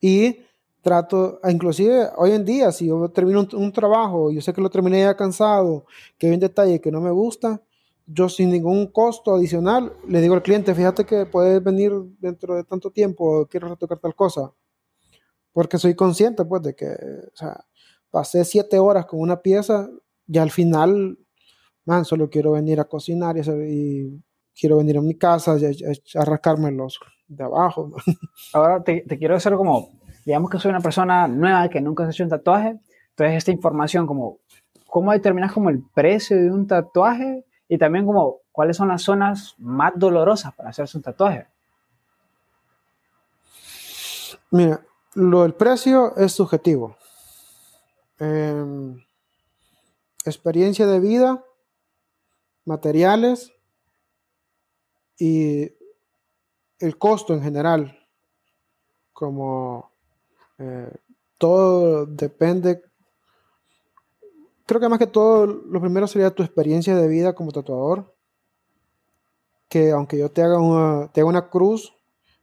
y 0.00 0.40
trato, 0.82 1.40
inclusive 1.48 2.08
hoy 2.16 2.32
en 2.32 2.44
día, 2.44 2.72
si 2.72 2.86
yo 2.86 3.08
termino 3.10 3.40
un, 3.40 3.48
un, 3.52 3.72
trabajo, 3.72 4.30
yo 4.30 4.40
sé 4.40 4.52
que 4.52 4.60
lo 4.60 4.70
terminé 4.70 5.00
ya 5.00 5.16
cansado, 5.16 5.84
que 6.16 6.28
hay 6.28 6.34
un 6.34 6.40
detalle 6.40 6.80
que 6.80 6.92
no 6.92 7.00
me 7.00 7.10
gusta, 7.10 7.60
yo 8.10 8.28
sin 8.30 8.50
ningún 8.50 8.86
costo 8.86 9.34
adicional 9.34 9.92
le 10.06 10.22
digo 10.22 10.34
al 10.34 10.42
cliente, 10.42 10.74
fíjate 10.74 11.04
que 11.04 11.26
puedes 11.26 11.62
venir 11.62 11.92
dentro 12.18 12.56
de 12.56 12.64
tanto 12.64 12.90
tiempo, 12.90 13.46
quiero 13.50 13.68
retocar 13.68 13.98
tal 13.98 14.14
cosa. 14.14 14.50
Porque 15.52 15.76
soy 15.76 15.94
consciente, 15.94 16.44
pues, 16.44 16.62
de 16.62 16.74
que, 16.74 16.86
o 16.86 17.36
sea, 17.36 17.64
pasé 18.10 18.44
siete 18.44 18.78
horas 18.78 19.04
con 19.04 19.20
una 19.20 19.42
pieza 19.42 19.90
y 20.26 20.38
al 20.38 20.50
final, 20.50 21.18
man, 21.84 22.04
solo 22.06 22.30
quiero 22.30 22.52
venir 22.52 22.80
a 22.80 22.84
cocinar 22.84 23.36
y, 23.36 24.22
quiero 24.58 24.78
venir 24.78 24.98
a 24.98 25.02
mi 25.02 25.14
casa 25.14 25.52
a, 25.52 26.24
rascarme 26.24 26.72
los 26.72 26.98
de 27.28 27.44
abajo. 27.44 27.92
Ahora 28.54 28.82
te, 28.82 29.04
te, 29.06 29.18
quiero 29.18 29.36
hacer 29.36 29.54
como, 29.54 29.90
digamos 30.24 30.50
que 30.50 30.58
soy 30.58 30.70
una 30.70 30.80
persona 30.80 31.28
nueva 31.28 31.68
que 31.68 31.80
nunca 31.80 32.04
se 32.04 32.08
ha 32.08 32.10
hecho 32.12 32.24
un 32.24 32.30
tatuaje, 32.30 32.78
entonces 33.10 33.36
esta 33.36 33.52
información 33.52 34.06
como, 34.06 34.38
¿cómo 34.86 35.12
determinas 35.12 35.52
como 35.52 35.68
el 35.70 35.82
precio 35.94 36.36
de 36.36 36.50
un 36.50 36.66
tatuaje? 36.66 37.44
Y 37.68 37.76
también 37.76 38.06
como, 38.06 38.40
¿cuáles 38.50 38.76
son 38.76 38.88
las 38.88 39.02
zonas 39.02 39.54
más 39.58 39.92
dolorosas 39.96 40.54
para 40.54 40.70
hacerse 40.70 40.96
un 40.96 41.02
tatuaje? 41.02 41.46
Mira, 44.50 44.80
lo 45.14 45.42
del 45.42 45.54
precio 45.54 46.16
es 46.16 46.32
subjetivo. 46.32 46.96
Em, 48.18 48.98
experiencia 50.24 50.86
de 50.86 51.00
vida, 51.00 51.44
materiales 52.64 53.52
y 55.18 55.72
el 56.78 56.98
costo 56.98 57.34
en 57.34 57.42
general. 57.42 57.98
Como 59.12 59.90
eh, 60.58 60.92
todo 61.36 62.06
depende 62.06 62.87
creo 64.68 64.80
que 64.82 64.88
más 64.90 64.98
que 64.98 65.06
todo, 65.06 65.46
lo 65.46 65.80
primero 65.80 66.06
sería 66.06 66.30
tu 66.30 66.42
experiencia 66.42 66.94
de 66.94 67.08
vida 67.08 67.32
como 67.32 67.52
tatuador. 67.52 68.14
Que 69.66 69.92
aunque 69.92 70.18
yo 70.18 70.30
te 70.30 70.42
haga 70.42 70.58
una, 70.58 71.10
te 71.10 71.22
haga 71.22 71.30
una 71.30 71.48
cruz, 71.48 71.94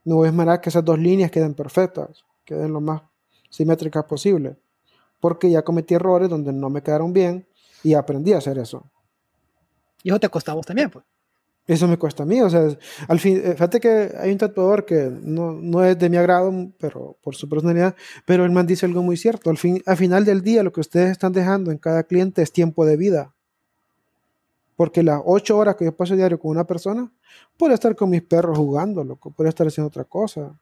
no 0.04 0.24
esperar 0.24 0.60
que 0.60 0.68
esas 0.68 0.84
dos 0.84 0.98
líneas 0.98 1.30
queden 1.30 1.54
perfectas, 1.54 2.24
queden 2.44 2.72
lo 2.72 2.80
más 2.80 3.02
simétricas 3.48 4.04
posible. 4.04 4.56
Porque 5.20 5.48
ya 5.48 5.62
cometí 5.62 5.94
errores 5.94 6.28
donde 6.28 6.52
no 6.52 6.68
me 6.68 6.82
quedaron 6.82 7.12
bien 7.12 7.46
y 7.84 7.94
aprendí 7.94 8.32
a 8.32 8.38
hacer 8.38 8.58
eso. 8.58 8.90
Y 10.02 10.08
eso 10.10 10.18
te 10.18 10.28
costó 10.28 10.54
vos 10.54 10.66
también, 10.66 10.90
pues. 10.90 11.04
Eso 11.66 11.88
me 11.88 11.98
cuesta 11.98 12.22
a 12.22 12.26
mí, 12.26 12.40
o 12.40 12.48
sea, 12.48 12.68
al 13.08 13.18
fin, 13.18 13.38
eh, 13.44 13.52
fíjate 13.54 13.80
que 13.80 14.12
hay 14.16 14.30
un 14.30 14.38
tatuador 14.38 14.84
que 14.84 15.10
no, 15.10 15.52
no, 15.52 15.84
es 15.84 15.98
de 15.98 16.08
mi 16.08 16.16
agrado, 16.16 16.52
pero 16.78 17.18
por 17.20 17.34
su 17.34 17.48
personalidad, 17.48 17.96
pero 18.24 18.44
el 18.44 18.52
man 18.52 18.68
dice 18.68 18.86
algo 18.86 19.02
muy 19.02 19.16
cierto, 19.16 19.50
al, 19.50 19.58
fin, 19.58 19.82
al 19.84 19.96
final 19.96 20.24
del 20.24 20.42
día 20.42 20.62
lo 20.62 20.72
que 20.72 20.80
ustedes 20.80 21.10
están 21.10 21.32
dejando 21.32 21.72
en 21.72 21.78
cada 21.78 22.04
cliente 22.04 22.40
es 22.40 22.52
tiempo 22.52 22.86
de 22.86 22.96
vida. 22.96 23.34
Porque 24.76 25.02
las 25.02 25.20
ocho 25.24 25.58
horas 25.58 25.74
que 25.74 25.86
yo 25.86 25.96
paso 25.96 26.14
diario 26.14 26.38
con 26.38 26.52
una 26.52 26.66
persona, 26.66 27.10
puedo 27.56 27.74
estar 27.74 27.96
con 27.96 28.10
mis 28.10 28.22
perros 28.22 28.56
jugando, 28.56 29.02
loco, 29.02 29.32
puedo 29.32 29.48
estar 29.48 29.66
haciendo 29.66 29.88
otra 29.88 30.04
cosa, 30.04 30.60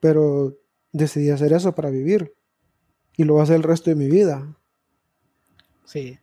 pero 0.00 0.56
decidí 0.90 1.30
hacer 1.30 1.52
eso 1.52 1.72
para 1.72 1.90
vivir 1.90 2.34
y 3.16 3.24
lo 3.24 3.34
voy 3.34 3.40
a 3.40 3.42
hacer 3.44 3.56
el 3.56 3.62
resto 3.62 3.90
de 3.90 3.96
mi 3.96 4.08
vida. 4.08 4.56
Sí. 5.84 6.18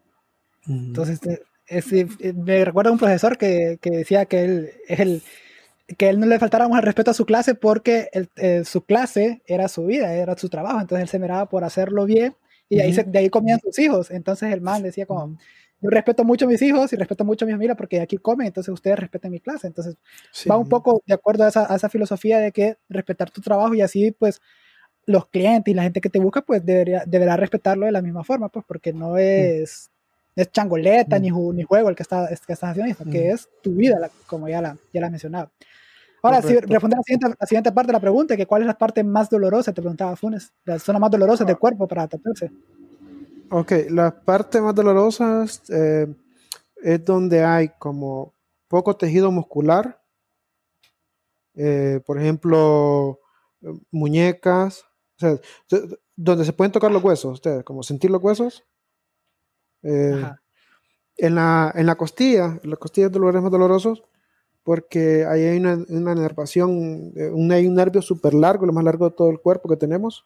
Entonces, 0.67 1.19
eh, 1.67 2.33
me 2.33 2.65
recuerda 2.65 2.91
un 2.91 2.97
profesor 2.97 3.37
que, 3.37 3.77
que, 3.81 3.89
decía 3.89 4.25
que 4.25 4.43
él, 4.43 4.71
él, 4.87 5.21
que 5.97 6.09
él 6.09 6.19
no 6.19 6.25
le 6.25 6.39
faltara 6.39 6.65
el 6.65 6.81
respeto 6.81 7.11
a 7.11 7.13
su 7.13 7.25
clase 7.25 7.55
porque 7.55 8.09
eh, 8.35 8.63
su 8.65 8.81
clase 8.85 9.41
era 9.45 9.67
su 9.67 9.85
vida, 9.85 10.13
era 10.13 10.37
su 10.37 10.49
trabajo, 10.49 10.79
entonces 10.79 11.03
él 11.03 11.09
se 11.09 11.19
miraba 11.19 11.47
por 11.49 11.63
hacerlo 11.63 12.05
bien 12.05 12.35
y 12.69 12.79
ahí 12.81 12.91
de 12.91 13.19
ahí 13.19 13.29
comían 13.29 13.59
sus 13.59 13.77
hijos. 13.79 14.11
Entonces 14.11 14.51
el 14.51 14.61
man 14.61 14.83
decía 14.83 15.05
como, 15.05 15.37
yo 15.79 15.89
respeto 15.89 16.23
mucho 16.23 16.45
a 16.45 16.47
mis 16.47 16.61
hijos 16.61 16.91
y 16.91 16.95
respeto 16.95 17.23
mucho 17.23 17.45
a 17.45 17.47
mi 17.47 17.53
familia 17.53 17.75
porque 17.75 18.01
aquí 18.01 18.17
comen, 18.17 18.47
entonces 18.47 18.73
ustedes 18.73 18.97
respeten 18.97 19.31
mi 19.31 19.39
clase. 19.39 19.67
Entonces, 19.67 19.95
va 20.49 20.57
un 20.57 20.67
poco 20.67 21.01
de 21.05 21.13
acuerdo 21.13 21.43
a 21.43 21.49
esa, 21.49 21.71
a 21.71 21.75
esa, 21.75 21.89
filosofía 21.89 22.39
de 22.39 22.51
que 22.51 22.77
respetar 22.89 23.29
tu 23.29 23.41
trabajo 23.41 23.75
y 23.75 23.81
así, 23.81 24.11
pues, 24.11 24.41
los 25.05 25.27
clientes 25.27 25.71
y 25.71 25.75
la 25.75 25.83
gente 25.83 26.01
que 26.01 26.09
te 26.09 26.19
busca, 26.19 26.41
pues, 26.41 26.65
debería, 26.65 27.03
deberá 27.05 27.37
respetarlo 27.37 27.85
de 27.85 27.91
la 27.91 28.01
misma 28.01 28.23
forma, 28.23 28.49
pues, 28.49 28.65
porque 28.67 28.91
no 28.91 29.11
mm. 29.11 29.17
es, 29.19 29.91
es 30.37 30.51
changoleta 30.51 31.17
mm. 31.17 31.21
ni, 31.21 31.31
ni, 31.31 31.63
juego 31.63 31.89
el 31.89 31.95
que, 31.95 32.03
está, 32.03 32.27
que 32.27 32.53
estás 32.53 32.63
haciendo, 32.63 32.95
que 33.11 33.29
mm. 33.29 33.33
es 33.33 33.49
tu 33.61 33.73
vida, 33.73 33.97
como 34.27 34.47
ya 34.47 34.61
la, 34.61 34.77
ya 34.93 35.01
la 35.01 35.07
he 35.07 35.09
mencionado. 35.09 35.49
Ahora, 36.21 36.41
si 36.41 36.55
responder 36.55 36.97
a 36.97 36.99
la 36.99 37.03
siguiente, 37.03 37.37
la 37.39 37.47
siguiente 37.47 37.71
parte 37.71 37.87
de 37.87 37.93
la 37.93 37.99
pregunta, 37.99 38.37
que 38.37 38.45
cuál 38.45 38.61
es 38.61 38.67
la 38.67 38.77
parte 38.77 39.03
más 39.03 39.29
dolorosa, 39.29 39.73
te 39.73 39.81
preguntaba 39.81 40.15
Funes, 40.15 40.51
la 40.65 40.77
zona 40.77 40.99
más 40.99 41.09
dolorosa 41.09 41.43
del 41.43 41.57
cuerpo 41.57 41.87
para 41.87 42.07
tatuarse. 42.07 42.51
Ok, 43.49 43.71
la 43.89 44.11
parte 44.11 44.59
más 44.61 44.75
dolorosa 44.75 45.45
eh, 45.69 46.07
es 46.83 47.05
donde 47.05 47.43
hay 47.43 47.69
como 47.79 48.33
poco 48.67 48.95
tejido 48.95 49.31
muscular. 49.31 50.01
Eh, 51.55 52.01
por 52.05 52.19
ejemplo, 52.19 53.19
muñecas, 53.89 54.83
o 55.15 55.19
sea, 55.19 55.39
donde 56.15 56.45
se 56.45 56.53
pueden 56.53 56.71
tocar 56.71 56.91
los 56.91 57.03
huesos, 57.03 57.33
ustedes, 57.33 57.63
como 57.63 57.83
sentir 57.83 58.11
los 58.11 58.21
huesos. 58.21 58.66
Eh, 59.83 60.23
en, 61.17 61.35
la, 61.35 61.71
en 61.75 61.85
la 61.85 61.95
costilla, 61.95 62.59
en 62.63 62.69
la 62.69 62.75
costilla 62.75 63.07
de 63.07 63.13
los 63.13 63.21
lugares 63.21 63.41
más 63.41 63.51
dolorosos, 63.51 64.03
porque 64.63 65.25
ahí 65.25 65.43
hay 65.43 65.57
una, 65.57 65.83
una 65.89 66.15
nervación, 66.15 67.13
un, 67.33 67.51
hay 67.51 67.67
un 67.67 67.75
nervio 67.75 68.01
súper 68.01 68.33
largo, 68.33 68.65
lo 68.65 68.73
más 68.73 68.83
largo 68.83 69.09
de 69.09 69.15
todo 69.15 69.29
el 69.29 69.39
cuerpo 69.39 69.69
que 69.69 69.77
tenemos 69.77 70.25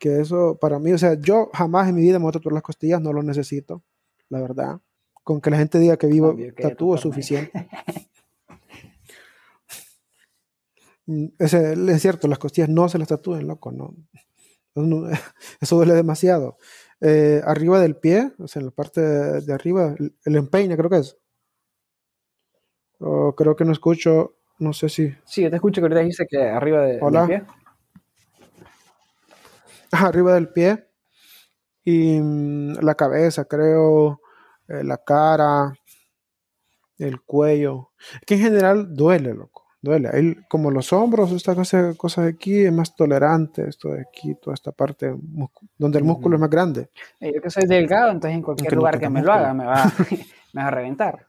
que 0.00 0.18
eso 0.18 0.58
para 0.58 0.78
mí, 0.78 0.92
o 0.92 0.98
sea, 0.98 1.14
yo 1.14 1.50
jamás 1.52 1.88
en 1.88 1.94
mi 1.94 2.00
vida 2.00 2.18
me 2.18 2.22
voy 2.22 2.30
a 2.30 2.32
tatuar 2.32 2.54
las 2.54 2.62
costillas, 2.62 3.00
no 3.02 3.12
lo 3.12 3.22
necesito, 3.22 3.84
la 4.30 4.40
verdad. 4.40 4.80
Con 5.22 5.42
que 5.42 5.50
la 5.50 5.58
gente 5.58 5.78
diga 5.78 5.98
que 5.98 6.06
vivo 6.06 6.34
tatúo 6.60 6.96
es 6.96 7.02
suficiente. 7.02 7.52
Mm, 11.06 11.28
es, 11.38 11.54
es, 11.54 12.02
cierto, 12.02 12.28
las 12.28 12.38
costillas 12.38 12.68
no 12.68 12.88
se 12.88 12.98
las 12.98 13.08
tatúen, 13.08 13.48
loco, 13.48 13.72
no. 13.72 13.96
Eso 15.60 15.76
duele 15.76 15.94
demasiado. 15.94 16.58
Eh, 17.02 17.40
arriba 17.44 17.80
del 17.80 17.96
pie, 17.96 18.32
o 18.38 18.46
sea, 18.46 18.60
en 18.60 18.66
la 18.66 18.72
parte 18.72 19.00
de, 19.00 19.52
arriba, 19.54 19.94
el, 19.98 20.36
empeine 20.36 20.76
creo 20.76 20.90
que 20.90 20.98
es. 20.98 21.16
O 22.98 23.34
creo 23.34 23.56
que 23.56 23.64
no 23.64 23.72
escucho, 23.72 24.36
no 24.58 24.72
sé 24.72 24.88
si. 24.88 25.14
Sí, 25.24 25.42
yo 25.42 25.50
te 25.50 25.56
escucho 25.56 25.80
que 25.80 25.86
ahorita 25.86 26.00
dice 26.00 26.26
que 26.28 26.42
arriba 26.42 26.82
de, 26.82 26.98
del 26.98 27.26
pie 27.26 27.44
arriba 29.92 30.34
del 30.34 30.48
pie 30.50 30.86
y 31.84 32.20
mm, 32.20 32.80
la 32.80 32.94
cabeza, 32.94 33.46
creo, 33.46 34.20
eh, 34.68 34.84
la 34.84 34.98
cara, 34.98 35.74
el 36.98 37.22
cuello. 37.22 37.92
Que 38.26 38.34
en 38.34 38.40
general 38.40 38.94
duele, 38.94 39.34
Duele. 39.82 40.44
como 40.48 40.70
los 40.70 40.92
hombros, 40.92 41.32
esta 41.32 41.54
cosa, 41.54 41.94
cosa, 41.96 42.22
de 42.22 42.30
aquí 42.30 42.64
es 42.64 42.72
más 42.72 42.94
tolerante, 42.94 43.66
esto 43.66 43.88
de 43.88 44.02
aquí, 44.02 44.34
toda 44.34 44.54
esta 44.54 44.72
parte 44.72 45.14
donde 45.78 45.98
el 45.98 46.04
músculo 46.04 46.36
es 46.36 46.40
más 46.40 46.50
grande. 46.50 46.90
Yo 47.20 47.40
que 47.40 47.50
soy 47.50 47.66
delgado, 47.66 48.10
entonces 48.10 48.36
en 48.36 48.42
cualquier 48.42 48.74
lugar 48.74 48.98
que 48.98 49.08
me 49.08 49.22
lo 49.22 49.32
haga 49.32 49.54
me 49.54 49.64
va, 49.64 49.84
me 50.52 50.62
va 50.62 50.68
a 50.68 50.70
reventar. 50.70 51.26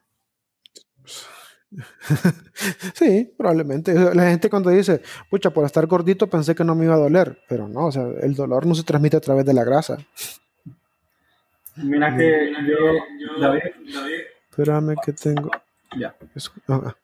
sí, 2.93 3.33
probablemente. 3.37 3.93
La 4.13 4.29
gente 4.29 4.49
cuando 4.49 4.69
dice, 4.69 5.01
pucha, 5.29 5.51
por 5.51 5.65
estar 5.65 5.87
gordito 5.87 6.27
pensé 6.27 6.53
que 6.53 6.65
no 6.65 6.75
me 6.75 6.85
iba 6.85 6.95
a 6.95 6.99
doler, 6.99 7.39
pero 7.47 7.67
no, 7.67 7.85
o 7.85 7.91
sea, 7.91 8.05
el 8.21 8.35
dolor 8.35 8.65
no 8.65 8.75
se 8.75 8.83
transmite 8.83 9.17
a 9.17 9.21
través 9.21 9.45
de 9.45 9.53
la 9.53 9.63
grasa. 9.63 9.97
Mira 11.77 12.15
que 12.17 12.51
yo, 12.67 13.39
David, 13.39 13.61
Espérame 14.49 14.95
que 15.03 15.13
tengo. 15.13 15.49
Ya. 15.97 16.15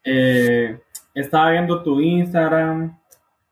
Eh, 0.04 0.80
estaba 1.22 1.52
viendo 1.52 1.82
tu 1.84 2.00
Instagram 2.00 2.98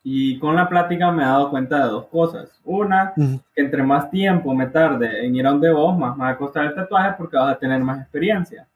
y 0.02 0.38
con 0.38 0.54
la 0.54 0.68
plática 0.68 1.10
me 1.10 1.24
he 1.24 1.26
dado 1.26 1.50
cuenta 1.50 1.84
de 1.84 1.90
dos 1.90 2.06
cosas. 2.06 2.60
Una, 2.64 3.12
que 3.16 3.60
entre 3.60 3.82
más 3.82 4.08
tiempo 4.10 4.54
me 4.54 4.66
tarde 4.66 5.26
en 5.26 5.34
ir 5.34 5.46
a 5.46 5.50
donde 5.50 5.72
vos, 5.72 5.98
más 5.98 6.16
me 6.16 6.24
va 6.24 6.30
a 6.30 6.38
costar 6.38 6.66
el 6.66 6.74
tatuaje 6.74 7.14
porque 7.18 7.36
vas 7.36 7.56
a 7.56 7.58
tener 7.58 7.80
más 7.80 8.00
experiencia. 8.00 8.66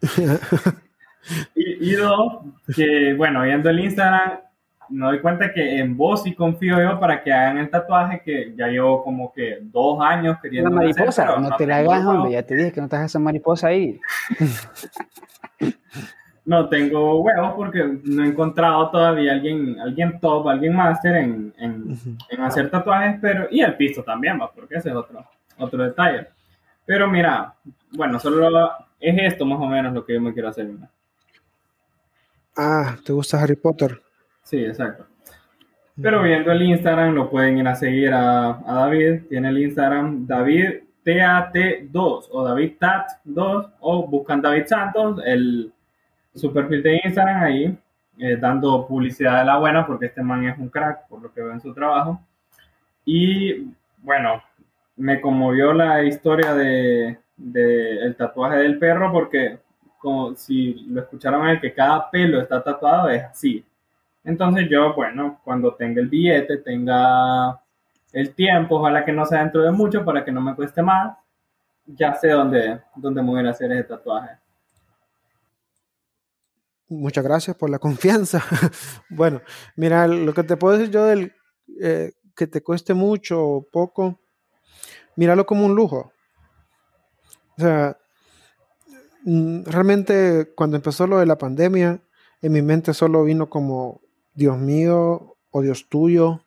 Y, 1.54 1.92
dos, 1.92 2.38
que 2.74 3.12
bueno, 3.14 3.42
viendo 3.42 3.68
el 3.68 3.78
Instagram, 3.80 4.40
me 4.88 5.06
doy 5.06 5.20
cuenta 5.20 5.52
que 5.52 5.78
en 5.78 5.94
vos 5.94 6.22
sí 6.22 6.34
confío 6.34 6.80
yo 6.80 6.98
para 6.98 7.22
que 7.22 7.30
hagan 7.30 7.58
el 7.58 7.68
tatuaje 7.68 8.22
que 8.24 8.54
ya 8.56 8.68
llevo 8.68 9.04
como 9.04 9.30
que 9.30 9.58
dos 9.60 10.00
años 10.00 10.38
queriendo 10.40 10.70
Una 10.70 10.80
mariposa, 10.80 11.38
no, 11.38 11.56
te 11.56 11.66
la 11.66 11.76
hagas, 11.76 12.06
hombre, 12.06 12.32
ya 12.32 12.42
te 12.42 12.56
dije 12.56 12.72
que 12.72 12.80
no 12.80 12.88
te 12.88 12.96
hagas 12.96 13.10
esa 13.10 13.18
mariposa 13.18 13.68
ahí. 13.68 14.00
no 16.50 16.68
tengo 16.68 17.20
huevos 17.20 17.52
porque 17.54 18.00
no 18.02 18.24
he 18.24 18.26
encontrado 18.26 18.90
todavía 18.90 19.30
alguien, 19.30 19.78
alguien 19.78 20.18
top, 20.18 20.48
alguien 20.48 20.74
máster 20.74 21.14
en, 21.14 21.54
en, 21.56 21.96
en, 22.28 22.40
hacer 22.40 22.68
tatuajes, 22.68 23.20
pero, 23.22 23.46
y 23.52 23.60
el 23.60 23.76
piso 23.76 24.02
también 24.02 24.36
va, 24.40 24.50
porque 24.50 24.74
ese 24.74 24.88
es 24.88 24.96
otro, 24.96 25.24
otro 25.58 25.84
detalle. 25.84 26.26
Pero 26.84 27.08
mira, 27.08 27.54
bueno, 27.92 28.18
solo 28.18 28.68
es 28.98 29.32
esto 29.32 29.46
más 29.46 29.60
o 29.60 29.66
menos 29.66 29.94
lo 29.94 30.04
que 30.04 30.14
yo 30.14 30.20
me 30.20 30.34
quiero 30.34 30.48
hacer. 30.48 30.68
Ah, 32.56 32.96
¿te 33.04 33.12
gusta 33.12 33.40
Harry 33.40 33.54
Potter? 33.54 34.02
Sí, 34.42 34.64
exacto. 34.64 35.06
Pero 36.02 36.20
viendo 36.20 36.50
el 36.50 36.62
Instagram, 36.62 37.14
lo 37.14 37.30
pueden 37.30 37.58
ir 37.58 37.68
a 37.68 37.76
seguir 37.76 38.12
a, 38.12 38.60
David. 38.66 39.28
Tiene 39.28 39.50
el 39.50 39.58
Instagram 39.58 40.26
David 40.26 40.80
TAT2 41.04 42.26
o 42.32 42.42
David 42.42 42.72
TAT2 42.80 43.72
o 43.78 44.08
buscan 44.08 44.42
David 44.42 44.64
Santos, 44.66 45.22
el, 45.24 45.72
su 46.34 46.52
perfil 46.52 46.82
de 46.82 47.00
Instagram 47.04 47.42
ahí, 47.42 47.78
eh, 48.18 48.36
dando 48.36 48.86
publicidad 48.86 49.38
de 49.40 49.44
la 49.44 49.58
buena 49.58 49.86
porque 49.86 50.06
este 50.06 50.22
man 50.22 50.44
es 50.44 50.58
un 50.58 50.68
crack 50.68 51.08
por 51.08 51.22
lo 51.22 51.32
que 51.32 51.40
veo 51.40 51.52
en 51.52 51.60
su 51.60 51.72
trabajo. 51.74 52.20
Y 53.04 53.66
bueno, 53.98 54.42
me 54.96 55.20
conmovió 55.20 55.72
la 55.72 56.02
historia 56.04 56.54
de, 56.54 57.18
de 57.36 57.98
el 57.98 58.16
tatuaje 58.16 58.58
del 58.58 58.78
perro 58.78 59.10
porque 59.12 59.58
como 60.00 60.34
si 60.34 60.86
lo 60.88 61.02
escucharon 61.02 61.46
él, 61.48 61.60
que 61.60 61.74
cada 61.74 62.10
pelo 62.10 62.40
está 62.40 62.62
tatuado, 62.62 63.10
es 63.10 63.22
así. 63.22 63.64
Entonces 64.24 64.66
yo, 64.70 64.94
bueno, 64.94 65.40
cuando 65.44 65.74
tenga 65.74 66.00
el 66.00 66.08
billete, 66.08 66.58
tenga 66.58 67.60
el 68.12 68.34
tiempo, 68.34 68.76
ojalá 68.76 69.04
que 69.04 69.12
no 69.12 69.26
sea 69.26 69.40
dentro 69.40 69.62
de 69.62 69.70
mucho 69.70 70.04
para 70.04 70.24
que 70.24 70.32
no 70.32 70.40
me 70.40 70.54
cueste 70.54 70.82
más, 70.82 71.16
ya 71.86 72.14
sé 72.14 72.28
dónde, 72.28 72.80
dónde 72.96 73.22
me 73.22 73.28
voy 73.28 73.46
a 73.46 73.50
hacer 73.50 73.70
ese 73.72 73.84
tatuaje. 73.84 74.39
Muchas 76.90 77.24
gracias 77.24 77.56
por 77.56 77.70
la 77.70 77.78
confianza. 77.78 78.44
bueno, 79.08 79.40
mira, 79.76 80.06
lo 80.06 80.34
que 80.34 80.42
te 80.42 80.58
puedo 80.58 80.76
decir 80.76 80.92
yo 80.92 81.04
del 81.04 81.32
eh, 81.80 82.12
que 82.36 82.46
te 82.46 82.62
cueste 82.62 82.92
mucho 82.92 83.42
o 83.42 83.62
poco, 83.62 84.20
míralo 85.16 85.46
como 85.46 85.64
un 85.64 85.74
lujo. 85.74 86.12
O 87.56 87.60
sea, 87.62 87.96
Mm, 89.24 89.64
realmente 89.64 90.52
cuando 90.56 90.76
empezó 90.76 91.06
lo 91.06 91.18
de 91.18 91.26
la 91.26 91.38
pandemia, 91.38 92.02
en 92.40 92.52
mi 92.52 92.62
mente 92.62 92.94
solo 92.94 93.24
vino 93.24 93.50
como, 93.50 94.00
Dios 94.34 94.58
mío 94.58 95.36
o 95.50 95.62
Dios 95.62 95.88
tuyo, 95.88 96.46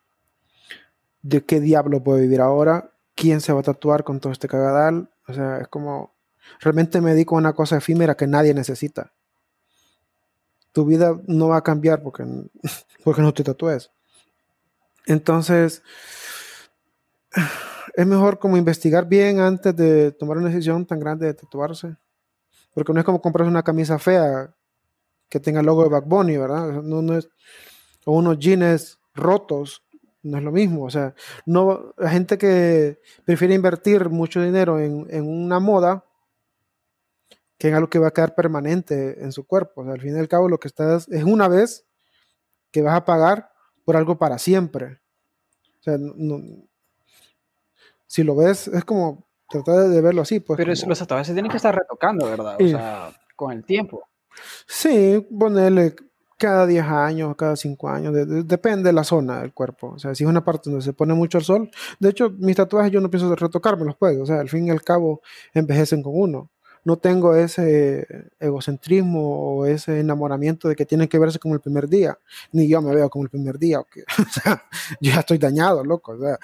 ¿de 1.22 1.44
qué 1.44 1.60
diablo 1.60 2.02
puedo 2.02 2.18
vivir 2.18 2.40
ahora? 2.40 2.92
¿Quién 3.14 3.40
se 3.40 3.52
va 3.52 3.60
a 3.60 3.64
tatuar 3.64 4.04
con 4.04 4.20
todo 4.20 4.32
este 4.32 4.48
cagadal? 4.48 5.10
O 5.28 5.32
sea, 5.32 5.58
es 5.58 5.68
como, 5.68 6.16
realmente 6.60 7.00
me 7.00 7.12
dedico 7.12 7.36
a 7.36 7.38
una 7.38 7.52
cosa 7.52 7.76
efímera 7.76 8.16
que 8.16 8.26
nadie 8.26 8.54
necesita. 8.54 9.12
Tu 10.74 10.84
vida 10.84 11.18
no 11.26 11.48
va 11.48 11.56
a 11.56 11.64
cambiar 11.64 12.02
porque, 12.02 12.24
porque 13.02 13.22
no 13.22 13.32
te 13.32 13.42
tatúes. 13.42 13.90
Entonces, 15.06 15.82
es 17.94 18.06
mejor 18.06 18.38
como 18.38 18.56
investigar 18.56 19.06
bien 19.06 19.40
antes 19.40 19.74
de 19.74 20.12
tomar 20.12 20.36
una 20.36 20.48
decisión 20.48 20.84
tan 20.84 21.00
grande 21.00 21.26
de 21.26 21.34
tatuarse. 21.34 21.96
Porque 22.74 22.92
no 22.92 22.98
es 22.98 23.06
como 23.06 23.22
comprarse 23.22 23.50
una 23.50 23.62
camisa 23.62 23.98
fea 23.98 24.52
que 25.28 25.40
tenga 25.40 25.60
el 25.60 25.66
logo 25.66 25.84
de 25.84 25.90
Back 25.90 26.06
Bunny, 26.06 26.36
¿verdad? 26.36 26.82
No, 26.82 27.16
es, 27.16 27.28
o 28.04 28.16
unos 28.16 28.38
jeans 28.38 28.98
rotos, 29.14 29.84
no 30.22 30.38
es 30.38 30.44
lo 30.44 30.52
mismo. 30.52 30.84
O 30.84 30.90
sea, 30.90 31.14
no, 31.46 31.94
la 31.96 32.10
gente 32.10 32.36
que 32.36 33.00
prefiere 33.24 33.54
invertir 33.54 34.08
mucho 34.08 34.42
dinero 34.42 34.80
en, 34.80 35.06
una 35.26 35.60
moda 35.60 36.04
que 37.58 37.68
en 37.68 37.74
algo 37.74 37.88
que 37.88 37.98
va 37.98 38.08
a 38.08 38.12
quedar 38.12 38.34
permanente 38.34 39.22
en 39.22 39.32
su 39.32 39.46
cuerpo. 39.46 39.82
O 39.82 39.84
sea, 39.84 39.94
al 39.94 40.00
fin 40.00 40.16
y 40.16 40.18
al 40.18 40.28
cabo, 40.28 40.48
lo 40.48 40.58
que 40.58 40.68
estás 40.68 41.08
es 41.08 41.24
una 41.24 41.48
vez 41.48 41.86
que 42.70 42.82
vas 42.82 42.96
a 42.96 43.04
pagar 43.04 43.52
por 43.84 43.96
algo 43.96 44.18
para 44.18 44.38
siempre. 44.38 45.00
O 45.80 45.82
sea, 45.82 45.98
si 48.06 48.22
lo 48.22 48.36
ves, 48.36 48.68
es 48.68 48.84
como 48.84 49.26
tratar 49.48 49.88
de 49.88 50.00
verlo 50.00 50.22
así. 50.22 50.40
Pues, 50.40 50.56
Pero 50.56 50.72
los 50.72 50.98
tatuajes 50.98 51.26
se 51.26 51.32
tienen 51.32 51.50
que 51.50 51.58
estar 51.58 51.74
retocando, 51.74 52.26
¿verdad? 52.26 52.56
O 52.60 52.68
sea, 52.68 53.12
con 53.36 53.52
el 53.52 53.64
tiempo. 53.64 54.08
Sí, 54.66 55.24
ponerle 55.38 55.94
cada 56.36 56.66
10 56.66 56.84
años, 56.84 57.36
cada 57.36 57.56
5 57.56 57.88
años, 57.88 58.14
depende 58.46 58.88
de 58.88 58.92
la 58.92 59.04
zona 59.04 59.40
del 59.40 59.54
cuerpo. 59.54 59.92
O 59.94 59.98
sea, 59.98 60.14
si 60.14 60.24
es 60.24 60.30
una 60.30 60.44
parte 60.44 60.68
donde 60.68 60.84
se 60.84 60.92
pone 60.92 61.14
mucho 61.14 61.38
el 61.38 61.44
sol, 61.44 61.70
de 62.00 62.08
hecho, 62.08 62.30
mis 62.30 62.56
tatuajes 62.56 62.90
yo 62.90 63.00
no 63.00 63.10
pienso 63.10 63.34
retocármelos, 63.34 63.96
pues, 63.96 64.18
o 64.18 64.26
sea, 64.26 64.40
al 64.40 64.48
fin 64.48 64.66
y 64.66 64.70
al 64.70 64.82
cabo 64.82 65.22
envejecen 65.52 66.02
con 66.02 66.12
uno. 66.14 66.50
No 66.84 66.98
tengo 66.98 67.34
ese 67.34 68.06
egocentrismo 68.38 69.56
o 69.56 69.66
ese 69.66 70.00
enamoramiento 70.00 70.68
de 70.68 70.76
que 70.76 70.84
tienen 70.84 71.08
que 71.08 71.18
verse 71.18 71.38
como 71.38 71.54
el 71.54 71.60
primer 71.60 71.88
día, 71.88 72.18
ni 72.52 72.68
yo 72.68 72.82
me 72.82 72.94
veo 72.94 73.08
como 73.08 73.24
el 73.24 73.30
primer 73.30 73.58
día, 73.58 73.80
o, 73.80 73.86
sea, 74.30 74.64
yo 75.00 75.12
ya 75.12 75.20
estoy 75.20 75.38
dañado, 75.38 75.82
loco, 75.82 76.12
o 76.12 76.38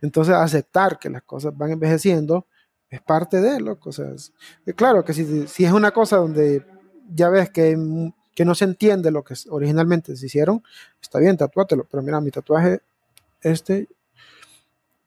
entonces 0.00 0.34
aceptar 0.34 0.98
que 0.98 1.10
las 1.10 1.22
cosas 1.22 1.56
van 1.56 1.72
envejeciendo 1.72 2.46
es 2.88 3.02
parte 3.02 3.40
de, 3.40 3.60
loco, 3.60 3.90
o 3.90 3.92
sea, 3.92 4.12
claro 4.74 5.04
que 5.04 5.12
si, 5.12 5.46
si, 5.46 5.64
es 5.64 5.72
una 5.72 5.90
cosa 5.90 6.16
donde 6.16 6.64
ya 7.12 7.28
ves 7.28 7.50
que, 7.50 7.76
que 8.34 8.44
no 8.44 8.54
se 8.54 8.64
entiende 8.64 9.10
lo 9.10 9.24
que 9.24 9.34
originalmente 9.50 10.16
se 10.16 10.26
hicieron, 10.26 10.62
está 11.02 11.18
bien, 11.18 11.36
tatúatelo, 11.36 11.86
pero 11.90 12.02
mira, 12.02 12.20
mi 12.20 12.30
tatuaje, 12.30 12.80
este, 13.42 13.88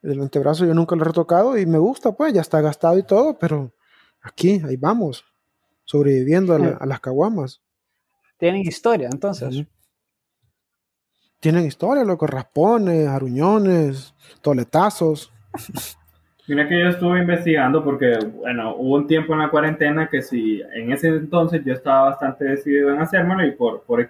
el 0.03 0.21
antebrazo 0.21 0.65
yo 0.65 0.73
nunca 0.73 0.95
lo 0.95 1.01
he 1.01 1.05
retocado 1.05 1.57
y 1.57 1.65
me 1.65 1.79
gusta, 1.79 2.11
pues 2.11 2.33
ya 2.33 2.41
está 2.41 2.61
gastado 2.61 2.97
y 2.97 3.03
todo, 3.03 3.37
pero 3.39 3.71
aquí, 4.27 4.61
ahí 4.65 4.77
vamos, 4.77 5.25
sobreviviendo 5.85 6.53
a, 6.53 6.85
las 6.85 6.99
caguamas. 6.99 7.61
Tienen 8.37 8.61
historia, 8.61 9.09
entonces. 9.11 9.65
Tienen 11.39 11.65
historia, 11.65 12.03
loco, 12.03 12.27
raspones, 12.27 13.07
aruñones, 13.07 14.13
toletazos. 14.41 15.31
Mira 16.47 16.67
que 16.67 16.79
yo 16.79 16.87
estuve 16.87 17.19
investigando 17.19 17.83
porque, 17.83 18.17
bueno, 18.35 18.75
hubo 18.77 18.95
un 18.95 19.07
tiempo 19.07 19.33
en 19.33 19.39
la 19.39 19.49
cuarentena 19.49 20.07
que 20.07 20.21
si 20.21 20.61
en 20.73 20.91
ese 20.91 21.09
entonces 21.09 21.61
yo 21.65 21.73
estaba 21.73 22.09
bastante 22.09 22.45
decidido 22.45 22.91
en 22.91 23.01
hacérmelo 23.01 23.45
y 23.45 23.51
por, 23.51 23.81
por 23.81 24.09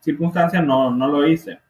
circunstancias 0.00 0.64
no, 0.64 0.90
no 0.90 1.06
lo 1.06 1.26
hice 1.26 1.60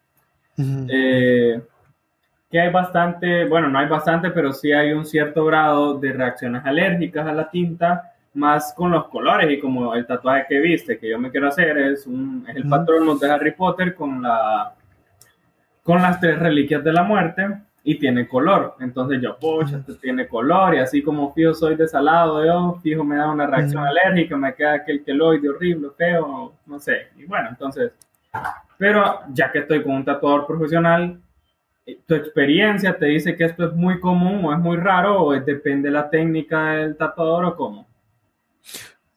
que 2.50 2.60
hay 2.60 2.70
bastante, 2.70 3.44
bueno, 3.46 3.68
no 3.68 3.78
hay 3.78 3.88
bastante, 3.88 4.30
pero 4.30 4.52
sí 4.52 4.72
hay 4.72 4.92
un 4.92 5.04
cierto 5.04 5.44
grado 5.44 5.98
de 5.98 6.12
reacciones 6.12 6.64
alérgicas 6.64 7.26
a 7.26 7.32
la 7.32 7.50
tinta, 7.50 8.12
más 8.34 8.74
con 8.74 8.90
los 8.90 9.08
colores 9.08 9.50
y 9.50 9.58
como 9.58 9.94
el 9.94 10.06
tatuaje 10.06 10.46
que 10.48 10.60
viste, 10.60 10.98
que 10.98 11.10
yo 11.10 11.18
me 11.18 11.30
quiero 11.30 11.48
hacer, 11.48 11.76
es, 11.78 12.06
un, 12.06 12.44
es 12.48 12.56
el 12.56 12.68
patrón 12.68 13.18
de 13.18 13.30
Harry 13.30 13.52
Potter 13.52 13.94
con, 13.94 14.22
la, 14.22 14.74
con 15.82 16.02
las 16.02 16.20
tres 16.20 16.38
reliquias 16.38 16.84
de 16.84 16.92
la 16.92 17.02
muerte 17.02 17.46
y 17.82 17.98
tiene 17.98 18.28
color. 18.28 18.76
Entonces 18.80 19.20
yo, 19.22 19.38
pocha, 19.38 19.78
este 19.78 19.94
tiene 19.94 20.28
color 20.28 20.74
y 20.74 20.78
así 20.78 21.02
como 21.02 21.32
fijo 21.32 21.54
soy 21.54 21.76
desalado, 21.76 22.44
yo 22.44 22.78
fijo 22.82 23.02
me 23.02 23.16
da 23.16 23.30
una 23.30 23.46
reacción 23.46 23.84
alérgica, 23.84 24.36
me 24.36 24.54
queda 24.54 24.74
aquel 24.74 25.02
queloide 25.02 25.48
horrible, 25.48 25.88
feo, 25.96 26.52
no 26.66 26.78
sé. 26.78 27.08
Y 27.16 27.24
bueno, 27.24 27.48
entonces, 27.48 27.92
pero 28.76 29.20
ya 29.32 29.50
que 29.50 29.60
estoy 29.60 29.82
con 29.82 29.94
un 29.94 30.04
tatuador 30.04 30.46
profesional, 30.46 31.18
tu 31.94 32.14
experiencia 32.14 32.98
te 32.98 33.06
dice 33.06 33.36
que 33.36 33.44
esto 33.44 33.66
es 33.66 33.74
muy 33.74 34.00
común 34.00 34.44
o 34.44 34.52
es 34.52 34.58
muy 34.58 34.76
raro 34.76 35.22
o 35.22 35.32
depende 35.32 35.88
de 35.88 35.92
la 35.92 36.10
técnica 36.10 36.72
del 36.72 36.96
tatuador 36.96 37.44
o 37.44 37.56
cómo? 37.56 37.86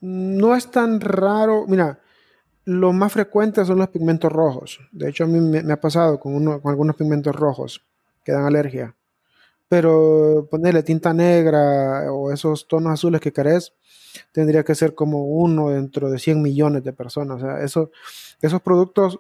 No 0.01 0.55
es 0.55 0.70
tan 0.70 1.01
raro. 1.01 1.65
Mira, 1.67 1.99
lo 2.65 2.93
más 2.93 3.11
frecuente 3.11 3.65
son 3.65 3.80
los 3.80 3.89
pigmentos 3.89 4.32
rojos. 4.32 4.80
De 4.91 5.09
hecho, 5.09 5.24
a 5.24 5.28
mí 5.28 5.39
me, 5.39 5.74
ha 5.74 5.82
pasado 5.82 6.20
con, 6.20 6.36
uno, 6.36 6.61
con 6.61 6.70
algunos 6.70 6.95
pigmentos 6.95 7.36
rojos 7.36 7.84
que 8.24 8.32
dan 8.32 8.45
alergia. 8.45 8.95
Pero 9.67 10.47
ponerle 10.49 10.84
tinta 10.84 11.13
negra 11.13 12.11
o 12.11 12.32
esos 12.32 12.67
tonos 12.67 12.93
azules 12.93 13.22
que 13.22 13.34
querés, 13.34 13.74
tendría 14.32 14.63
que 14.63 14.76
ser 14.76 14.95
como 14.95 15.26
uno 15.26 15.70
dentro 15.70 16.09
de 16.09 16.20
100 16.20 16.41
millones 16.41 16.84
de 16.84 16.93
personas. 16.93 17.38
O 17.41 17.45
sea, 17.45 17.63
eso, 17.63 17.91
esos 18.41 18.61
productos 18.61 19.20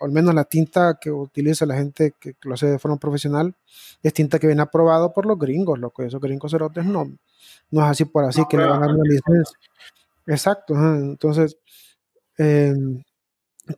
al 0.00 0.10
menos 0.10 0.34
la 0.34 0.44
tinta 0.44 0.98
que 1.00 1.10
utiliza 1.10 1.66
la 1.66 1.76
gente 1.76 2.14
que, 2.18 2.34
lo 2.42 2.54
hace 2.54 2.66
de 2.66 2.78
forma 2.78 2.98
profesional, 2.98 3.54
es 4.02 4.12
tinta 4.14 4.38
que 4.38 4.46
viene 4.46 4.62
aprobado 4.62 5.12
por 5.12 5.26
los 5.26 5.38
gringos, 5.38 5.78
que 5.96 6.06
Esos 6.06 6.20
gringos 6.20 6.50
cerotes 6.52 6.84
no, 6.84 7.10
no 7.70 7.80
es 7.82 7.86
así 7.86 8.04
por 8.04 8.24
así 8.24 8.42
que 8.48 8.56
le 8.56 8.64
van 8.64 8.82
a 8.82 8.86
dar 8.86 8.94
una 8.94 9.04
licencia. 9.04 9.58
Exacto, 10.26 10.74
entonces 10.74 11.58
em, 12.38 13.02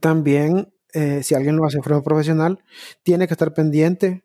también 0.01 0.73
eh, 0.93 1.23
si 1.23 1.35
alguien 1.35 1.57
lo 1.57 1.65
hace 1.65 1.79
de 1.79 1.83
forma 1.83 2.03
profesional, 2.03 2.59
tiene 3.03 3.27
que 3.27 3.35
estar 3.35 3.55
pendiente 3.55 4.25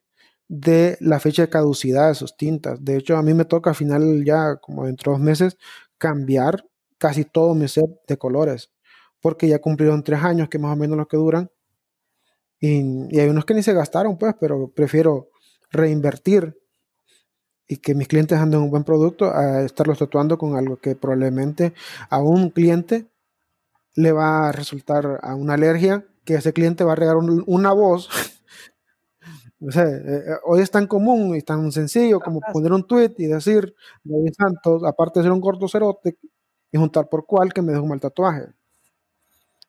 de 0.49 0.97
la 0.99 1.19
fecha 1.19 1.43
de 1.43 1.49
caducidad 1.49 2.09
de 2.09 2.15
sus 2.15 2.35
tintas. 2.37 2.83
De 2.83 2.97
hecho, 2.97 3.17
a 3.17 3.23
mí 3.23 3.33
me 3.33 3.45
toca 3.45 3.69
al 3.71 3.75
final 3.75 4.23
ya, 4.25 4.57
como 4.57 4.85
dentro 4.85 5.11
de 5.11 5.17
dos 5.17 5.25
meses, 5.25 5.57
cambiar 5.97 6.65
casi 6.97 7.25
todo 7.25 7.55
mi 7.55 7.67
set 7.67 7.89
de 8.07 8.17
colores, 8.17 8.71
porque 9.21 9.47
ya 9.47 9.59
cumplieron 9.59 10.03
tres 10.03 10.23
años, 10.23 10.49
que 10.49 10.59
más 10.59 10.73
o 10.73 10.75
menos 10.75 10.97
lo 10.97 11.07
que 11.07 11.17
duran, 11.17 11.49
y, 12.59 13.19
hay 13.19 13.29
unos 13.29 13.45
que 13.45 13.53
ni 13.53 13.63
se 13.63 13.73
gastaron, 13.73 14.17
pues, 14.17 14.35
pero 14.39 14.69
prefiero 14.69 15.29
reinvertir 15.71 16.57
y 17.67 17.77
que 17.77 17.95
mis 17.95 18.07
clientes 18.07 18.37
anden 18.39 18.61
un 18.61 18.71
buen 18.71 18.83
producto 18.83 19.31
a 19.33 19.63
estarlos 19.63 19.99
tatuando 19.99 20.37
con 20.37 20.55
algo 20.55 20.77
que 20.77 20.95
probablemente 20.95 21.73
a 22.09 22.19
un 22.19 22.49
cliente 22.49 23.07
le 23.95 24.11
va 24.11 24.49
a 24.49 24.51
resultar 24.51 25.19
a 25.21 25.35
una 25.35 25.55
alergia, 25.55 26.05
que 26.23 26.35
ese 26.35 26.53
cliente 26.53 26.83
va 26.83 26.93
a 26.93 26.95
regar 26.95 27.17
una 27.17 27.73
voz. 27.73 28.09
o 29.59 29.71
sea, 29.71 29.85
eh, 29.85 30.01
eh, 30.05 30.35
hoy 30.45 30.61
es 30.61 30.71
tan 30.71 30.87
común 30.87 31.35
y 31.35 31.41
tan 31.41 31.71
sencillo 31.71 32.19
como 32.19 32.39
poner 32.53 32.71
un 32.73 32.85
tweet 32.87 33.15
y 33.17 33.27
decir, 33.27 33.75
David 34.03 34.33
Santos, 34.37 34.83
aparte 34.85 35.19
de 35.19 35.23
ser 35.25 35.31
un 35.31 35.41
gordo 35.41 35.67
cerote, 35.67 36.17
y 36.71 36.77
juntar 36.77 37.09
por 37.09 37.25
cual 37.25 37.53
que 37.53 37.61
me 37.61 37.71
dejó 37.71 37.83
un 37.83 37.89
mal 37.89 37.99
tatuaje. 37.99 38.53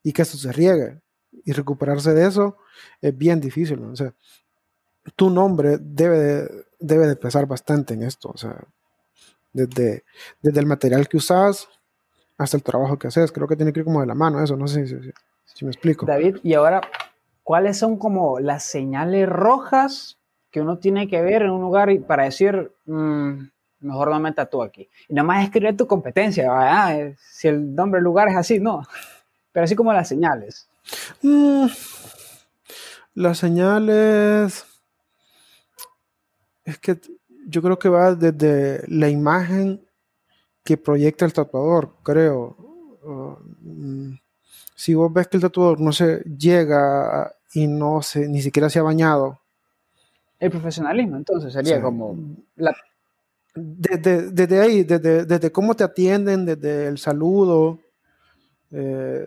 Y 0.03 0.12
que 0.12 0.22
eso 0.22 0.36
se 0.39 0.53
riegue 0.53 1.01
y 1.44 1.52
recuperarse 1.52 2.14
de 2.14 2.26
eso 2.26 2.56
es 3.00 3.16
bien 3.16 3.40
difícil. 3.40 3.82
O 3.82 3.96
sea, 3.96 4.12
tu 5.16 5.30
nombre 5.30 5.78
debe 5.80 6.18
de, 6.18 6.64
debe 6.78 7.06
de 7.06 7.16
pesar 7.16 7.46
bastante 7.46 7.94
en 7.94 8.02
esto. 8.02 8.30
O 8.30 8.36
sea, 8.36 8.56
desde, 9.52 10.04
desde 10.42 10.60
el 10.60 10.66
material 10.66 11.08
que 11.08 11.16
usas 11.16 11.68
hasta 12.36 12.56
el 12.56 12.62
trabajo 12.62 12.98
que 12.98 13.08
haces. 13.08 13.32
Creo 13.32 13.48
que 13.48 13.56
tiene 13.56 13.72
que 13.72 13.80
ir 13.80 13.84
como 13.84 14.00
de 14.00 14.06
la 14.06 14.14
mano 14.14 14.42
eso. 14.42 14.56
No 14.56 14.68
sé 14.68 14.86
si, 14.86 15.64
me 15.64 15.70
explico. 15.70 16.06
David, 16.06 16.36
y 16.42 16.54
ahora, 16.54 16.80
¿cuáles 17.42 17.76
son 17.76 17.98
como 17.98 18.38
las 18.38 18.62
señales 18.62 19.28
rojas 19.28 20.18
que 20.50 20.60
uno 20.60 20.78
tiene 20.78 21.08
que 21.08 21.20
ver 21.20 21.42
en 21.42 21.50
un 21.50 21.60
lugar 21.60 21.90
para 22.06 22.24
decir, 22.24 22.72
mm, 22.86 23.48
mejor 23.80 24.10
no 24.10 24.20
me 24.20 24.32
tatúo 24.32 24.62
aquí? 24.62 24.88
Y 25.08 25.14
nada 25.14 25.26
más 25.26 25.44
escribir 25.44 25.76
tu 25.76 25.86
competencia. 25.86 26.48
Si 27.18 27.48
el 27.48 27.74
nombre 27.74 27.98
del 27.98 28.04
lugar 28.04 28.28
es 28.28 28.36
así, 28.36 28.60
no. 28.60 28.82
Pero 29.52 29.64
así 29.64 29.74
como 29.74 29.92
las 29.92 30.08
señales. 30.08 30.68
Mm, 31.22 31.66
las 33.14 33.39
señales. 33.39 34.64
Es 36.64 36.78
que 36.78 37.01
yo 37.47 37.62
creo 37.62 37.78
que 37.78 37.89
va 37.89 38.14
desde 38.14 38.84
la 38.89 39.09
imagen 39.09 39.84
que 40.64 40.76
proyecta 40.76 41.24
el 41.24 41.32
tatuador, 41.32 41.95
creo. 42.03 42.57
Mm, 43.61 44.12
si 44.74 44.95
vos 44.95 45.12
ves 45.12 45.28
que 45.28 45.39
el 45.39 45.43
tatuador 45.43 45.80
no 45.80 45.93
se 45.93 46.20
llega 46.24 47.32
y 47.55 47.66
no 47.66 48.03
se, 48.03 48.28
ni 48.28 48.43
siquiera 48.43 48.68
se 48.68 48.78
ha 48.78 48.82
bañado. 48.82 49.41
El 50.39 50.51
profesionalismo, 50.51 51.16
entonces, 51.16 51.53
sería 51.53 51.80
como 51.80 52.16
Desde, 53.55 54.61
ahí, 54.61 54.84
desde, 54.84 55.51
cómo 55.51 55.74
te 55.74 55.82
atienden, 55.82 56.45
desde 56.45 56.86
el 56.86 56.99
saludo. 56.99 57.80
Eh, 58.70 59.26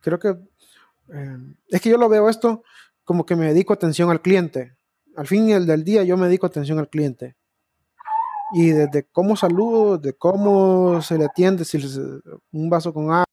creo 0.00 0.18
que 0.18 0.36
eh, 1.12 1.38
es 1.68 1.80
que 1.80 1.90
yo 1.90 1.96
lo 1.96 2.08
veo 2.08 2.28
esto 2.28 2.62
como 3.04 3.26
que 3.26 3.36
me 3.36 3.46
dedico 3.46 3.72
atención 3.72 4.10
al 4.10 4.22
cliente. 4.22 4.76
Al 5.16 5.26
fin 5.26 5.46
del 5.66 5.84
día 5.84 6.04
yo 6.04 6.16
me 6.16 6.26
dedico 6.26 6.46
atención 6.46 6.78
al 6.78 6.88
cliente. 6.88 7.36
Y 8.54 8.70
desde 8.70 9.04
cómo 9.10 9.34
saludo, 9.34 9.98
de 9.98 10.12
cómo 10.12 11.00
se 11.02 11.18
le 11.18 11.24
atiende, 11.24 11.64
si 11.64 11.78
un 12.52 12.70
vaso 12.70 12.92
con 12.92 13.04
agua. 13.04 13.24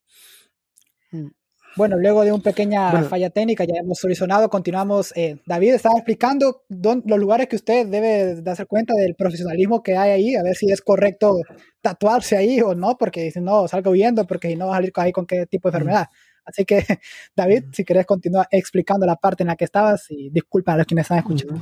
Mm. 1.12 1.28
Bueno, 1.76 1.98
luego 1.98 2.24
de 2.24 2.32
una 2.32 2.42
pequeña 2.42 3.04
falla 3.04 3.30
técnica, 3.30 3.64
ya 3.64 3.76
hemos 3.80 4.00
solucionado, 4.00 4.50
continuamos. 4.50 5.14
Eh, 5.16 5.38
David 5.46 5.76
estaba 5.76 5.96
explicando 5.98 6.64
los 6.68 7.20
lugares 7.20 7.48
que 7.48 7.56
usted 7.56 7.86
debe 7.88 8.42
darse 8.42 8.66
cuenta 8.66 8.96
del 8.96 9.16
profesionalismo 9.16 9.84
que 9.84 9.96
hay 9.96 10.12
ahí, 10.12 10.36
a 10.36 10.44
ver 10.44 10.56
si 10.56 10.72
es 10.72 10.82
correcto 10.82 11.38
tatuarse 11.82 12.36
ahí 12.36 12.60
o 12.62 12.74
no, 12.74 12.98
porque 12.98 13.32
si 13.32 13.40
no, 13.40 13.68
salgo 13.68 13.92
huyendo, 13.92 14.26
porque 14.26 14.50
si 14.50 14.56
no 14.56 14.68
vas 14.68 14.74
a 14.74 14.78
salir 14.78 14.92
ahí 14.96 15.12
con 15.12 15.26
qué 15.26 15.46
tipo 15.46 15.70
de 15.70 15.78
enfermedad. 15.78 16.08
Así 16.46 16.66
que, 16.66 16.86
David, 17.36 17.66
si 17.72 17.84
querés 17.84 18.06
continuar 18.06 18.48
explicando 18.52 19.06
la 19.06 19.16
parte 19.16 19.44
en 19.44 19.48
la 19.48 19.56
que 19.56 19.66
estabas 19.66 20.06
y 20.10 20.30
disculpa 20.30 20.74
a 20.74 20.78
los 20.78 20.86
quienes 20.86 21.06
están 21.06 21.20
escuchando. 21.20 21.62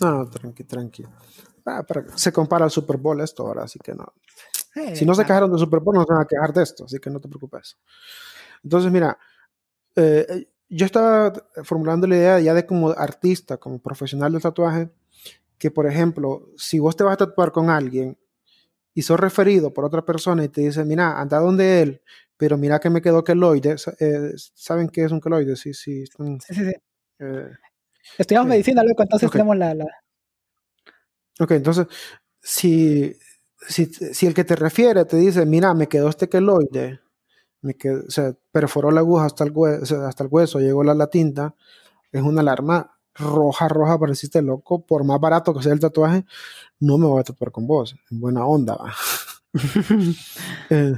No, 0.00 0.12
no, 0.12 0.30
tranqui, 0.30 0.64
tranqui. 0.64 1.04
Ah, 1.66 1.84
se 2.14 2.32
compara 2.32 2.64
al 2.64 2.70
Super 2.70 2.96
Bowl 2.96 3.20
esto 3.20 3.46
ahora, 3.46 3.64
así 3.64 3.78
que 3.78 3.94
no. 3.94 4.12
si 4.94 5.04
no 5.04 5.14
se 5.14 5.22
quejaron 5.22 5.50
del 5.50 5.60
Super 5.60 5.80
Bowl, 5.80 5.96
no 5.96 6.04
se 6.04 6.12
van 6.12 6.22
a 6.22 6.26
quejar 6.26 6.52
de 6.52 6.62
esto, 6.62 6.84
así 6.84 6.98
que 6.98 7.10
no 7.10 7.20
te 7.20 7.28
preocupes. 7.28 7.76
Entonces, 8.62 8.90
mira, 8.90 9.18
eh, 9.96 10.48
yo 10.68 10.86
estaba 10.86 11.32
formulando 11.64 12.06
la 12.06 12.16
idea 12.16 12.40
ya 12.40 12.54
de 12.54 12.64
como 12.64 12.90
artista, 12.90 13.56
como 13.56 13.80
profesional 13.80 14.32
del 14.32 14.42
tatuaje, 14.42 14.90
que 15.58 15.70
por 15.70 15.86
ejemplo, 15.86 16.48
si 16.56 16.78
vos 16.78 16.96
te 16.96 17.04
vas 17.04 17.14
a 17.14 17.18
tatuar 17.18 17.52
con 17.52 17.68
alguien 17.68 18.16
y 18.94 19.02
sos 19.02 19.18
referido 19.18 19.72
por 19.72 19.84
otra 19.84 20.04
persona 20.04 20.44
y 20.44 20.48
te 20.48 20.62
dice, 20.62 20.84
mira, 20.84 21.20
anda 21.20 21.38
donde 21.38 21.82
él, 21.82 22.02
pero 22.38 22.56
mira 22.56 22.78
que 22.78 22.88
me 22.88 23.02
quedó 23.02 23.22
queloide. 23.22 23.76
Eh, 24.00 24.32
¿Saben 24.54 24.88
qué 24.88 25.04
es 25.04 25.12
un 25.12 25.20
queloide? 25.20 25.56
Sí, 25.56 25.74
sí. 25.74 26.06
sí, 26.06 26.38
sí, 26.40 26.54
sí. 26.54 26.72
Eh, 27.18 27.50
Estudiamos 28.16 28.48
medicina, 28.48 28.82
loco, 28.82 29.02
entonces 29.02 29.30
tenemos 29.30 29.56
la, 29.56 29.74
Ok, 31.40 31.50
entonces, 31.52 31.86
si, 32.40 33.14
si, 33.68 34.26
el 34.26 34.34
que 34.34 34.44
te 34.44 34.56
refiere 34.56 35.04
te 35.04 35.16
dice, 35.16 35.44
mira, 35.44 35.74
me 35.74 35.88
quedó 35.88 36.08
este 36.08 36.28
queloide, 36.28 37.00
me 37.60 37.74
quedó, 37.74 38.04
o 38.06 38.10
sea, 38.10 38.34
perforó 38.50 38.90
la 38.90 39.00
aguja 39.00 39.26
hasta 39.26 39.44
el, 39.44 39.52
hueso, 39.52 40.06
hasta 40.06 40.24
el 40.24 40.30
hueso, 40.32 40.58
llegó 40.58 40.82
la, 40.82 40.94
la 40.94 41.08
tinta, 41.08 41.54
es 42.12 42.22
una 42.22 42.40
alarma 42.40 42.98
roja, 43.14 43.68
roja, 43.68 43.98
pareciste 43.98 44.42
loco, 44.42 44.84
por 44.84 45.04
más 45.04 45.20
barato 45.20 45.54
que 45.54 45.62
sea 45.62 45.72
el 45.72 45.80
tatuaje, 45.80 46.24
no 46.80 46.98
me 46.98 47.06
voy 47.06 47.20
a 47.20 47.24
tatuar 47.24 47.52
con 47.52 47.66
vos, 47.66 47.94
en 48.10 48.20
buena 48.20 48.46
onda. 48.46 48.78
eh, 50.70 50.94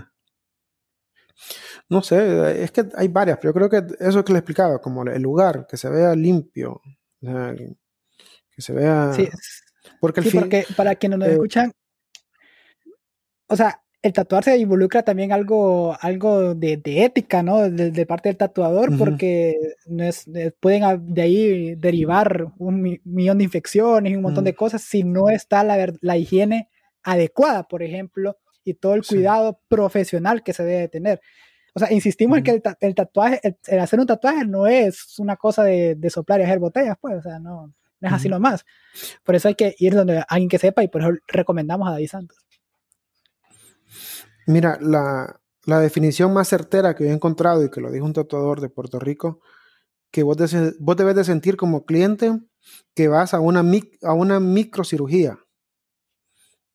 no 1.91 2.03
sé, 2.03 2.63
es 2.63 2.71
que 2.71 2.87
hay 2.95 3.09
varias, 3.09 3.39
pero 3.39 3.51
yo 3.51 3.69
creo 3.69 3.69
que 3.69 3.95
eso 3.99 4.25
que 4.25 4.33
le 4.33 4.39
explicaba, 4.39 4.81
como 4.81 5.03
el 5.03 5.21
lugar, 5.21 5.67
que 5.69 5.77
se 5.77 5.91
vea 5.91 6.15
limpio, 6.15 6.81
que 7.21 8.63
se 8.63 8.73
vea... 8.73 9.13
Sí, 9.13 9.29
porque, 10.01 10.23
sí, 10.23 10.31
porque 10.39 10.65
para 10.77 10.95
quienes 10.95 11.19
nos 11.19 11.29
eh, 11.29 11.33
escuchan, 11.33 11.73
o 13.49 13.57
sea, 13.57 13.83
el 14.03 14.13
tatuarse 14.13 14.57
involucra 14.57 15.03
también 15.03 15.33
algo, 15.33 15.97
algo 16.01 16.55
de, 16.55 16.81
ética, 16.85 17.43
¿no? 17.43 17.69
De, 17.69 18.07
parte 18.07 18.29
del 18.29 18.37
tatuador, 18.37 18.97
porque 18.97 19.57
no 19.87 20.05
es, 20.05 20.29
eh, 20.29 20.53
pueden 20.59 21.13
de 21.13 21.23
ahí 21.23 21.75
derivar 21.75 22.53
un 22.59 23.01
millón 23.05 23.39
de 23.39 23.45
infecciones 23.45 24.13
y 24.13 24.17
un 24.17 24.23
montón 24.23 24.45
de 24.45 24.55
cosas 24.55 24.83
si 24.83 25.03
no 25.03 25.29
está 25.29 25.65
la, 25.65 25.93
la, 26.01 26.17
higiene 26.17 26.69
adecuada, 27.03 27.65
por 27.65 27.83
ejemplo, 27.83 28.39
y 28.65 28.75
todo 28.75 28.95
el 28.95 29.05
cuidado 29.05 29.61
profesional 29.69 30.43
que 30.45 30.53
se 30.53 30.65
debe 30.65 30.89
tener. 30.89 31.21
O 31.75 31.79
sea, 31.79 31.93
insistimos 31.93 32.39
en 32.39 32.45
que 32.45 32.63
el, 32.81 32.95
tatuaje, 32.95 33.41
el, 33.67 33.79
hacer 33.79 34.01
un 34.01 34.07
tatuaje 34.07 34.45
no 34.45 34.67
es 34.67 35.19
una 35.19 35.37
cosa 35.37 35.65
de, 35.65 35.97
soplar 36.11 36.41
y 36.41 36.45
hacer 36.45 36.59
botellas, 36.59 36.97
pues, 37.01 37.17
o 37.17 37.23
sea, 37.23 37.39
no, 37.39 37.73
no 38.01 38.09
es 38.09 38.13
así 38.13 38.29
nomás. 38.29 38.65
Por 39.25 39.35
eso 39.35 39.49
hay 39.49 39.55
que 39.55 39.75
ir 39.79 39.95
donde 39.95 40.25
alguien 40.29 40.49
que 40.49 40.59
sepa 40.59 40.83
y 40.83 40.89
por 40.89 41.03
eso 41.03 41.13
recomendamos 41.29 41.89
a 41.89 41.93
David 41.93 42.09
Santos. 42.09 42.39
Mira, 44.47 44.79
la, 44.81 45.41
definición 45.81 46.33
más 46.33 46.49
certera 46.49 46.95
que 46.95 47.05
he 47.05 47.13
encontrado 47.13 47.65
y 47.65 47.71
que 47.71 47.81
lo 47.81 47.93
dijo 47.93 48.05
un 48.05 48.13
tatuador 48.13 48.61
de 48.61 48.69
Puerto 48.69 48.99
Rico, 48.99 49.41
que 50.11 50.25
vos, 50.25 50.37
vos 50.81 50.97
debes 50.97 51.15
de 51.15 51.25
sentir 51.25 51.57
como 51.57 51.85
cliente 51.85 52.41
que 52.95 53.07
vas 53.07 53.35
a 53.35 53.41
una, 53.41 53.63
a 54.03 54.13
una 54.13 54.41
microcirugía. 54.41 55.39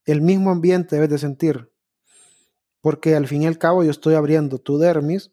El 0.05 0.21
mismo 0.21 0.51
ambiente 0.51 0.95
debes 0.95 1.09
de 1.09 1.17
sentir 1.17 1.69
porque 2.85 3.15
al 3.15 3.25
fin 3.25 3.41
y 3.41 3.47
al 3.47 3.57
cabo 3.57 3.83
yo 3.83 3.89
estoy 3.89 4.13
abriendo 4.13 4.59
tu 4.59 4.77
dermis 4.77 5.31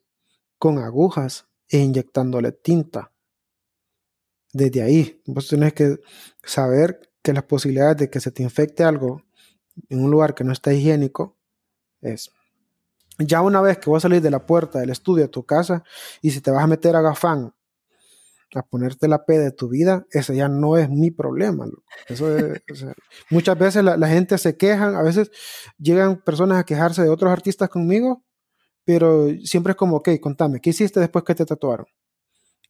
con 0.59 0.79
agujas 0.79 1.49
e 1.69 1.81
inyectándole 1.81 2.51
tinta. 2.51 3.13
Desde 4.55 4.81
ahí, 4.81 5.21
vos 5.27 5.49
tenés 5.49 5.75
que 5.75 5.99
saber 6.43 7.13
que 7.21 7.35
las 7.35 7.43
posibilidades 7.43 7.99
de 7.99 8.09
que 8.09 8.21
se 8.21 8.31
te 8.31 8.43
infecte 8.43 8.85
algo 8.85 9.23
en 9.91 10.03
un 10.03 10.11
lugar 10.11 10.35
que 10.35 10.45
no 10.45 10.53
está 10.55 10.73
higiénico 10.73 11.37
es. 12.01 12.31
Ya 13.19 13.43
una 13.43 13.61
vez 13.61 13.77
que 13.77 13.91
vos 13.91 14.01
salís 14.01 14.23
de 14.23 14.31
la 14.31 14.47
puerta 14.47 14.79
del 14.79 14.89
estudio 14.89 15.27
a 15.27 15.29
tu 15.29 15.45
casa 15.45 15.85
y 16.23 16.31
si 16.31 16.41
te 16.41 16.51
vas 16.51 16.65
a 16.65 16.67
meter 16.67 16.97
a 16.97 17.03
Gafán 17.03 17.53
a 18.55 18.63
ponerte 18.63 19.09
la 19.09 19.25
P 19.25 19.39
de 19.39 19.51
tu 19.51 19.69
vida, 19.69 20.07
ese 20.11 20.37
ya 20.37 20.49
no 20.49 20.77
es 20.77 20.89
mi 20.91 21.11
problema. 21.11 21.67
Muchas 23.31 23.59
veces 23.59 23.85
la, 23.85 24.09
gente 24.09 24.39
se 24.39 24.57
quejan, 24.57 24.95
a 24.95 25.03
veces 25.03 25.31
llegan 25.79 26.21
personas 26.23 26.59
a 26.59 26.65
quejarse 26.65 27.03
de 27.03 27.09
otros 27.09 27.33
artistas 27.33 27.69
conmigo, 27.69 28.25
pero 28.85 29.29
siempre 29.45 29.73
es 29.73 29.77
como, 29.77 29.97
ok, 29.97 30.11
contame, 30.21 30.61
¿qué 30.61 30.71
hiciste 30.71 31.01
después 31.01 31.25
que 31.25 31.35
te 31.35 31.47
tatuaron? 31.47 31.87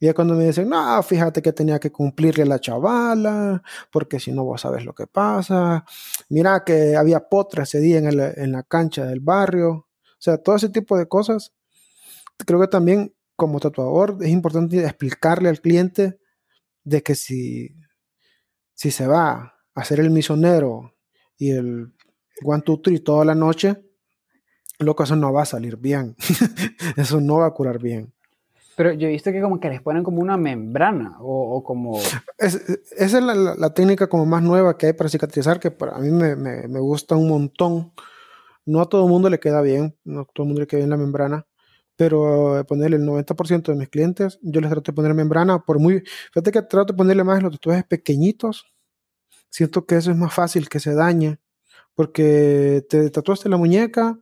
Y 0.03 0.09
es 0.09 0.15
cuando 0.15 0.35
me 0.35 0.45
dicen, 0.45 0.69
no, 0.69 1.01
fíjate 1.05 1.41
que 1.41 1.53
tenía 1.53 1.79
que 1.79 1.93
cumplirle 1.93 2.43
a 2.43 2.47
la 2.47 2.59
chavala, 2.59 3.63
porque 3.93 4.19
si 4.19 4.33
no 4.33 4.43
vos 4.43 4.61
sabes 4.61 4.85
lo 4.85 4.95
que 4.95 5.07
pasa. 5.07 5.85
Mira 6.29 6.65
que 6.65 6.97
había 6.97 7.21
potra 7.21 7.63
ese 7.63 7.79
día 7.79 7.99
en, 7.99 8.07
en 8.09 8.51
la 8.51 8.65
cancha 8.65 9.05
del 9.05 9.21
barrio. 9.21 9.71
O 9.71 9.87
sea, 10.19 10.39
todo 10.39 10.57
ese 10.57 10.71
tipo 10.71 10.99
de 10.99 11.07
cosas. 11.07 11.53
Creo 12.45 12.61
que 12.61 12.67
también 12.67 13.15
como 13.37 13.61
tatuador 13.61 14.19
es 14.21 14.29
importante 14.29 14.85
explicarle 14.85 15.49
al 15.49 15.61
cliente 15.61 16.19
de 16.85 17.03
que 17.03 17.15
si, 17.15 17.75
si 18.75 18.91
se 18.91 19.07
va 19.07 19.33
a 19.33 19.55
hacer 19.75 20.01
el 20.01 20.11
misionero 20.11 20.95
y 21.37 21.51
el 21.51 21.93
one, 22.45 22.63
two, 22.63 22.81
three 22.81 23.01
toda 23.01 23.25
la 23.25 23.35
noche, 23.35 23.83
loco, 24.79 25.05
eso 25.05 25.17
no 25.17 25.33
va 25.33 25.43
a 25.43 25.47
salir 25.47 25.77
bien. 25.77 26.17
eso 26.97 27.21
no 27.21 27.39
va 27.39 27.47
a 27.47 27.51
curar 27.53 27.79
bien. 27.79 28.13
Pero 28.77 28.93
yo 28.93 29.07
he 29.07 29.11
visto 29.11 29.31
que 29.33 29.43
como 29.43 29.61
que 29.61 29.69
les 29.69 29.83
ponen 29.83 30.03
como 30.03 30.21
una 30.21 30.37
membrana 30.37 31.17
o, 31.21 31.63
como... 31.63 31.99
esa 32.39 32.59
es 32.97 33.13
la, 33.13 33.75
técnica 33.75 34.09
como 34.09 34.25
más 34.25 34.43
nueva 34.43 34.79
que 34.79 34.87
hay 34.87 34.93
para 34.95 35.11
cicatrizar, 35.11 35.61
que 35.61 35.71
para 35.71 35.99
mí 35.99 36.11
me, 36.11 36.37
me, 36.37 36.69
me, 36.69 36.81
gusta 36.81 37.15
un 37.15 37.29
montón. 37.29 37.93
No 38.65 38.81
a 38.81 38.89
todo 38.89 39.05
el 39.05 39.11
mundo 39.11 39.29
le 39.29 39.41
queda 39.41 39.61
bien, 39.61 39.95
no 40.05 40.21
a 40.21 40.25
todo 40.25 40.45
el 40.45 40.49
mundo 40.49 40.61
le 40.63 40.67
queda 40.67 40.79
bien 40.79 40.91
la 40.91 40.97
membrana, 40.97 41.47
pero 42.03 42.65
ponerle 42.67 42.97
el 42.97 43.05
90% 43.05 43.71
de 43.71 43.79
mis 43.79 43.89
clientes, 43.89 44.41
yo 44.43 44.61
les 44.61 44.69
trato 44.69 44.91
de 44.91 44.97
poner 44.97 45.15
membrana, 45.15 45.61
por 45.61 45.79
muy, 45.79 46.03
fíjate 46.33 46.51
que 46.51 46.63
trato 46.63 46.93
de 46.93 46.97
ponerle 46.97 47.23
más 47.23 47.41
los 47.41 47.53
tatuajes 47.53 47.85
pequeñitos, 47.85 48.75
siento 49.51 49.87
que 49.87 49.95
eso 49.95 50.11
es 50.11 50.17
más 50.17 50.35
fácil 50.35 50.69
que 50.69 50.81
se 50.81 50.95
dañe, 50.95 51.39
porque 51.95 52.85
te 52.89 53.09
tatuaste 53.11 53.49
la 53.49 53.57
muñeca, 53.57 54.19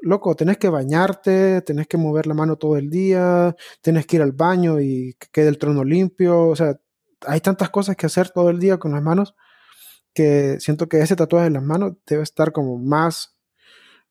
loco, 0.00 0.34
tenés 0.34 0.56
que 0.56 0.70
bañarte, 0.70 1.60
tenés 1.60 1.86
que 1.86 1.98
mover 1.98 2.26
la 2.26 2.32
mano 2.32 2.56
todo 2.56 2.78
el 2.78 2.88
día, 2.88 3.54
tenés 3.82 4.06
que 4.06 4.16
ir 4.16 4.22
al 4.22 4.32
baño 4.32 4.80
y 4.80 5.14
que 5.18 5.28
quede 5.30 5.48
el 5.48 5.58
trono 5.58 5.84
limpio, 5.84 6.48
o 6.48 6.56
sea, 6.56 6.80
hay 7.26 7.40
tantas 7.42 7.68
cosas 7.68 7.94
que 7.94 8.06
hacer 8.06 8.30
todo 8.30 8.48
el 8.48 8.58
día 8.58 8.78
con 8.78 8.92
las 8.92 9.02
manos 9.02 9.34
que 10.14 10.58
siento 10.60 10.88
que 10.88 11.00
ese 11.02 11.14
tatuaje 11.14 11.48
en 11.48 11.54
las 11.54 11.62
manos 11.62 11.92
debe 12.06 12.22
estar 12.22 12.52
como 12.52 12.78
más 12.78 13.36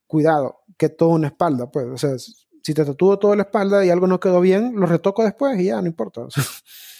cuidado 0.05 0.59
que 0.77 0.89
toda 0.89 1.15
una 1.15 1.29
espalda, 1.29 1.71
pues, 1.71 1.87
o 1.87 1.97
sea, 1.97 2.15
si 2.63 2.73
te 2.73 2.85
tatúo 2.85 3.19
toda 3.19 3.35
la 3.35 3.43
espalda 3.43 3.85
y 3.85 3.89
algo 3.89 4.07
no 4.07 4.19
quedó 4.19 4.41
bien, 4.41 4.75
lo 4.75 4.85
retoco 4.85 5.23
después 5.23 5.59
y 5.59 5.65
ya, 5.65 5.81
no 5.81 5.87
importa. 5.87 6.21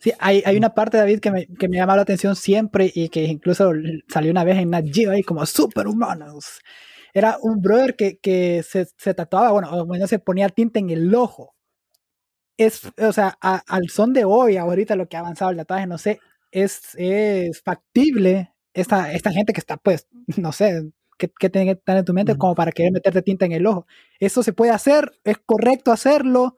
Sí, 0.00 0.12
hay, 0.18 0.42
hay 0.44 0.58
una 0.58 0.74
parte, 0.74 0.98
David, 0.98 1.20
que 1.20 1.30
me, 1.30 1.46
que 1.46 1.66
me 1.66 1.78
llama 1.78 1.96
la 1.96 2.02
atención 2.02 2.36
siempre 2.36 2.92
y 2.94 3.08
que 3.08 3.22
incluso 3.24 3.72
salió 4.06 4.30
una 4.32 4.44
vez 4.44 4.58
en 4.58 4.68
Nat 4.68 4.84
Geo 4.92 5.12
ahí 5.12 5.22
como 5.22 5.46
superhumanos. 5.46 6.60
Era 7.14 7.38
un 7.40 7.62
brother 7.62 7.96
que, 7.96 8.18
que 8.18 8.62
se, 8.62 8.86
se, 8.98 9.14
tatuaba, 9.14 9.52
bueno, 9.52 9.86
bueno, 9.86 10.06
se 10.06 10.18
ponía 10.18 10.50
tinta 10.50 10.78
en 10.78 10.90
el 10.90 11.14
ojo. 11.14 11.54
Es, 12.56 12.82
o 12.98 13.12
sea, 13.12 13.38
al 13.40 13.88
son 13.88 14.12
de 14.12 14.24
hoy, 14.24 14.56
ahorita 14.56 14.94
lo 14.94 15.08
que 15.08 15.16
ha 15.16 15.20
avanzado 15.20 15.50
el 15.50 15.56
tatuaje, 15.56 15.86
no 15.86 15.98
sé, 15.98 16.20
es, 16.50 16.94
es 16.96 17.62
factible 17.62 18.52
esta, 18.74 19.12
esta 19.12 19.32
gente 19.32 19.52
que 19.52 19.60
está, 19.60 19.76
pues, 19.76 20.06
no 20.36 20.52
sé, 20.52 20.82
que, 21.28 21.34
que 21.38 21.50
tiene 21.50 21.66
que 21.66 21.78
estar 21.78 21.96
en 21.96 22.04
tu 22.04 22.12
mente 22.12 22.36
como 22.36 22.54
para 22.54 22.72
querer 22.72 22.92
meterte 22.92 23.22
tinta 23.22 23.44
en 23.46 23.52
el 23.52 23.66
ojo. 23.66 23.86
Eso 24.18 24.42
se 24.42 24.52
puede 24.52 24.72
hacer, 24.72 25.12
es 25.24 25.38
correcto 25.44 25.92
hacerlo. 25.92 26.56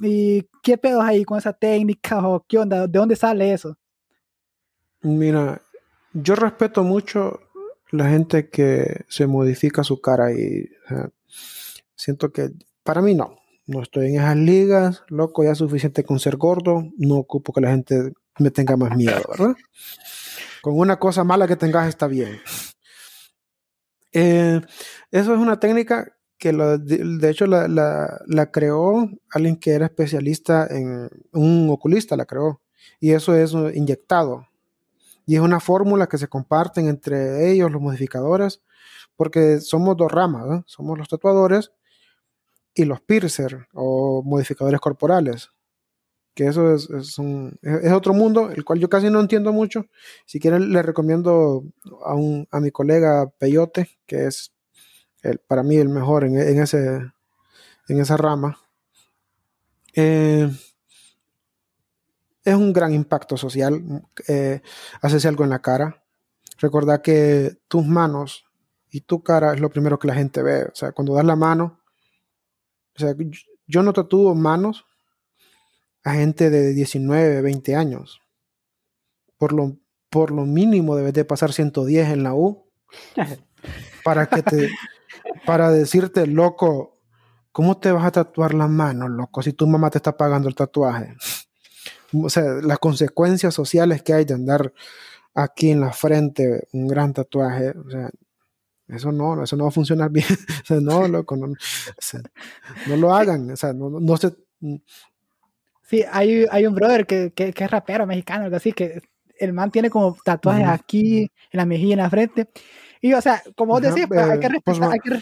¿Y 0.00 0.48
qué 0.62 0.78
pedos 0.78 1.02
hay 1.02 1.24
con 1.24 1.38
esa 1.38 1.52
técnica 1.52 2.26
o 2.26 2.44
qué 2.46 2.58
onda? 2.58 2.86
¿De 2.86 2.98
dónde 2.98 3.16
sale 3.16 3.52
eso? 3.52 3.76
Mira, 5.02 5.60
yo 6.12 6.34
respeto 6.34 6.82
mucho 6.82 7.40
la 7.90 8.08
gente 8.08 8.48
que 8.48 9.04
se 9.08 9.26
modifica 9.26 9.82
su 9.82 10.00
cara 10.00 10.32
y 10.32 10.68
siento 11.94 12.32
que 12.32 12.50
para 12.82 13.02
mí 13.02 13.14
no. 13.14 13.36
No 13.66 13.82
estoy 13.82 14.06
en 14.06 14.14
esas 14.16 14.36
ligas, 14.36 15.02
loco, 15.08 15.44
ya 15.44 15.50
es 15.50 15.58
suficiente 15.58 16.02
con 16.02 16.18
ser 16.18 16.36
gordo, 16.36 16.90
no 16.96 17.16
ocupo 17.16 17.52
que 17.52 17.60
la 17.60 17.70
gente 17.70 18.12
me 18.38 18.50
tenga 18.50 18.78
más 18.78 18.96
miedo, 18.96 19.20
¿verdad? 19.28 19.54
Con 20.62 20.78
una 20.78 20.98
cosa 20.98 21.22
mala 21.22 21.46
que 21.46 21.56
tengas 21.56 21.86
está 21.86 22.06
bien. 22.06 22.40
Eh, 24.20 24.60
eso 25.12 25.32
es 25.32 25.38
una 25.38 25.60
técnica 25.60 26.16
que 26.38 26.52
de, 26.52 27.30
hecho 27.30 27.46
la, 27.46 28.50
creó 28.52 29.08
alguien 29.30 29.56
que 29.56 29.70
era 29.72 29.86
especialista 29.86 30.66
en 30.68 31.08
un 31.32 31.68
oculista, 31.70 32.16
la 32.16 32.26
creó. 32.26 32.60
Y 32.98 33.12
eso 33.12 33.36
es 33.36 33.52
inyectado. 33.52 34.48
Y 35.24 35.36
es 35.36 35.40
una 35.40 35.60
fórmula 35.60 36.08
que 36.08 36.18
se 36.18 36.26
comparten 36.26 36.88
entre 36.88 37.50
ellos, 37.52 37.70
los 37.70 37.80
modificadores, 37.80 38.60
porque 39.14 39.60
somos 39.60 39.96
dos 39.96 40.10
ramas, 40.10 40.64
somos 40.66 40.98
los 40.98 41.08
tatuadores 41.08 41.70
y 42.74 42.86
los 42.86 43.00
piercer 43.00 43.68
o 43.72 44.22
modificadores 44.24 44.80
corporales 44.80 45.50
que 46.38 46.46
eso 46.46 46.72
es, 46.72 46.88
es, 46.88 47.92
otro 47.92 48.14
mundo, 48.14 48.52
el 48.52 48.64
cual 48.64 48.78
yo 48.78 48.88
casi 48.88 49.10
no 49.10 49.18
entiendo 49.18 49.52
mucho. 49.52 49.86
Si 50.24 50.38
quieren, 50.38 50.72
le 50.72 50.82
recomiendo 50.82 51.64
a, 52.04 52.14
un, 52.14 52.46
a 52.52 52.60
mi 52.60 52.70
colega 52.70 53.28
Peyote, 53.40 53.98
que 54.06 54.26
es 54.26 54.52
el, 55.22 55.40
para 55.40 55.64
mí 55.64 55.74
el 55.78 55.88
mejor 55.88 56.22
en, 56.22 56.36
ese, 56.36 57.10
en 57.88 58.00
esa 58.00 58.16
rama. 58.16 58.56
Eh, 59.94 60.48
es 62.44 62.54
un 62.54 62.72
gran 62.72 62.94
impacto 62.94 63.36
social 63.36 63.82
eh, 64.28 64.60
algo 65.02 65.42
en 65.42 65.50
la 65.50 65.58
cara. 65.58 66.04
Recordar 66.58 67.02
que 67.02 67.58
tus 67.66 67.84
manos 67.84 68.44
y 68.92 69.00
tu 69.00 69.24
cara 69.24 69.54
es 69.54 69.60
lo 69.60 69.70
primero 69.70 69.98
que 69.98 70.06
la 70.06 70.14
gente 70.14 70.40
ve. 70.44 70.66
O 70.66 70.74
sea, 70.74 70.92
cuando 70.92 71.14
das 71.14 71.24
la 71.24 71.34
mano, 71.34 71.80
o 72.94 72.98
sea, 73.00 73.12
yo 73.66 73.82
no 73.82 73.92
tatúo 73.92 74.36
manos 74.36 74.84
a 76.08 76.14
gente 76.14 76.50
de 76.50 76.72
19, 76.72 77.42
20 77.42 77.76
años. 77.76 78.20
Por 79.36 79.52
lo, 79.52 79.76
por 80.10 80.30
lo 80.30 80.46
mínimo 80.46 80.96
debes 80.96 81.12
de 81.12 81.24
pasar 81.24 81.52
110 81.52 82.08
en 82.08 82.22
la 82.22 82.34
U 82.34 82.66
para 84.04 84.26
que 84.26 84.42
te, 84.42 84.70
para 85.44 85.70
decirte, 85.70 86.26
loco, 86.26 86.98
¿cómo 87.52 87.78
te 87.78 87.92
vas 87.92 88.04
a 88.04 88.12
tatuar 88.12 88.54
la 88.54 88.68
mano, 88.68 89.08
loco, 89.08 89.42
si 89.42 89.52
tu 89.52 89.66
mamá 89.66 89.90
te 89.90 89.98
está 89.98 90.16
pagando 90.16 90.48
el 90.48 90.54
tatuaje? 90.54 91.14
O 92.10 92.30
sea, 92.30 92.42
las 92.62 92.78
consecuencias 92.78 93.52
sociales 93.52 94.02
que 94.02 94.14
hay 94.14 94.24
de 94.24 94.32
andar 94.32 94.72
aquí 95.34 95.70
en 95.70 95.82
la 95.82 95.92
frente 95.92 96.66
un 96.72 96.88
gran 96.88 97.12
tatuaje, 97.12 97.74
o 97.76 97.90
sea, 97.90 98.08
eso 98.88 99.12
no, 99.12 99.42
eso 99.42 99.56
no 99.56 99.64
va 99.64 99.68
a 99.68 99.72
funcionar 99.72 100.10
bien. 100.10 100.26
o 100.62 100.66
sea, 100.66 100.80
no, 100.80 101.06
loco, 101.06 101.36
no, 101.36 101.48
no 101.48 102.96
lo 102.96 103.14
hagan. 103.14 103.50
O 103.50 103.56
sea, 103.56 103.72
no, 103.72 103.90
no, 103.90 104.16
se. 104.16 104.34
Sí, 105.88 106.04
hay, 106.12 106.44
hay 106.50 106.66
un 106.66 106.74
brother 106.74 107.06
que, 107.06 107.32
que, 107.34 107.50
que, 107.54 107.64
es 107.64 107.70
rapero 107.70 108.06
mexicano, 108.06 108.44
algo 108.44 108.56
así, 108.56 108.72
que 108.72 109.00
el 109.38 109.54
man 109.54 109.70
tiene 109.70 109.88
como 109.88 110.14
tatuajes 110.22 110.68
aquí, 110.68 111.22
en 111.22 111.56
la 111.56 111.64
mejilla, 111.64 111.94
en 111.94 112.00
la 112.00 112.10
frente. 112.10 112.50
Y, 113.00 113.14
o 113.14 113.22
sea, 113.22 113.42
como 113.56 113.72
vos 113.72 113.80
decís, 113.80 114.04
pues, 114.06 114.20
hay, 114.20 114.38
que 114.38 114.46
eh, 114.46 114.50
respetar, 114.50 114.92
hay, 114.92 114.98
que, 114.98 115.20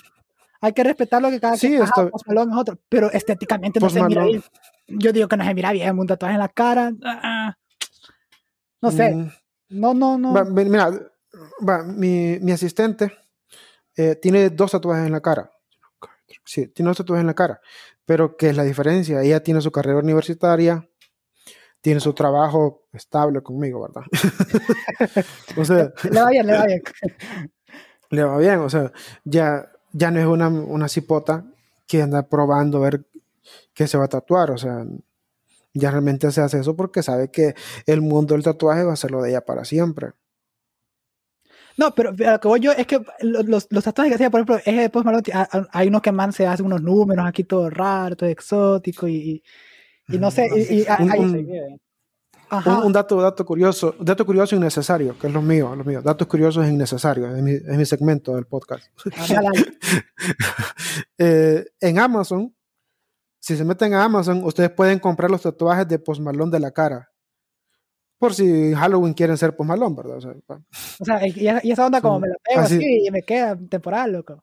hay, 0.61 0.73
que 0.73 0.83
respetar, 0.83 1.23
lo 1.23 1.31
que 1.31 1.39
cada 1.39 1.57
sí, 1.57 1.73
está... 1.73 2.03
es 2.03 2.57
otro, 2.57 2.81
pero 2.89 3.12
estéticamente 3.12 3.79
no 3.79 3.89
se 3.89 4.03
mira 4.03 4.25
bien. 4.25 4.43
Yo 4.89 5.12
digo 5.12 5.29
que 5.29 5.37
no 5.37 5.45
se 5.45 5.55
mira 5.55 5.71
bien, 5.71 5.97
un 5.97 6.07
tatuaje 6.09 6.35
en 6.35 6.41
la 6.41 6.49
cara. 6.49 6.93
Ah, 7.05 7.21
ah. 7.23 7.59
no 8.81 8.91
sé. 8.91 9.14
Mm. 9.14 9.31
No, 9.69 9.95
no, 9.95 10.19
no. 10.19 10.33
mira, 10.47 10.91
va, 11.69 11.85
mi, 11.85 12.41
mi 12.41 12.51
asistente 12.51 13.12
eh, 13.97 14.17
tiene 14.17 14.51
dos 14.51 14.73
tatuajes 14.73 15.07
en 15.07 15.12
la 15.12 15.21
cara. 15.21 15.49
Sí, 16.47 16.68
tiene 16.68 16.88
dos 16.88 16.99
tatuajes 16.99 17.22
en 17.22 17.26
la 17.26 17.34
cara. 17.34 17.61
Pero 18.05 18.36
¿qué 18.36 18.51
es 18.51 18.57
la 18.57 18.62
diferencia? 18.62 19.20
Ella 19.20 19.42
tiene 19.42 19.61
su 19.61 19.72
carrera 19.72 19.99
universitaria, 19.99 20.88
tiene 21.80 22.01
su 22.01 22.14
trabajo 22.14 22.84
estable 22.92 23.42
conmigo, 23.42 23.82
¿verdad? 23.82 24.03
o 25.57 25.64
sea, 25.64 25.92
le 26.11 26.20
va 26.20 26.30
bien, 26.30 26.47
le 26.47 26.53
va 26.53 26.64
bien. 26.66 26.82
le 28.11 28.22
va 28.22 28.38
bien, 28.38 28.61
o 28.61 28.70
sea, 28.70 28.92
ya, 29.24 29.70
ya 29.92 30.11
no 30.11 30.20
es 30.20 30.26
una, 30.26 30.49
una 30.49 30.88
cipota 30.88 31.44
que 31.86 32.03
anda 32.03 32.28
probando 32.28 32.78
a 32.78 32.90
ver 32.90 33.07
qué 33.74 33.88
se 33.88 33.99
va 33.99 34.05
a 34.05 34.09
tatuar, 34.09 34.53
o 34.53 34.59
sea, 34.59 34.84
ya 35.74 35.90
realmente 35.90 36.30
se 36.30 36.40
hace 36.40 36.61
eso 36.61 36.76
porque 36.76 37.03
sabe 37.03 37.30
que 37.30 37.55
el 37.86 38.01
mundo 38.01 38.34
del 38.34 38.44
tatuaje 38.44 38.84
va 38.84 38.92
a 38.92 38.97
ser 38.97 39.11
lo 39.11 39.20
de 39.22 39.30
ella 39.30 39.44
para 39.44 39.64
siempre. 39.64 40.12
No, 41.77 41.95
pero, 41.95 42.12
lo 42.12 42.41
que 42.41 42.49
voy 42.49 42.61
yo 42.61 42.72
es 42.72 42.87
que 42.87 43.01
los, 43.20 43.66
los 43.70 43.85
tatuajes 43.85 44.11
que 44.11 44.14
hacía, 44.14 44.31
por 44.31 44.41
ejemplo, 44.41 44.57
es 44.64 44.77
de 44.77 44.91
Post 44.91 45.05
Malone, 45.05 45.24
hay 45.72 45.89
unos 45.89 46.03
que 46.03 46.12
man 46.12 46.33
se 46.33 46.47
hace 46.47 46.62
unos 46.62 46.81
números 46.81 47.27
aquí 47.27 47.45
todo 47.45 47.68
raro, 47.68 48.16
todo 48.16 48.29
exótico 48.29 49.07
y, 49.07 49.43
y 50.09 50.18
no 50.18 50.31
sé. 50.31 50.49
Y, 50.70 50.87
un, 52.85 52.93
dato, 52.93 53.20
dato 53.20 53.45
curioso, 53.45 53.97
dato 53.99 54.24
curioso 54.24 54.55
y 54.55 54.59
innecesario, 54.59 55.18
que 55.18 55.27
es 55.27 55.33
lo 55.33 55.43
mío, 55.43 55.74
lo 55.74 55.85
mío. 55.85 56.01
Datos 56.01 56.29
curiosos 56.29 56.64
e 56.64 56.68
innecesarios, 56.68 57.37
es 57.37 57.43
mi, 57.43 57.53
es 57.53 57.77
mi 57.77 57.85
segmento 57.85 58.37
del 58.37 58.47
podcast. 58.47 58.87
Ah, 59.16 59.41
eh, 61.18 61.66
en 61.81 61.99
Amazon, 61.99 62.55
si 63.41 63.57
se 63.57 63.64
meten 63.64 63.95
a 63.95 64.05
Amazon, 64.05 64.45
ustedes 64.45 64.70
pueden 64.70 65.01
comprar 65.01 65.31
los 65.31 65.43
tatuajes 65.43 65.89
de 65.89 65.99
Post 65.99 66.20
Malone 66.20 66.53
de 66.53 66.61
la 66.61 66.70
cara. 66.70 67.11
Por 68.19 68.35
si 68.35 68.75
Halloween 68.75 69.12
quieren 69.12 69.37
ser 69.37 69.55
Post 69.55 69.69
Malone, 69.69 69.97
¿verdad? 69.97 70.17
O 70.17 71.05
sea, 71.05 71.27
y, 71.27 71.71
esa 71.71 71.87
onda 71.87 72.01
como 72.01 72.21
me 72.21 72.29
la 72.29 72.37
pego 72.43 72.61
así, 72.61 73.07
y 73.07 73.11
me 73.11 73.23
queda 73.23 73.57
temporal, 73.69 74.12
loco. 74.12 74.43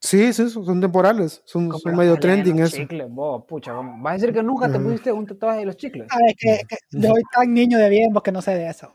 Sí, 0.00 0.32
sí, 0.34 0.50
son 0.50 0.80
temporales, 0.80 1.42
son, 1.46 1.72
son 1.78 1.96
medio 1.96 2.18
trending 2.18 2.58
eso. 2.58 2.76
Chicles, 2.76 3.08
vos, 3.08 3.44
pucha, 3.48 3.72
¿vas 3.72 4.10
a 4.10 4.14
decir 4.14 4.34
que 4.34 4.42
nunca 4.42 4.70
te 4.70 4.78
pusiste 4.78 5.10
un 5.10 5.26
tatuaje 5.26 5.60
de 5.60 5.66
los 5.66 5.76
chicles? 5.76 6.06
A 6.10 6.18
ver, 6.18 6.34
que, 6.36 6.60
que 6.68 6.76
soy 6.90 7.22
tan 7.32 7.54
niño 7.54 7.78
de 7.78 7.88
bien, 7.88 8.12
que 8.22 8.32
no 8.32 8.42
sé 8.42 8.52
de 8.52 8.68
eso. 8.68 8.92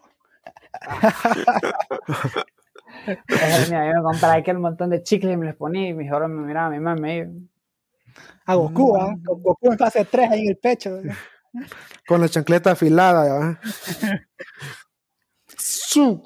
mira, 3.70 3.92
yo 3.92 3.96
me 3.96 4.04
compré 4.04 4.30
aquel 4.30 4.60
montón 4.60 4.92
de 4.92 5.02
chicles 5.02 5.34
y 5.34 5.38
me 5.38 5.48
los 5.48 5.56
ponía 5.56 5.90
y 5.90 5.94
mis 5.94 6.12
ahora 6.12 6.28
me 6.28 6.46
miraba 6.46 6.70
mi 6.70 6.80
mamá 6.80 7.02
me 7.02 7.32
A 8.46 8.56
Goku, 8.56 8.98
¿ah? 8.98 9.16
Goku 9.24 9.72
en 9.72 9.78
fase 9.78 10.06
3 10.06 10.32
ahí 10.32 10.42
en 10.42 10.50
el 10.50 10.58
pecho. 10.58 11.00
Con 12.08 12.22
la 12.22 12.30
chancleta 12.30 12.72
afilada, 12.72 13.60
Su, 15.58 16.24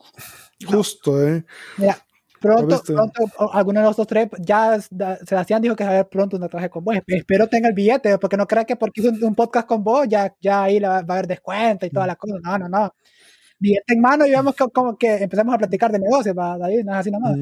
justo, 0.66 1.26
¿eh? 1.28 1.46
Mira, 1.78 1.98
pronto, 2.40 2.82
pronto, 2.84 3.52
alguno 3.54 3.80
de 3.80 3.86
los 3.86 3.96
dos 3.96 4.08
tres, 4.08 4.30
ya 4.40 4.80
Sebastián 5.26 5.62
dijo 5.62 5.76
que 5.76 5.84
va 5.84 5.92
a 5.92 5.94
haber 5.94 6.10
pronto 6.10 6.36
un 6.36 6.42
tatuaje 6.42 6.70
con 6.70 6.84
vos. 6.84 6.96
Espero 7.08 7.48
tenga 7.48 7.70
el 7.70 7.74
billete, 7.74 8.18
porque 8.18 8.38
no 8.38 8.46
crea 8.46 8.66
que 8.66 8.76
porque 8.76 9.02
hizo 9.02 9.12
un, 9.26 9.36
podcast 9.36 9.68
con 9.68 9.84
vos, 9.84 10.08
ya, 10.08 10.34
ya 10.40 10.64
ahí 10.64 10.80
va, 10.80 10.98
a 10.98 11.00
haber 11.00 11.28
descuento 11.28 11.86
y 11.86 11.90
todas 11.90 12.08
las 12.08 12.18
cosas. 12.18 12.40
No, 12.44 12.58
no, 12.58 12.70
no. 12.70 12.94
Billete 13.60 13.94
en 13.94 14.02
mano 14.02 14.26
y 14.26 14.32
vemos 14.32 14.56
que, 14.56 14.70
como 14.70 14.98
que 14.98 15.24
empezamos 15.24 15.56
a 15.56 15.58
platicar 15.58 15.92
de 15.92 16.00
negocios, 16.00 16.36
David, 16.36 16.84
no 16.84 16.92
es 16.94 16.98
así 16.98 17.12
nomás. 17.12 17.38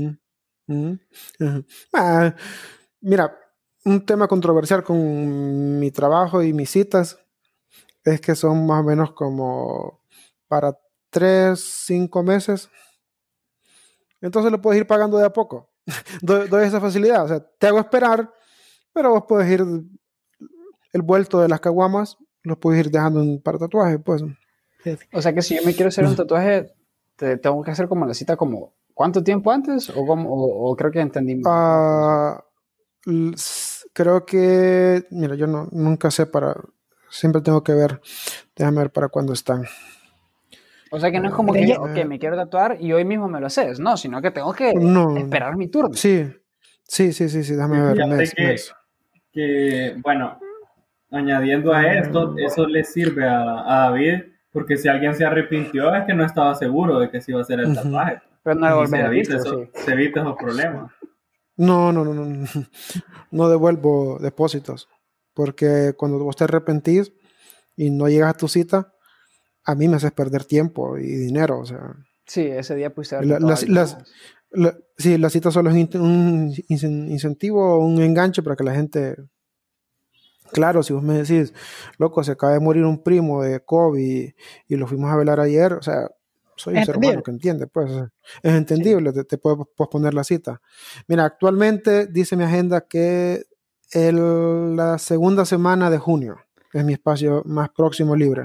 Ah, 1.94 2.34
mira, 3.02 3.36
un 3.84 4.06
tema 4.06 4.28
controversial 4.28 4.84
con 4.84 5.80
mi 5.80 5.92
trabajo 5.92 6.44
y 6.44 6.54
mis 6.54 6.70
citas 6.70 7.21
es 8.04 8.22
que 8.22 8.36
son 8.36 8.66
más 8.66 8.82
o 8.82 8.84
menos 8.84 9.12
como 9.14 10.02
para 10.48 10.78
tres, 11.10 11.60
cinco 11.86 12.24
meses. 12.24 12.70
Entonces 14.22 14.52
lo 14.52 14.62
puedes 14.62 14.82
ir 14.82 14.88
pagando 14.88 15.18
de 15.18 15.26
a 15.26 15.34
poco. 15.34 15.70
doy, 16.22 16.64
esa 16.64 16.82
facilidad. 16.82 17.26
O 17.26 17.28
sea, 17.28 17.40
te 17.40 17.68
hago 17.68 17.80
esperar, 17.80 18.32
pero 18.94 19.12
vos 19.12 19.24
puedes 19.28 19.50
ir 19.52 19.62
el 20.94 21.02
vuelto 21.02 21.40
de 21.40 21.48
las 21.48 21.60
caguamas, 21.60 22.18
lo 22.44 22.60
puedes 22.60 22.86
ir 22.86 22.92
dejando 22.92 23.24
para 23.42 23.58
tatuaje, 23.58 24.00
pues. 24.00 24.24
O 25.14 25.22
sea 25.22 25.34
que 25.34 25.42
si 25.42 25.56
yo 25.56 25.64
me 25.64 25.74
quiero 25.74 25.90
hacer 25.90 26.06
un 26.06 26.16
tatuaje, 26.16 26.74
te 27.16 27.38
tengo 27.38 27.64
que 27.64 27.72
hacer 27.72 27.88
como 27.88 28.06
la 28.06 28.14
cita 28.14 28.36
como 28.36 28.74
¿cuánto 28.94 29.24
tiempo 29.24 29.52
antes? 29.52 29.90
O, 29.90 30.04
o, 30.06 30.76
creo 30.76 30.92
que 30.92 31.00
entendí. 31.00 31.42
Uh, 31.44 32.40
creo 33.94 34.26
que, 34.26 35.06
mira, 35.12 35.36
yo 35.36 35.48
no, 35.48 35.68
nunca 35.72 36.12
sé 36.12 36.26
para, 36.26 36.56
siempre 37.12 37.42
tengo 37.42 37.64
que 37.64 37.74
ver, 37.74 38.02
déjame 38.56 38.80
ver 38.80 38.92
para 38.92 39.10
cuándo 39.10 39.34
están. 39.34 39.66
O 40.90 41.00
sea 41.00 41.12
que 41.12 41.20
no 41.20 41.30
es 41.30 41.34
como 41.34 41.54
que, 41.54 41.78
ok, 41.78 42.06
me 42.06 42.20
quiero 42.20 42.36
tatuar 42.36 42.78
y 42.80 42.92
hoy 42.92 43.06
mismo 43.06 43.28
me 43.28 43.40
lo 43.40 43.48
haces, 43.48 43.80
no, 43.80 43.96
sino 43.96 44.22
que 44.22 44.32
tengo 44.32 44.54
que 44.54 44.74
esperar 45.18 45.56
mi 45.56 45.68
turno. 45.68 45.94
Sí, 45.94 46.30
sí, 46.84 47.14
sí, 47.14 47.30
sí, 47.30 47.44
sí 47.44 47.54
déjame 47.54 47.94
ver. 47.94 48.30
que, 49.32 49.96
bueno, 50.02 50.38
añadiendo 51.12 51.74
a 51.74 51.94
esto, 51.94 52.36
eso 52.38 52.68
le 52.68 52.84
sirve 52.84 53.28
a, 53.28 53.64
David, 53.66 54.24
porque 54.52 54.76
si 54.76 54.90
alguien 54.90 55.16
se 55.16 55.24
arrepintió 55.24 55.96
es 55.96 56.06
que 56.06 56.14
no 56.14 56.26
estaba 56.26 56.56
seguro 56.56 57.00
de 57.00 57.10
que 57.10 57.22
se 57.22 57.32
iba 57.32 57.40
a 57.40 57.44
hacer 57.44 57.62
el 57.62 57.74
tatuaje. 57.74 58.22
Pero 58.44 58.56
no 58.56 58.88
se, 58.88 59.00
evita 59.00 59.40
se 59.40 59.92
evita 59.92 60.22
esos 60.22 60.36
problemas. 60.36 60.92
No, 61.56 61.94
no, 61.94 62.04
no, 62.04 62.14
no, 62.14 62.48
no 63.30 63.50
devuelvo 63.50 64.18
depósitos 64.20 64.90
porque 65.34 65.94
cuando 65.98 66.20
vos 66.24 66.36
te 66.36 66.44
arrepentís 66.44 67.12
y 67.76 67.90
no 67.90 68.08
llegas 68.10 68.32
a 68.32 68.38
tu 68.38 68.48
cita, 68.48 68.94
a 69.64 69.76
mí 69.76 69.88
me 69.88 69.98
haces 69.98 70.12
perder 70.12 70.46
tiempo 70.46 70.98
y 70.98 71.08
dinero, 71.08 71.60
o 71.60 71.66
sea. 71.66 71.96
Sí, 72.26 72.42
ese 72.42 72.76
día 72.76 72.94
puse 72.94 73.24
la, 73.26 73.40
las, 73.40 73.68
la, 74.52 74.78
sí, 74.98 75.18
la 75.18 75.30
cita 75.30 75.52
solo 75.52 75.70
es 75.70 75.96
un 75.96 76.54
incentivo, 76.68 77.80
un 77.80 78.02
enganche 78.02 78.44
para 78.44 78.56
que 78.56 78.64
la 78.64 78.74
gente... 78.74 79.16
Claro, 80.52 80.84
si 80.84 80.92
vos 80.92 81.02
me 81.02 81.14
decís, 81.14 81.54
loco, 81.98 82.24
se 82.26 82.34
acaba 82.34 82.52
de 82.54 82.60
morir 82.60 82.84
un 82.84 83.02
primo 83.02 83.42
de 83.42 83.64
COVID 83.64 84.32
y, 84.68 84.76
lo 84.76 84.86
fuimos 84.86 85.10
a 85.10 85.16
velar 85.16 85.40
ayer, 85.40 85.72
o 85.72 85.82
sea, 85.82 86.10
soy 86.58 86.76
un 86.76 86.86
ser 86.86 86.98
humano 86.98 87.24
que 87.24 87.32
entiende, 87.32 87.68
pues 87.68 87.90
es 88.44 88.54
entendible, 88.54 89.14
te, 89.14 89.24
te, 89.24 89.38
puedo 89.38 89.64
posponer 89.64 90.14
la 90.14 90.26
cita. 90.26 90.62
Mira, 91.08 91.24
actualmente 91.24 92.08
dice 92.08 92.36
mi 92.36 92.44
agenda 92.44 92.82
que 92.82 93.46
el, 93.92 94.76
la 94.76 94.98
segunda 94.98 95.46
semana 95.46 95.90
de 95.90 95.98
junio. 95.98 96.38
Es 96.74 96.86
mi 96.86 96.94
espacio 96.94 97.44
más 97.46 97.70
próximo 97.70 98.16
libre. 98.16 98.44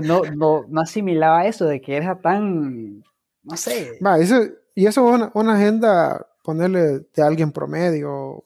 no, 0.00 0.64
no, 0.68 0.80
asimilaba 0.80 1.46
eso 1.46 1.64
de 1.64 1.80
que 1.80 1.96
era 1.96 2.20
tan. 2.20 3.02
No 3.42 3.56
sé. 3.56 3.98
Va, 4.04 4.18
eso, 4.18 4.42
y 4.74 4.86
eso 4.86 5.14
es 5.14 5.30
una, 5.32 5.54
agenda, 5.54 6.26
ponerle 6.42 7.06
de 7.14 7.22
alguien 7.22 7.52
promedio 7.52 8.42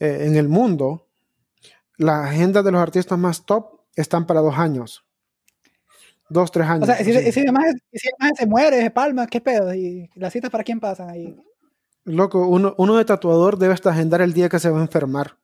eh, 0.00 0.24
en 0.26 0.36
el 0.36 0.48
mundo. 0.48 1.06
La 1.96 2.24
agenda 2.24 2.62
de 2.62 2.72
los 2.72 2.80
artistas 2.80 3.18
más 3.18 3.44
top 3.44 3.80
están 3.94 4.26
para 4.26 4.40
dos 4.40 4.56
años. 4.56 5.04
Dos, 6.28 6.50
tres 6.50 6.66
años. 6.66 6.82
O 6.82 6.86
sea, 6.86 6.96
si, 6.96 7.32
si, 7.32 7.40
además, 7.40 7.74
si 7.92 7.98
se 8.36 8.46
muere, 8.46 8.82
se 8.82 8.90
palma, 8.90 9.26
¿qué 9.26 9.40
pedo? 9.40 9.72
¿Y 9.74 10.10
las 10.14 10.32
citas 10.32 10.50
para 10.50 10.64
quién 10.64 10.80
pasan 10.80 11.08
ahí? 11.08 11.36
Loco, 12.08 12.48
uno, 12.48 12.74
uno 12.78 12.96
de 12.96 13.04
tatuador 13.04 13.58
debe 13.58 13.74
hasta 13.74 13.90
agendar 13.90 14.22
el 14.22 14.32
día 14.32 14.48
que 14.48 14.58
se 14.58 14.70
va 14.70 14.78
a 14.78 14.82
enfermar. 14.82 15.36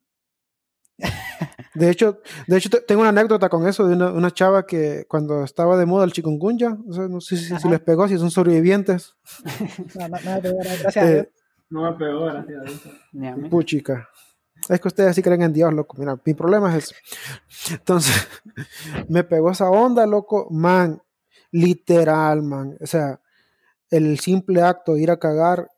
De 1.75 1.91
hecho, 1.91 2.21
de 2.47 2.57
hecho 2.57 2.71
tengo 2.87 3.01
una 3.01 3.11
anécdota 3.11 3.49
con 3.49 3.67
eso 3.67 3.89
de 3.89 3.97
una, 3.97 4.31
chava 4.31 4.65
que 4.65 5.07
cuando 5.09 5.43
estaba 5.43 5.77
de 5.77 5.87
moda 5.87 6.05
el 6.05 6.12
chikungunya, 6.12 6.79
no 6.87 7.21
sé 7.21 7.37
si, 7.37 7.69
les 7.69 7.81
pegó, 7.81 8.07
si 8.07 8.17
son 8.17 8.31
sobrevivientes. 8.31 9.17
No, 9.99 10.09
no, 10.09 10.17
no 10.21 10.35
me 10.35 10.41
pegó, 10.41 10.57
gracias 10.59 10.97
a 10.97 11.11
eh, 11.11 11.15
Dios. 11.15 11.27
No 11.71 11.83
me 11.83 11.99
pegó, 11.99 12.27
gracias 12.27 12.59
a 12.59 12.62
Dios. 13.12 13.51
Puchica. 13.51 14.09
Es 14.69 14.81
que 14.81 14.89
ustedes 14.89 15.17
sí 15.17 15.23
creen 15.23 15.43
en 15.43 15.53
Dios, 15.53 15.75
loco. 15.75 15.97
Mira, 15.99 16.17
mi 16.25 16.35
problema 16.35 16.75
es 16.77 16.85
eso. 16.85 16.95
Entonces, 17.75 18.29
me 19.09 19.25
pegó 19.25 19.51
esa 19.51 19.69
onda, 19.69 20.07
loco. 20.07 20.47
Man, 20.51 21.03
literal, 21.51 22.43
man. 22.43 22.77
O 22.81 22.87
sea, 22.87 23.21
el 23.91 24.21
simple 24.21 24.62
acto 24.62 24.95
de 24.95 25.03
ir 25.03 25.11
a 25.11 25.19
cagar 25.19 25.69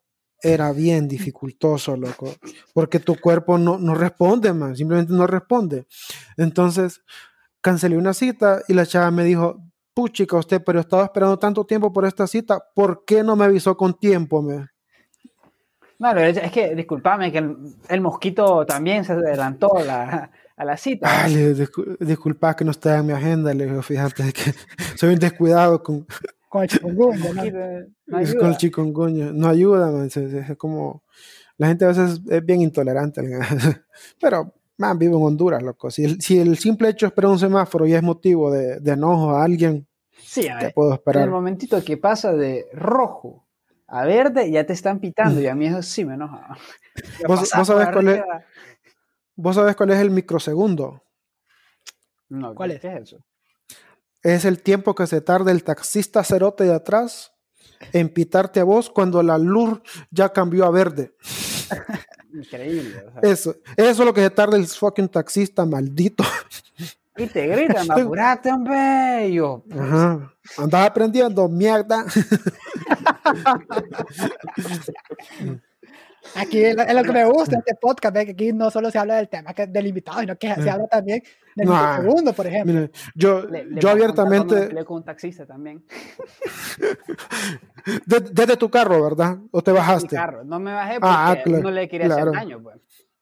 era 0.43 0.73
bien 0.73 1.09
dificultoso, 1.09 1.97
loco, 1.97 2.35
porque 2.75 3.01
tu 3.01 3.17
cuerpo 3.17 3.59
no, 3.59 3.79
no 3.79 3.95
responde, 3.95 4.53
man, 4.53 4.77
simplemente 4.77 5.13
no 5.13 5.27
responde. 5.27 5.87
Entonces, 6.37 7.01
cancelé 7.61 7.97
una 7.97 8.15
cita 8.15 8.63
y 8.69 8.75
la 8.75 8.87
chava 8.87 9.11
me 9.11 9.25
dijo, 9.25 9.63
puchica 9.95 10.37
usted, 10.37 10.63
pero 10.65 10.81
estaba 10.81 11.05
esperando 11.05 11.39
tanto 11.39 11.65
tiempo 11.65 11.93
por 11.93 12.05
esta 12.05 12.27
cita, 12.27 12.63
¿por 12.75 13.05
qué 13.05 13.23
no 13.23 13.35
me 13.35 13.47
avisó 13.47 13.77
con 13.77 13.99
tiempo? 13.99 14.43
Me? 14.43 14.67
Claro, 15.99 16.21
es 16.21 16.53
que, 16.53 16.75
discúlpame, 16.75 17.33
que 17.33 17.39
el, 17.39 18.01
mosquito 18.03 18.67
también 18.67 19.05
se 19.05 19.13
adelantó 19.13 19.79
a 19.79 20.65
la 20.65 20.77
cita. 20.77 21.09
Dale, 21.09 21.55
disculpa 22.01 22.55
que 22.55 22.65
no 22.65 22.73
está 22.73 22.99
en 22.99 23.07
mi 23.07 23.13
agenda, 23.15 23.55
le 23.55 23.65
digo, 23.65 23.83
fíjate 23.83 24.33
que 24.33 24.53
soy 24.97 25.15
un 25.15 25.19
descuidado 25.19 25.83
con, 25.83 26.07
con 26.49 26.63
el 26.63 26.69
chikungunya, 26.69 27.33
¿no? 28.07 28.19
ayuda. 28.19 28.39
Con 28.39 28.49
el 28.51 28.57
chikungunya, 28.57 29.33
no 29.33 29.49
ayuda, 29.49 29.91
man. 29.91 30.07
Es, 30.07 30.57
como, 30.57 31.03
la 31.59 31.69
gente 31.69 31.85
a 31.85 31.89
veces 31.89 32.21
es 32.29 32.45
bien 32.45 32.61
intolerante, 32.61 33.23
pero, 34.21 34.55
man, 34.77 34.99
vivo 34.99 35.19
en 35.19 35.25
Honduras, 35.25 35.63
loco. 35.63 35.91
Si 35.91 36.05
el, 36.05 36.21
si 36.21 36.39
el 36.39 36.57
simple 36.59 36.89
hecho 36.89 37.07
de 37.07 37.09
esperar 37.09 37.31
un 37.31 37.39
semáforo 37.39 37.87
ya 37.87 37.99
es 37.99 38.03
motivo 38.03 38.51
de, 38.51 38.81
de 38.81 38.93
enojo 38.93 39.31
a 39.31 39.45
alguien, 39.45 39.87
sí, 40.19 40.49
a 40.49 40.71
puedo 40.75 40.95
esperar. 40.95 41.23
En 41.23 41.29
el 41.29 41.35
momentito 41.35 41.83
que 41.85 41.97
pasa 41.97 42.33
de 42.33 42.67
rojo 42.73 43.47
a 43.89 44.05
verde, 44.05 44.51
ya 44.51 44.65
te 44.65 44.73
están 44.73 45.01
pitando, 45.01 45.41
y 45.41 45.47
a 45.47 45.55
mí 45.55 45.67
eso 45.67 45.83
sí 45.83 46.05
me 46.05 46.15
enoja. 46.15 46.57
¿Vos, 47.29 47.49
sabés 47.49 47.89
cuál 47.93 48.09
es, 48.09 48.23
¿Vos 49.37 49.55
sabés 49.55 49.77
cuál 49.77 49.91
es 49.91 49.99
el 50.01 50.11
microsegundo? 50.11 51.03
No, 52.29 52.55
¿cuál 52.55 52.73
es? 52.73 52.81
¿Qué 52.81 52.89
es 52.89 53.03
eso? 53.03 53.25
Es 54.35 54.45
el 54.45 54.61
tiempo 54.61 54.95
que 54.95 55.07
se 55.07 55.21
tarda 55.21 55.53
el 55.53 55.63
taxista 55.63 56.25
cerote 56.25 56.65
de 56.65 56.75
atrás 56.75 57.33
en 57.93 58.09
pitarte 58.09 58.61
a 58.61 58.65
vos 58.65 58.91
cuando 58.91 59.23
la 59.23 59.39
luz 59.39 59.81
ya 60.11 60.33
cambió 60.33 60.65
a 60.65 60.71
verde. 60.71 61.15
Increíble. 62.33 63.05
eso, 63.23 63.57
eso 63.77 63.91
es 63.91 63.99
lo 63.99 64.13
que 64.13 64.23
se 64.23 64.31
tarda 64.31 64.57
el 64.57 64.67
fucking 64.67 65.09
taxista 65.09 65.65
maldito. 65.65 66.25
Y 67.17 67.27
te 67.29 67.47
gritan, 67.47 67.91
apurate, 67.93 68.53
hombre. 68.53 69.33
Yo, 69.33 69.65
pues, 69.69 69.81
Ajá. 69.81 70.35
Andás 70.59 70.91
aprendiendo, 70.91 71.49
mierda. 71.49 72.05
Aquí 76.35 76.65
es 76.65 76.77
lo, 76.77 77.03
que 77.03 77.13
me 77.13 77.25
gusta 77.25 77.59
este 77.59 77.75
podcast, 77.81 78.15
que 78.17 78.31
aquí 78.33 78.53
no 78.53 78.71
solo 78.71 78.91
se 78.91 78.99
habla 78.99 79.17
del 79.17 79.29
tema 79.29 79.55
que, 79.55 79.67
del 79.67 79.87
invitado, 79.87 80.21
sino 80.21 80.37
que 80.37 80.55
se 80.55 80.69
habla 80.69 80.87
también 80.87 81.23
del 81.55 81.69
segundo, 81.69 82.33
por 82.33 82.47
ejemplo. 82.47 82.89
yo, 83.15 83.47
yo 83.51 83.91
abiertamente... 83.91 84.73
Le 84.73 84.85
con 84.85 84.99
un 84.99 85.05
taxista 85.05 85.47
también. 85.47 85.85
desde 88.07 88.57
tu 88.57 88.69
carro, 88.69 89.03
¿verdad? 89.03 89.39
¿O 89.51 89.63
te 89.63 89.73
bajaste? 89.73 90.17
Mi 90.17 90.21
carro. 90.21 90.45
No 90.45 90.59
me 90.59 90.73
bajé 90.73 90.99
ah, 91.01 91.37
porque 91.43 91.59
ah, 91.59 91.61
no 91.63 91.71
le 91.71 91.89
quería 91.89 92.09
hacer 92.09 92.31
daño, 92.33 92.63
pues. 92.63 92.77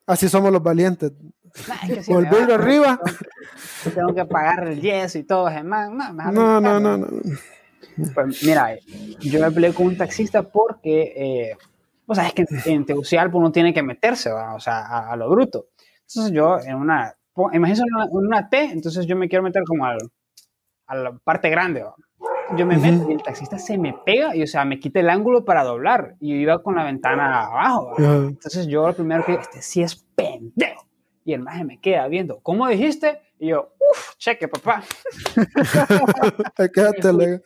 Así 0.06 0.28
somos 0.28 0.52
los 0.52 0.62
valientes. 0.62 1.12
Con 2.06 2.24
el 2.24 2.30
vidrio 2.30 2.56
arriba. 2.56 3.00
Tengo 3.94 4.14
que 4.14 4.24
pagar 4.24 4.66
el 4.66 4.80
yeso 4.80 5.18
y 5.18 5.22
todo, 5.22 5.48
hermano. 5.48 6.12
No, 6.32 6.60
no, 6.60 6.80
no, 6.80 6.96
no, 6.96 7.06
Pues 8.14 8.42
mira, 8.42 8.76
yo 9.20 9.40
me 9.40 9.50
peleé 9.52 9.72
con 9.72 9.86
un 9.86 9.96
taxista 9.96 10.42
porque... 10.42 11.12
Eh, 11.16 11.56
o 12.06 12.14
sea, 12.14 12.26
es 12.26 12.34
que 12.34 12.44
en 12.66 12.84
Tegucigalpa 12.84 13.38
uno 13.38 13.52
tiene 13.52 13.72
que 13.72 13.82
meterse, 13.82 14.30
o 14.32 14.60
sea, 14.60 15.10
a, 15.10 15.16
lo 15.16 15.30
bruto. 15.30 15.66
Entonces 16.08 16.32
yo 16.32 16.58
en 16.58 16.76
una, 16.76 17.14
imagínense 17.52 17.82
una, 17.82 18.06
una 18.10 18.48
T, 18.48 18.62
entonces 18.64 19.06
yo 19.06 19.16
me 19.16 19.28
quiero 19.28 19.42
meter 19.42 19.62
como 19.66 19.86
al, 19.86 19.98
a 20.86 20.94
la 20.96 21.18
parte 21.18 21.48
grande, 21.50 21.84
yo 22.56 22.66
me 22.66 22.76
meto 22.76 23.08
y 23.08 23.14
el 23.14 23.22
taxista 23.22 23.58
se 23.58 23.78
me 23.78 23.94
pega 24.04 24.36
y, 24.36 24.42
o 24.42 24.46
sea, 24.46 24.64
me 24.64 24.78
quita 24.78 25.00
el 25.00 25.10
ángulo 25.10 25.44
para 25.44 25.64
doblar 25.64 26.16
y 26.20 26.30
yo 26.30 26.36
iba 26.36 26.62
con 26.62 26.76
la 26.76 26.84
ventana 26.84 27.46
abajo. 27.46 27.94
Entonces 27.98 28.66
yo 28.66 28.86
lo 28.86 28.94
primero 28.94 29.24
que, 29.24 29.34
este 29.34 29.62
sí 29.62 29.82
es 29.82 29.96
pendejo. 29.96 30.83
Y 31.24 31.32
el 31.32 31.40
maje 31.40 31.64
me 31.64 31.80
queda 31.80 32.06
viendo, 32.08 32.40
¿cómo 32.40 32.68
dijiste? 32.68 33.20
Y 33.38 33.48
yo, 33.48 33.74
uff, 33.78 34.16
cheque, 34.16 34.46
papá. 34.46 34.82
Quédate, 36.74 37.08
el 37.08 37.42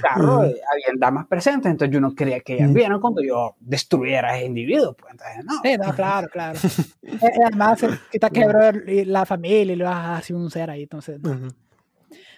carro 0.00 0.40
había 0.40 0.54
damas 0.96 1.26
presentes, 1.26 1.70
entonces 1.70 1.92
yo 1.92 2.00
no 2.00 2.14
quería 2.14 2.40
que 2.40 2.54
ellas 2.54 2.72
vieran 2.72 3.00
cuando 3.00 3.22
yo 3.22 3.56
destruyera 3.60 4.30
a 4.30 4.36
ese 4.38 4.46
individuo. 4.46 4.94
Pues, 4.94 5.12
entonces, 5.12 5.44
no. 5.44 5.52
Sí, 5.62 5.76
no, 5.76 5.94
claro, 5.94 6.28
claro. 6.28 6.58
Eh, 7.06 7.18
eh, 7.22 7.40
además, 7.46 7.80
quita 8.10 8.28
quebró 8.30 8.58
la 8.84 9.24
familia 9.24 9.74
y 9.74 9.76
lo 9.76 9.84
vas 9.84 10.18
así 10.18 10.32
un 10.32 10.50
ser 10.50 10.70
ahí, 10.70 10.82
entonces. 10.82 11.20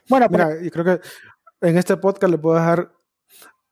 Bueno, 0.09 0.26
Mira, 0.30 0.62
yo 0.62 0.70
creo 0.70 0.84
que 0.84 1.01
en 1.62 1.78
este 1.78 1.96
podcast 1.96 2.30
le 2.30 2.38
puedo 2.38 2.57
dejar 2.57 2.92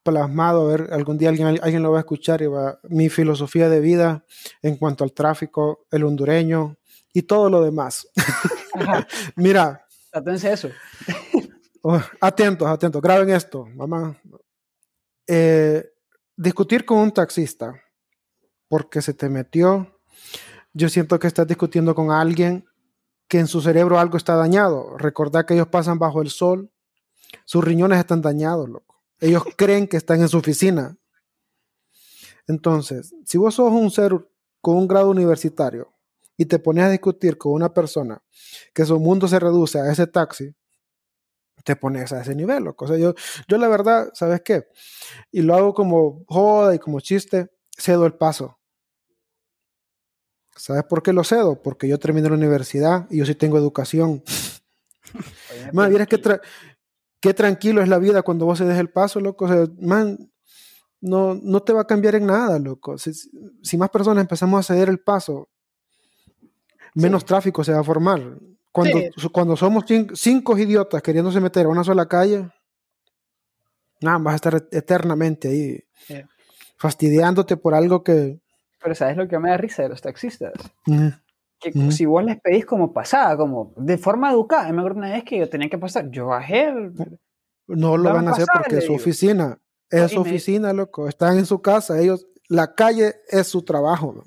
plasmado, 0.07 0.63
a 0.63 0.73
ver, 0.73 0.89
algún 0.93 1.19
día 1.19 1.29
alguien, 1.29 1.59
alguien 1.61 1.83
lo 1.83 1.91
va 1.91 1.99
a 1.99 2.01
escuchar 2.01 2.41
y 2.41 2.47
va, 2.47 2.79
mi 2.85 3.09
filosofía 3.11 3.69
de 3.69 3.81
vida 3.81 4.25
en 4.63 4.77
cuanto 4.77 5.03
al 5.03 5.13
tráfico, 5.13 5.87
el 5.91 6.05
hondureño 6.05 6.77
y 7.13 7.23
todo 7.23 7.51
lo 7.51 7.63
demás. 7.63 8.09
Mira. 9.37 9.85
Atención 10.13 10.53
eso. 10.53 10.71
Oh, 11.89 12.01
atentos, 12.21 12.67
atentos, 12.67 13.01
graben 13.01 13.31
esto, 13.31 13.65
mamá. 13.77 14.21
Eh, 15.25 15.85
discutir 16.37 16.85
con 16.85 16.99
un 16.99 17.13
taxista 17.13 17.81
porque 18.67 19.01
se 19.01 19.15
te 19.15 19.29
metió, 19.29 19.97
yo 20.73 20.89
siento 20.89 21.21
que 21.21 21.29
estás 21.29 21.47
discutiendo 21.47 21.95
con 21.95 22.11
alguien 22.11 22.65
que 23.29 23.39
en 23.39 23.47
su 23.47 23.61
cerebro 23.61 24.01
algo 24.01 24.17
está 24.17 24.35
dañado. 24.35 24.99
Recordad 24.99 25.47
que 25.47 25.55
ellos 25.55 25.69
pasan 25.69 26.01
bajo 26.01 26.23
el 26.23 26.31
sol, 26.31 26.73
sus 27.45 27.63
riñones 27.63 28.01
están 28.01 28.21
dañados, 28.21 28.69
loco. 28.69 28.96
Ellos 29.21 29.45
creen 29.57 29.89
que 29.89 29.97
están 29.97 30.21
en 30.21 30.29
su 30.29 30.39
oficina. 30.39 30.97
Entonces, 32.47 33.15
si 33.25 33.39
vos 33.39 33.55
sos 33.55 33.73
un 33.73 33.91
ser 33.91 34.13
con 34.61 34.77
un 34.77 34.89
grado 34.89 35.11
universitario 35.11 35.93
y 36.37 36.47
te 36.47 36.59
pones 36.59 36.85
a 36.85 36.91
discutir 36.91 37.39
con 37.39 37.53
una 37.53 37.73
persona 37.73 38.23
que 38.75 38.85
su 38.85 38.99
mundo 39.01 39.27
se 39.27 39.41
reduce 39.41 39.79
a 39.81 39.91
ese 39.91 40.07
taxi, 40.07 40.55
te 41.65 41.75
pones 41.75 42.13
a 42.13 42.21
ese 42.21 42.35
nivel, 42.35 42.65
loco. 42.65 42.85
O 42.85 42.89
sea, 42.89 42.97
yo, 42.97 43.15
yo 43.49 43.59
la 43.59 43.69
verdad, 43.69 44.11
¿sabes 44.15 44.43
qué? 44.43 44.69
Y 45.33 45.43
lo 45.43 45.55
hago 45.55 45.75
como 45.75 46.25
joda 46.29 46.75
y 46.75 46.79
como 46.79 47.01
chiste, 47.01 47.51
cedo 47.77 48.07
el 48.07 48.15
paso. 48.15 48.59
¿Sabes 50.55 50.85
por 50.85 51.03
qué 51.03 51.13
lo 51.13 51.25
cedo? 51.25 51.61
Porque 51.61 51.89
yo 51.89 51.99
terminé 51.99 52.29
la 52.29 52.37
universidad 52.37 53.07
y 53.11 53.19
yo 53.19 53.27
sí 53.27 53.35
tengo 53.35 53.59
educación. 53.59 54.23
Más, 55.73 55.91
es 55.91 56.07
que 56.07 56.19
qué 57.21 57.35
tranquilo 57.35 57.83
es 57.83 57.89
la 57.89 57.99
vida 57.99 58.23
cuando 58.23 58.47
vos 58.47 58.59
se 58.59 58.65
des 58.65 58.79
el 58.79 58.91
paso, 58.91 59.21
loco. 59.21 59.47
O 59.47 59.49
sea, 59.49 59.67
man, 59.81 60.31
no, 61.01 61.35
no 61.35 61.63
te 61.63 61.73
va 61.73 61.83
a 61.83 61.87
cambiar 61.87 62.15
en 62.15 62.27
nada, 62.27 62.59
loco. 62.59 62.97
Si, 62.99 63.77
más 63.77 63.91
personas 63.91 64.23
empezamos 64.23 64.61
a 64.61 64.75
ceder 64.75 64.89
el 64.89 65.01
paso, 65.01 65.49
menos 66.95 67.25
tráfico 67.25 67.65
se 67.65 67.73
va 67.73 67.81
a 67.81 67.85
formar. 67.85 68.39
Cuando, 68.73 69.01
cuando 69.33 69.57
somos 69.57 69.85
cinco, 70.15 70.59
idiotas 70.59 71.03
queriéndose 71.03 71.41
meter 71.41 71.67
a 71.67 71.71
una 71.71 71.85
sola 71.85 72.07
calle, 72.07 72.51
nada, 74.01 74.19
vas 74.19 74.33
a 74.33 74.37
estar 74.37 74.69
eternamente 74.71 75.49
ahí, 75.49 76.25
fastidiándote 76.77 77.57
por 77.57 77.75
algo 77.75 78.03
que... 78.03 78.41
Pero 78.83 78.95
¿sabes 78.95 79.17
lo 79.17 79.27
que 79.27 79.39
me 79.39 79.49
da 79.49 79.57
risa 79.57 79.83
de 79.83 79.89
los 79.89 80.03
taxistas? 80.03 80.53
Que 81.61 81.73
si 81.91 82.05
vos 82.05 82.25
les 82.25 82.41
pedís 82.41 82.67
como 82.67 82.93
pasada, 82.93 83.37
como 83.37 83.73
de 83.77 83.99
forma 83.99 84.31
educada, 84.31 84.71
me 84.73 84.81
acuerdo 84.81 84.99
una 84.99 85.13
vez 85.13 85.25
que 85.25 85.39
yo 85.39 85.49
tenía 85.49 85.69
que 85.69 85.79
pasar, 85.79 86.11
yo 86.11 86.27
bajé. 86.27 86.73
no 87.67 87.97
lo 87.97 88.13
van 88.13 88.29
a 88.29 88.33
hacer 88.33 88.47
porque 88.53 88.79
es 88.79 88.85
su 88.85 88.95
oficina, 88.95 89.59
es 89.91 90.11
su 90.11 90.21
oficina, 90.21 90.73
loco, 90.73 91.09
están 91.09 91.39
en 91.39 91.47
su 91.47 91.61
casa, 91.63 91.99
ellos, 91.99 92.27
la 92.49 92.75
calle 92.75 93.15
es 93.29 93.47
su 93.49 93.65
trabajo. 93.65 94.23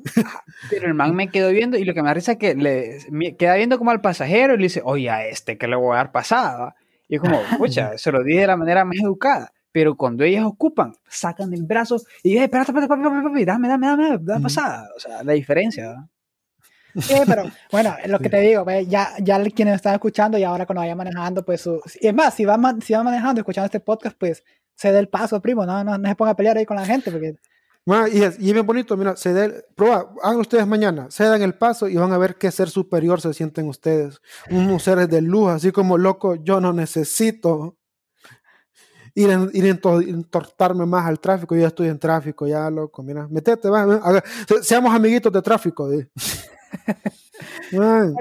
Pero 0.70 0.88
el 0.88 0.94
man 0.94 1.16
me 1.16 1.30
quedó 1.30 1.50
viendo 1.50 1.78
y 1.78 1.86
lo 1.86 1.94
que 1.94 2.02
me 2.02 2.10
da 2.10 2.14
risa 2.14 2.34
es 2.34 2.38
que 2.38 2.56
le 2.56 3.36
queda 3.38 3.56
viendo 3.56 3.78
como 3.78 3.92
al 3.92 4.02
pasajero 4.02 4.56
y 4.56 4.58
le 4.58 4.64
dice, 4.64 4.82
oye, 4.84 5.10
a 5.10 5.26
este 5.26 5.58
que 5.58 5.68
le 5.68 5.76
voy 5.76 5.94
a 5.94 5.98
dar 5.98 6.12
pasada. 6.12 6.76
Y 7.08 7.16
es 7.16 7.22
como, 7.22 7.40
pucha, 7.58 7.92
se 7.98 8.12
lo 8.12 8.24
dije 8.24 8.42
de 8.42 8.48
la 8.48 8.58
manera 8.58 8.84
más 8.84 8.98
educada. 9.02 9.54
Pero 9.72 9.96
cuando 9.96 10.24
ellas 10.24 10.46
ocupan, 10.46 10.96
sacan 11.08 11.54
el 11.54 11.64
brazo 11.64 11.98
y 12.24 12.30
dicen, 12.30 12.46
espérate, 12.46 12.72
espérate, 12.72 12.94
espérate, 12.94 13.46
dame, 13.46 13.68
dame, 13.68 13.88
dame, 13.88 14.18
dame 14.20 14.42
pasada. 14.42 14.90
O 14.98 15.00
sea, 15.00 15.24
la 15.24 15.34
diferencia. 15.34 15.94
¿no? 15.94 16.10
Sí, 17.02 17.16
pero 17.26 17.44
bueno, 17.72 17.96
lo 18.06 18.20
que 18.20 18.30
te 18.30 18.40
digo, 18.40 18.66
ya, 18.88 19.14
ya 19.20 19.44
quienes 19.52 19.76
están 19.76 19.94
escuchando 19.94 20.38
y 20.38 20.44
ahora 20.44 20.66
cuando 20.66 20.82
vaya 20.82 20.96
manejando, 20.96 21.44
pues, 21.44 21.62
su, 21.62 21.82
es 22.00 22.14
más, 22.14 22.34
si 22.34 22.46
va, 22.46 22.58
si 22.82 22.94
va 22.94 23.04
manejando, 23.04 23.42
escuchando 23.42 23.66
este 23.66 23.80
podcast, 23.80 24.18
pues, 24.18 24.44
se 24.76 24.92
dé 24.92 25.00
el 25.00 25.10
paso, 25.10 25.42
primo, 25.42 25.66
no, 25.66 25.84
no, 25.84 25.98
no 25.98 26.10
se 26.10 26.16
ponga 26.16 26.32
a 26.32 26.36
pelear 26.36 26.58
ahí 26.58 26.66
con 26.66 26.78
la 26.78 26.86
gente, 26.86 27.12
porque... 27.12 27.36
y, 28.14 28.24
es, 28.24 28.40
y 28.40 28.54
bien 28.54 28.66
bonito, 28.66 28.96
mira, 28.96 29.16
se 29.18 29.66
prueba, 29.76 30.12
hagan 30.24 30.40
ustedes 30.40 30.66
mañana, 30.68 31.08
se 31.10 31.26
dan 31.26 31.42
el 31.42 31.56
paso 31.56 31.88
y 31.88 31.96
van 31.96 32.14
a 32.14 32.18
ver 32.18 32.36
qué 32.36 32.50
ser 32.52 32.70
superior 32.70 33.20
se 33.22 33.34
sienten 33.34 33.68
ustedes, 33.68 34.22
unos 34.50 34.84
seres 34.84 35.10
de 35.10 35.22
luz, 35.22 35.50
así 35.50 35.72
como 35.72 35.98
loco, 35.98 36.36
yo 36.36 36.62
no 36.62 36.72
necesito 36.72 37.80
ir, 39.16 39.30
en, 39.30 39.50
ir 39.54 39.66
entortarme 39.66 40.86
más 40.86 41.06
al 41.06 41.20
tráfico, 41.20 41.56
yo 41.56 41.62
ya 41.62 41.68
estoy 41.68 41.88
en 41.88 42.00
tráfico, 42.00 42.48
ya 42.48 42.70
loco, 42.70 43.04
mira, 43.04 43.28
metete, 43.28 43.70
va, 43.70 44.24
seamos 44.62 44.94
amiguitos 44.94 45.32
de 45.32 45.42
tráfico. 45.42 45.90
De. 45.90 46.10
Pues, 47.72 48.14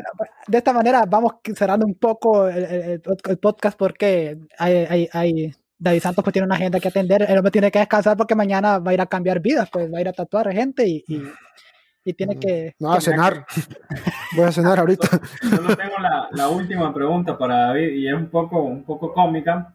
de 0.46 0.58
esta 0.58 0.72
manera 0.72 1.04
vamos 1.08 1.32
cerrando 1.54 1.84
un 1.86 1.94
poco 1.94 2.48
el, 2.48 3.00
podcast 3.40 3.76
porque 3.76 4.38
hay, 4.58 4.74
hay, 4.88 5.08
hay, 5.12 5.52
David 5.76 6.00
Santos 6.00 6.22
pues 6.22 6.32
tiene 6.32 6.46
una 6.46 6.54
agenda 6.54 6.78
que 6.78 6.88
atender, 6.88 7.22
el 7.28 7.36
hombre 7.36 7.50
tiene 7.50 7.70
que 7.70 7.78
descansar 7.78 8.16
porque 8.16 8.34
mañana 8.34 8.78
va 8.78 8.92
a 8.92 8.94
ir 8.94 9.00
a 9.00 9.06
cambiar 9.06 9.40
vidas, 9.40 9.68
pues 9.70 9.92
va 9.92 9.98
a 9.98 10.00
ir 10.00 10.08
a 10.08 10.12
tatuar 10.12 10.48
a 10.48 10.52
gente 10.52 10.86
y, 10.86 11.04
y, 12.04 12.14
tiene 12.14 12.36
mm. 12.36 12.40
que... 12.40 12.74
No, 12.78 12.92
a 12.92 13.00
cenar. 13.00 13.44
Voy 14.36 14.44
a 14.44 14.52
cenar 14.52 14.78
ahorita. 14.78 15.08
Solo 15.42 15.76
tengo 15.76 15.98
la, 16.00 16.28
la, 16.30 16.48
última 16.48 16.94
pregunta 16.94 17.36
para 17.36 17.66
David 17.66 17.88
y 17.94 18.08
es 18.08 18.14
un 18.14 18.28
poco, 18.28 18.62
un 18.62 18.84
poco 18.84 19.12
cómica, 19.12 19.74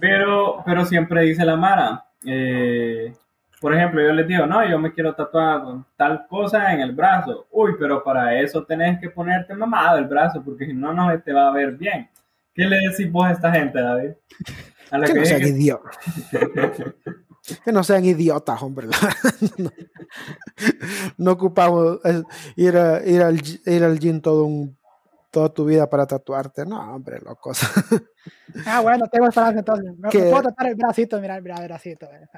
pero, 0.00 0.62
pero 0.64 0.84
siempre 0.84 1.22
dice 1.22 1.44
la 1.44 1.56
Mara. 1.56 2.04
Eh, 2.24 3.12
por 3.66 3.74
ejemplo, 3.74 4.00
yo 4.00 4.12
les 4.12 4.28
digo, 4.28 4.46
no, 4.46 4.64
yo 4.64 4.78
me 4.78 4.94
quiero 4.94 5.12
tatuar 5.12 5.60
tal 5.96 6.24
cosa 6.28 6.72
en 6.72 6.82
el 6.82 6.92
brazo. 6.92 7.48
Uy, 7.50 7.72
pero 7.76 8.04
para 8.04 8.40
eso 8.40 8.62
tenés 8.62 9.00
que 9.00 9.10
ponerte 9.10 9.54
mamado 9.54 9.98
el 9.98 10.04
brazo, 10.04 10.40
porque 10.40 10.66
si 10.66 10.72
no, 10.72 10.94
no 10.94 11.20
te 11.20 11.32
va 11.32 11.48
a 11.48 11.50
ver 11.50 11.72
bien. 11.72 12.08
¿Qué 12.54 12.64
le 12.64 12.76
decís 12.76 13.10
vos 13.10 13.26
a 13.26 13.32
esta 13.32 13.50
gente, 13.50 13.80
David? 13.80 14.10
A 14.92 15.00
que, 15.00 15.14
no 15.14 15.24
sean 15.24 15.42
idiotas. 15.42 15.98
que 17.64 17.72
no 17.72 17.82
sean 17.82 18.04
idiotas, 18.04 18.62
hombre. 18.62 18.86
no, 21.18 21.32
ocupamos 21.32 21.98
ir, 22.54 22.76
a, 22.76 23.04
ir, 23.04 23.20
al, 23.20 23.42
ir 23.66 23.82
al 23.82 23.98
gym 23.98 24.20
todo 24.20 24.44
un, 24.44 24.78
toda 25.32 25.48
tu 25.48 25.64
vida 25.64 25.90
para 25.90 26.06
tatuarte. 26.06 26.64
No, 26.64 26.94
hombre, 26.94 27.18
locos. 27.18 27.58
ah, 28.64 28.80
bueno, 28.80 29.08
tengo 29.10 29.26
esperanza 29.26 29.58
entonces. 29.58 29.92
Me, 29.98 30.08
puedo 30.08 30.42
tatuar 30.42 30.68
el 30.68 30.76
bracito, 30.76 31.20
mira 31.20 31.34
el 31.34 31.42
bracito. 31.42 32.06
Eh. 32.06 32.28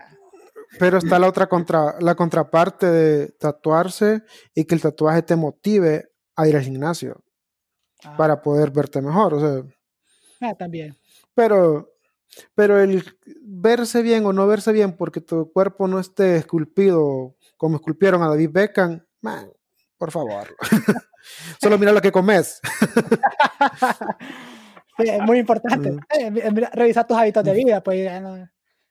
Pero 0.78 0.98
está 0.98 1.18
la 1.18 1.28
otra 1.28 1.48
contra, 1.48 1.96
la 2.00 2.14
contraparte 2.14 2.86
de 2.86 3.28
tatuarse 3.32 4.22
y 4.54 4.64
que 4.64 4.74
el 4.74 4.82
tatuaje 4.82 5.22
te 5.22 5.36
motive 5.36 6.10
a 6.36 6.46
ir 6.46 6.56
al 6.56 6.62
gimnasio 6.62 7.24
ah. 8.04 8.16
para 8.16 8.42
poder 8.42 8.70
verte 8.70 9.00
mejor. 9.00 9.34
O 9.34 9.40
sea, 9.40 9.62
ah, 10.40 10.54
también. 10.54 10.96
Pero, 11.34 11.94
pero 12.54 12.80
el 12.80 13.04
verse 13.42 14.02
bien 14.02 14.26
o 14.26 14.32
no 14.32 14.46
verse 14.46 14.72
bien 14.72 14.96
porque 14.96 15.20
tu 15.20 15.50
cuerpo 15.52 15.88
no 15.88 15.98
esté 15.98 16.36
esculpido 16.36 17.36
como 17.56 17.76
esculpieron 17.76 18.22
a 18.22 18.28
David 18.28 18.50
Beckham, 18.52 19.04
man, 19.20 19.50
por 19.96 20.10
favor. 20.10 20.54
Solo 21.60 21.78
mira 21.78 21.92
lo 21.92 22.00
que 22.00 22.12
comes. 22.12 22.60
es 24.98 25.22
muy 25.22 25.38
importante. 25.38 25.92
Mm. 25.92 26.00
Eh, 26.10 26.30
revisar 26.72 27.06
tus 27.06 27.16
hábitos 27.16 27.44
de 27.44 27.52
vida, 27.52 27.82
pues. 27.82 28.10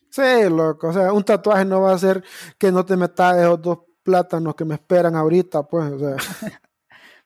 Sí, 0.09 0.49
loco. 0.49 0.89
O 0.89 0.93
sea, 0.93 1.13
un 1.13 1.23
tatuaje 1.23 1.65
no 1.65 1.81
va 1.81 1.91
a 1.91 1.95
hacer 1.95 2.23
que 2.57 2.71
no 2.71 2.85
te 2.85 2.95
metas 2.97 3.37
esos 3.37 3.61
dos 3.61 3.79
plátanos 4.03 4.55
que 4.55 4.65
me 4.65 4.75
esperan 4.75 5.15
ahorita, 5.15 5.63
pues. 5.63 5.91
O 5.91 5.99
sea. 5.99 6.15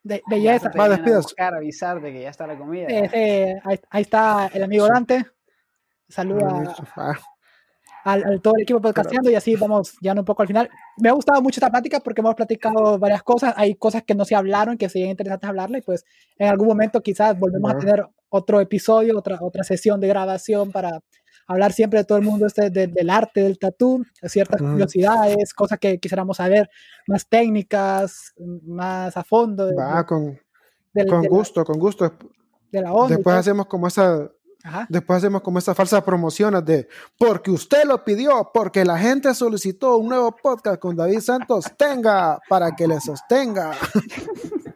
De, 0.03 0.19
belleza. 0.27 0.71
Va, 0.75 0.97
buscar, 1.17 1.53
avisar 1.53 2.01
de 2.01 2.11
que 2.11 2.21
ya 2.23 2.29
está 2.31 2.47
la 2.47 2.57
comida. 2.57 2.87
ahí, 2.89 4.01
está 4.01 4.49
el 4.51 4.63
amigo 4.63 4.87
Dante. 4.87 5.23
Saluda 6.09 6.75
ah. 6.97 7.13
al, 8.03 8.41
todo 8.41 8.55
el 8.55 8.63
equipo 8.63 8.81
podcasteando 8.81 9.29
y 9.29 9.35
así 9.35 9.55
vamos 9.55 9.95
ya 10.01 10.13
un 10.13 10.25
poco 10.25 10.41
al 10.41 10.47
final. 10.47 10.69
Me 10.97 11.09
ha 11.09 11.11
gustado 11.13 11.39
mucho 11.41 11.59
esta 11.59 11.69
plática 11.69 11.99
porque 11.99 12.21
hemos 12.21 12.33
platicado 12.33 12.97
varias 12.97 13.21
cosas. 13.21 13.53
Hay 13.55 13.75
cosas 13.75 14.01
que 14.03 14.15
no 14.15 14.25
se 14.25 14.33
hablaron 14.33 14.75
que 14.75 14.89
serían 14.89 15.11
interesantes 15.11 15.47
hablarle 15.47 15.77
y 15.77 15.81
pues 15.81 16.03
en 16.37 16.49
algún 16.49 16.67
momento 16.67 17.01
quizás 17.01 17.37
volvemos 17.39 17.71
a 17.71 17.77
tener 17.77 18.05
otro 18.29 18.59
episodio, 18.59 19.17
otra, 19.17 19.37
otra 19.39 19.63
sesión 19.63 20.01
de 20.01 20.07
grabación 20.07 20.71
para 20.71 21.01
hablar 21.51 21.73
siempre 21.73 21.99
de 21.99 22.05
todo 22.05 22.17
el 22.17 22.23
mundo 22.23 22.45
este 22.45 22.69
del 22.69 23.09
arte 23.09 23.41
del 23.41 23.59
tatú, 23.59 24.05
ciertas 24.23 24.61
curiosidades, 24.61 25.53
cosas 25.53 25.79
que 25.79 25.99
quisiéramos 25.99 26.37
saber, 26.37 26.69
más 27.07 27.27
técnicas, 27.27 28.33
más 28.65 29.15
a 29.17 29.23
fondo. 29.23 29.69
Va, 29.75 30.05
con, 30.05 30.39
con 31.07 31.23
gusto, 31.25 31.63
con 31.63 31.79
gusto. 31.79 32.13
De 32.71 32.81
la 32.81 32.93
onda, 32.93 33.15
Después 33.15 33.35
hacemos 33.35 33.65
como 33.65 33.87
esa, 33.87 34.29
Después 34.89 35.17
hacemos 35.17 35.41
como 35.41 35.59
esas 35.59 35.75
falsas 35.75 36.03
promociones 36.03 36.63
de 36.65 36.87
porque 37.17 37.51
usted 37.51 37.83
lo 37.85 38.03
pidió, 38.03 38.51
porque 38.53 38.85
la 38.85 38.97
gente 38.97 39.33
solicitó 39.33 39.97
un 39.97 40.09
nuevo 40.09 40.35
podcast 40.35 40.79
con 40.79 40.95
David 40.95 41.19
Santos, 41.19 41.65
tenga 41.77 42.39
para 42.47 42.75
que 42.75 42.87
le 42.87 42.99
sostenga. 42.99 43.71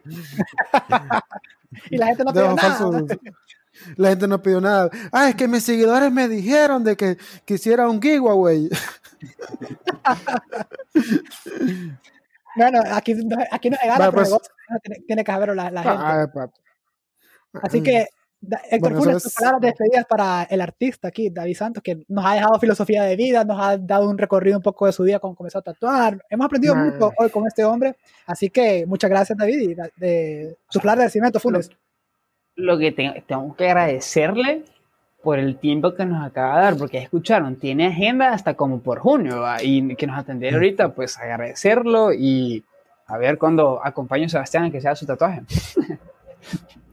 y 1.90 1.96
la 1.96 2.06
gente 2.06 2.24
no 2.24 2.32
pidió 2.32 2.54
nada. 2.54 2.90
La 3.96 4.10
gente 4.10 4.26
no 4.26 4.42
pidió 4.42 4.60
nada. 4.60 4.90
Ah, 5.12 5.28
es 5.28 5.34
que 5.34 5.48
mis 5.48 5.62
seguidores 5.62 6.12
me 6.12 6.28
dijeron 6.28 6.84
de 6.84 6.96
que 6.96 7.16
quisiera 7.44 7.88
un 7.88 8.02
giveaway. 8.02 8.68
bueno, 12.56 12.80
aquí, 12.92 13.14
aquí 13.50 13.70
no 13.70 13.76
hay 13.80 14.12
pues, 14.12 14.36
tiene, 15.06 15.24
que 15.24 15.32
haber 15.32 15.54
la, 15.54 15.72
ah, 15.74 16.28
gente. 16.32 16.60
Así 17.62 17.82
que, 17.82 18.08
Héctor 18.70 18.94
bueno, 18.94 19.18
tus 19.18 19.34
palabras 19.34 19.60
de 19.60 19.66
despedidas 19.68 20.04
para 20.06 20.44
el 20.44 20.60
artista 20.60 21.08
aquí, 21.08 21.30
David 21.30 21.56
Santos, 21.56 21.82
que 21.82 22.04
nos 22.08 22.24
ha 22.24 22.34
dejado 22.34 22.58
filosofía 22.58 23.02
de 23.04 23.16
vida, 23.16 23.44
nos 23.44 23.60
ha 23.60 23.78
dado 23.78 24.08
un 24.08 24.18
recorrido 24.18 24.58
un 24.58 24.62
poco 24.62 24.86
de 24.86 24.92
su 24.92 25.02
vida 25.02 25.18
cuando 25.18 25.36
comenzó 25.36 25.58
a 25.58 25.62
tatuar. 25.62 26.22
Hemos 26.28 26.44
aprendido 26.44 26.76
mucho 26.76 27.12
hoy 27.18 27.30
con 27.30 27.46
este 27.46 27.64
hombre. 27.64 27.96
Así 28.26 28.50
que 28.50 28.84
muchas 28.86 29.10
gracias, 29.10 29.38
David, 29.38 29.70
y 29.70 30.00
de, 30.00 30.56
sus 30.68 30.82
palabras 30.82 30.98
de 30.98 31.18
agradecimiento, 31.18 31.40
Funes 31.40 31.70
lo 31.70 31.85
que 32.56 33.22
tengo 33.26 33.54
que 33.54 33.68
agradecerle 33.68 34.64
por 35.22 35.38
el 35.38 35.58
tiempo 35.58 35.94
que 35.94 36.06
nos 36.06 36.24
acaba 36.24 36.56
de 36.56 36.62
dar, 36.62 36.76
porque 36.76 36.98
escucharon, 36.98 37.56
tiene 37.56 37.88
agenda 37.88 38.32
hasta 38.32 38.54
como 38.54 38.80
por 38.80 39.00
junio, 39.00 39.44
y 39.60 39.94
que 39.96 40.06
nos 40.06 40.18
atendiera 40.18 40.56
ahorita, 40.56 40.94
pues 40.94 41.18
agradecerlo 41.18 42.12
y 42.12 42.64
a 43.06 43.18
ver 43.18 43.38
cuando 43.38 43.80
acompaño 43.84 44.26
a 44.26 44.28
Sebastián 44.28 44.64
a 44.64 44.70
que 44.70 44.80
sea 44.80 44.94
su 44.94 45.06
tatuaje. 45.06 45.42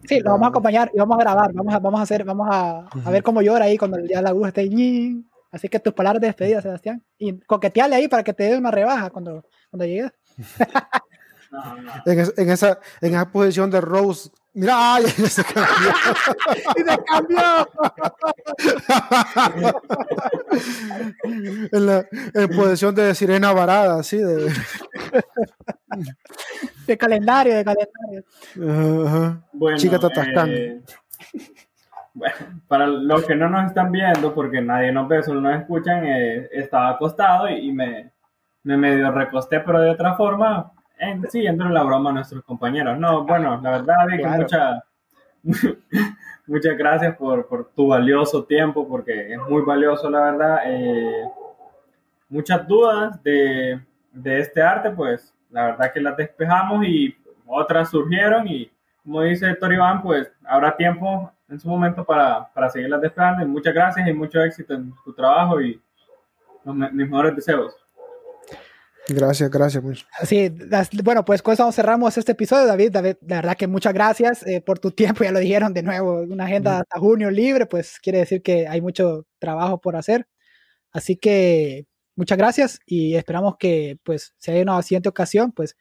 Sí, 0.05 0.20
lo 0.20 0.32
vamos 0.32 0.47
a 0.47 0.49
acompañar 0.49 0.91
y 0.93 0.97
vamos 0.97 1.18
a 1.18 1.22
grabar, 1.22 1.53
vamos 1.53 1.74
a, 1.74 1.80
vamos 1.80 1.99
a 1.99 2.03
hacer, 2.03 2.26
vamos 2.26 2.45
a, 2.51 2.86
a 3.05 3.09
ver 3.09 3.24
cómo 3.24 3.41
llora 3.41 3.66
ahí 3.66 3.78
cuando 3.78 3.99
ya 3.99 4.22
la 4.22 4.32
aguja 4.32 4.49
esté 4.49 4.68
ñi. 4.68 5.24
Así 5.49 5.70
que 5.70 5.80
tus 5.80 5.93
palabras 5.93 6.20
de 6.20 6.28
despedida, 6.28 6.61
Sebastián. 6.61 7.01
Y 7.18 7.39
coqueteale 7.39 7.95
ahí 7.95 8.07
para 8.09 8.24
que 8.24 8.34
te 8.34 8.43
dé 8.43 8.57
una 8.57 8.70
rebaja 8.70 9.11
cuando, 9.11 9.45
cuando 9.70 9.86
llegues. 9.86 10.11
En, 12.07 12.20
en, 12.20 12.49
esa, 12.49 12.80
en 12.99 13.14
esa 13.14 13.32
posición 13.32 13.70
de 13.70 13.80
Rose 13.80 14.32
Mira, 14.56 14.95
ay, 14.95 15.06
se 15.08 15.43
cambió. 15.43 15.91
y 16.76 16.82
se 16.82 17.04
cambió. 17.06 17.70
en, 21.72 21.86
la, 21.86 22.06
en 22.34 22.49
posición 22.49 22.93
de 22.93 23.16
sirena 23.16 23.51
varada, 23.51 23.99
así 23.99 24.18
de. 24.18 24.54
de 26.86 26.97
calendario, 26.97 27.56
de 27.56 27.66
calendario. 27.66 28.24
Bueno, 29.54 29.78
Chica 29.78 29.99
eh, 30.47 30.82
bueno, 32.14 32.36
para 32.68 32.86
los 32.86 33.26
que 33.26 33.36
no 33.36 33.49
nos 33.49 33.66
están 33.66 33.91
viendo, 33.91 34.36
porque 34.36 34.62
nadie 34.62 34.91
nos 34.91 35.08
ve, 35.08 35.24
solo 35.24 35.41
nos 35.41 35.60
escuchan, 35.60 36.06
eh, 36.06 36.47
estaba 36.51 36.89
acostado 36.91 37.49
y, 37.49 37.72
me, 37.72 38.12
me 38.62 38.78
medio 38.78 39.10
recosté, 39.10 39.62
pero 39.62 39.82
de 39.82 39.89
otra 39.89 40.16
forma, 40.16 40.72
sí, 41.30 41.45
entró 41.45 41.68
en 41.68 41.74
la 41.74 41.84
broma 41.84 42.10
a 42.10 42.14
nuestros 42.14 42.43
compañeros. 42.43 42.97
No, 42.97 43.24
bueno, 43.24 43.60
la 43.62 43.72
verdad, 43.72 43.95
Vicky, 44.08 44.24
muchas 46.47 46.78
gracias 46.78 47.16
por, 47.16 47.47
por, 47.47 47.70
tu 47.70 47.88
valioso 47.88 48.43
tiempo, 48.45 48.88
porque 48.88 49.34
es 49.34 49.39
muy 49.49 49.62
valioso, 49.64 50.10
la 50.10 50.32
verdad. 50.32 50.60
Eh, 50.66 51.24
muchas 52.30 52.68
dudas 52.68 53.22
de, 53.24 53.80
de, 54.12 54.39
este 54.39 54.62
arte, 54.62 54.91
pues 54.91 55.34
la 55.49 55.66
verdad 55.66 55.91
que 55.93 56.01
las 56.01 56.18
despejamos 56.18 56.86
y 56.86 57.16
otras 57.45 57.89
surgieron 57.89 58.47
y 58.47 58.72
como 59.04 59.22
dice 59.22 59.49
Héctor 59.49 59.74
Iván, 59.74 60.01
pues 60.01 60.32
habrá 60.45 60.76
tiempo 60.78 61.32
en 61.49 61.60
su 61.60 61.68
momento 61.68 62.06
para, 62.06 62.47
para 62.54 62.70
seguirlas 62.70 63.01
despejando. 63.01 63.43
Y 63.43 63.47
muchas 63.47 63.74
gracias 63.74 64.08
y 64.08 64.14
mucho 64.14 64.41
éxito 64.41 64.74
en 64.74 64.93
tu 65.04 65.14
trabajo 65.14 65.62
y 65.62 65.80
los, 66.64 66.76
mis 66.76 67.10
mejores 67.10 67.36
deseos. 67.36 67.76
Gracias, 69.08 69.49
gracias. 69.49 69.84
Pues. 69.84 70.06
Sí, 70.24 70.51
bueno, 71.04 71.26
pues 71.26 71.41
con 71.41 71.54
eso 71.54 71.72
cerramos 71.72 72.18
este 72.18 72.32
episodio, 72.32 72.66
David. 72.66 72.91
David, 72.91 73.16
la 73.28 73.38
verdad 73.38 73.58
que 73.58 73.68
muchas 73.68 73.93
gracias 73.93 74.45
eh, 74.47 74.62
por 74.62 74.80
tu 74.80 74.91
tiempo, 74.91 75.24
ya 75.24 75.32
lo 75.32 75.39
dijeron 75.39 75.74
de 75.74 75.84
nuevo, 75.84 76.22
una 76.22 76.45
agenda 76.45 76.80
hasta 76.80 76.99
junio 76.99 77.30
libre, 77.30 77.66
pues 77.66 77.99
quiere 77.99 78.20
decir 78.20 78.41
que 78.41 78.68
hay 78.68 78.82
mucho 78.82 79.26
trabajo 79.39 79.82
por 79.82 79.95
hacer. 79.95 80.28
Así 80.91 81.18
que 81.18 81.86
muchas 82.16 82.38
gracias 82.38 82.80
y 82.86 83.16
esperamos 83.16 83.56
que 83.58 83.97
pues 84.04 84.34
si 84.38 84.51
hay 84.51 84.62
una 84.62 84.82
siguiente 84.84 85.10
ocasión, 85.10 85.51
pues 85.51 85.76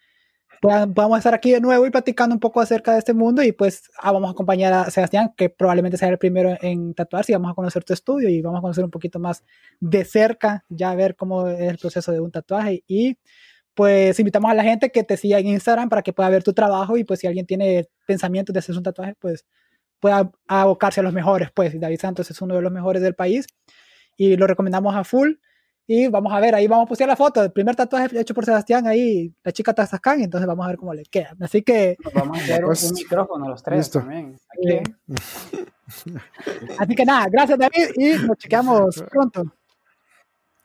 vamos 0.63 1.17
a 1.17 1.19
estar 1.19 1.35
aquí 1.35 1.51
de 1.51 1.61
nuevo 1.61 1.85
y 1.87 1.91
platicando 1.91 2.35
un 2.35 2.41
poco 2.41 2.61
acerca 2.61 2.93
de 2.93 3.01
este 3.01 3.13
mundo 3.15 3.43
y 3.43 3.51
pues 3.51 3.91
ah, 3.99 4.13
vamos 4.13 4.29
a 4.29 4.33
acompañar 4.33 4.73
a 4.73 4.91
Sebastián, 4.91 5.35
que 5.37 5.51
probablemente 5.51 5.99
sea 5.99 6.09
el 6.09 6.19
primero 6.19 6.57
en 6.61 6.95
tatuarse 6.95 7.33
y 7.33 7.35
vamos 7.35 7.51
a 7.51 7.55
conocer 7.55 7.83
tu 7.83 7.93
estudio 7.93 8.29
y 8.29 8.41
vamos 8.41 8.59
a 8.59 8.63
conocer 8.63 8.85
un 8.85 8.91
poquito 8.91 9.19
más 9.19 9.45
de 9.81 10.05
cerca, 10.05 10.65
ya 10.69 10.93
a 10.93 10.95
ver 10.95 11.17
cómo 11.17 11.49
es 11.49 11.61
el 11.61 11.79
proceso 11.79 12.13
de 12.13 12.21
un 12.21 12.31
tatuaje. 12.31 12.85
Y 12.87 13.19
pues 13.75 14.19
invitamos 14.21 14.51
a 14.51 14.55
la 14.55 14.63
gente 14.63 14.91
que 14.91 15.03
te 15.03 15.17
siga 15.17 15.41
en 15.41 15.49
Instagram 15.49 15.89
para 15.89 16.03
que 16.03 16.13
pueda 16.13 16.29
ver 16.29 16.45
tu 16.45 16.53
trabajo 16.53 16.97
y 16.97 17.03
pues 17.05 17.21
si 17.21 17.27
alguien 17.27 17.47
tiene 17.47 17.89
pensamientos 18.07 18.53
de 18.53 18.61
hacer 18.61 18.77
un 18.77 18.85
tatuaje, 18.85 19.17
pues 19.19 19.45
pueda 19.99 20.31
abocarse 20.47 21.01
a 21.01 21.03
los 21.03 21.13
mejores, 21.13 21.51
pues 21.53 21.79
David 21.79 21.99
Santos 22.01 22.31
es 22.31 22.41
uno 22.41 22.55
de 22.55 22.63
los 22.63 22.73
mejores 22.73 23.03
del 23.03 23.15
país 23.15 23.47
y 24.17 24.37
lo 24.37 24.47
recomendamos 24.47 24.95
a 24.95 25.03
full 25.03 25.33
Y 25.87 26.09
vamos 26.09 26.33
a 26.33 26.41
ver, 26.41 26.55
ahí 26.55 26.68
vamos 26.68 26.87
a 26.87 26.89
poner 26.89 27.09
la 27.09 27.16
foto. 27.16 27.43
El 27.43 27.53
primer 27.53 27.74
tatuaje 27.74 28.18
hecho 28.18 28.35
por 28.35 28.45
Sebastián 28.45 28.87
ahí, 28.87 29.35
la 29.43 29.53
chica 29.53 29.74
Tazascan, 29.74 30.22
entonces 30.22 30.47
vamos 30.47 30.64
a 30.64 30.68
ver 30.68 30.78
cómo 30.78 30.95
le 30.95 31.05
queda. 31.05 31.35
Así 31.41 31.62
que. 31.62 31.97
vamos 32.14 32.39
a 32.39 32.43
hacer 32.43 32.64
un, 32.64 32.95
micrófono 32.95 33.49
los 33.49 33.62
tres 33.62 33.91
también. 33.91 34.39
Así 36.78 36.95
que 36.95 37.05
nada, 37.05 37.26
gracias 37.30 37.59
David 37.59 37.91
y 37.97 38.26
nos 38.26 38.39
chequeamos 38.39 39.05
pronto. 39.11 39.45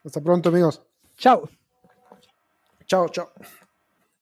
Hasta 0.05 0.21
pronto, 0.21 0.49
amigos. 0.49 0.81
Chao. 1.17 1.49
Chao, 2.85 3.09
chao. 3.09 3.31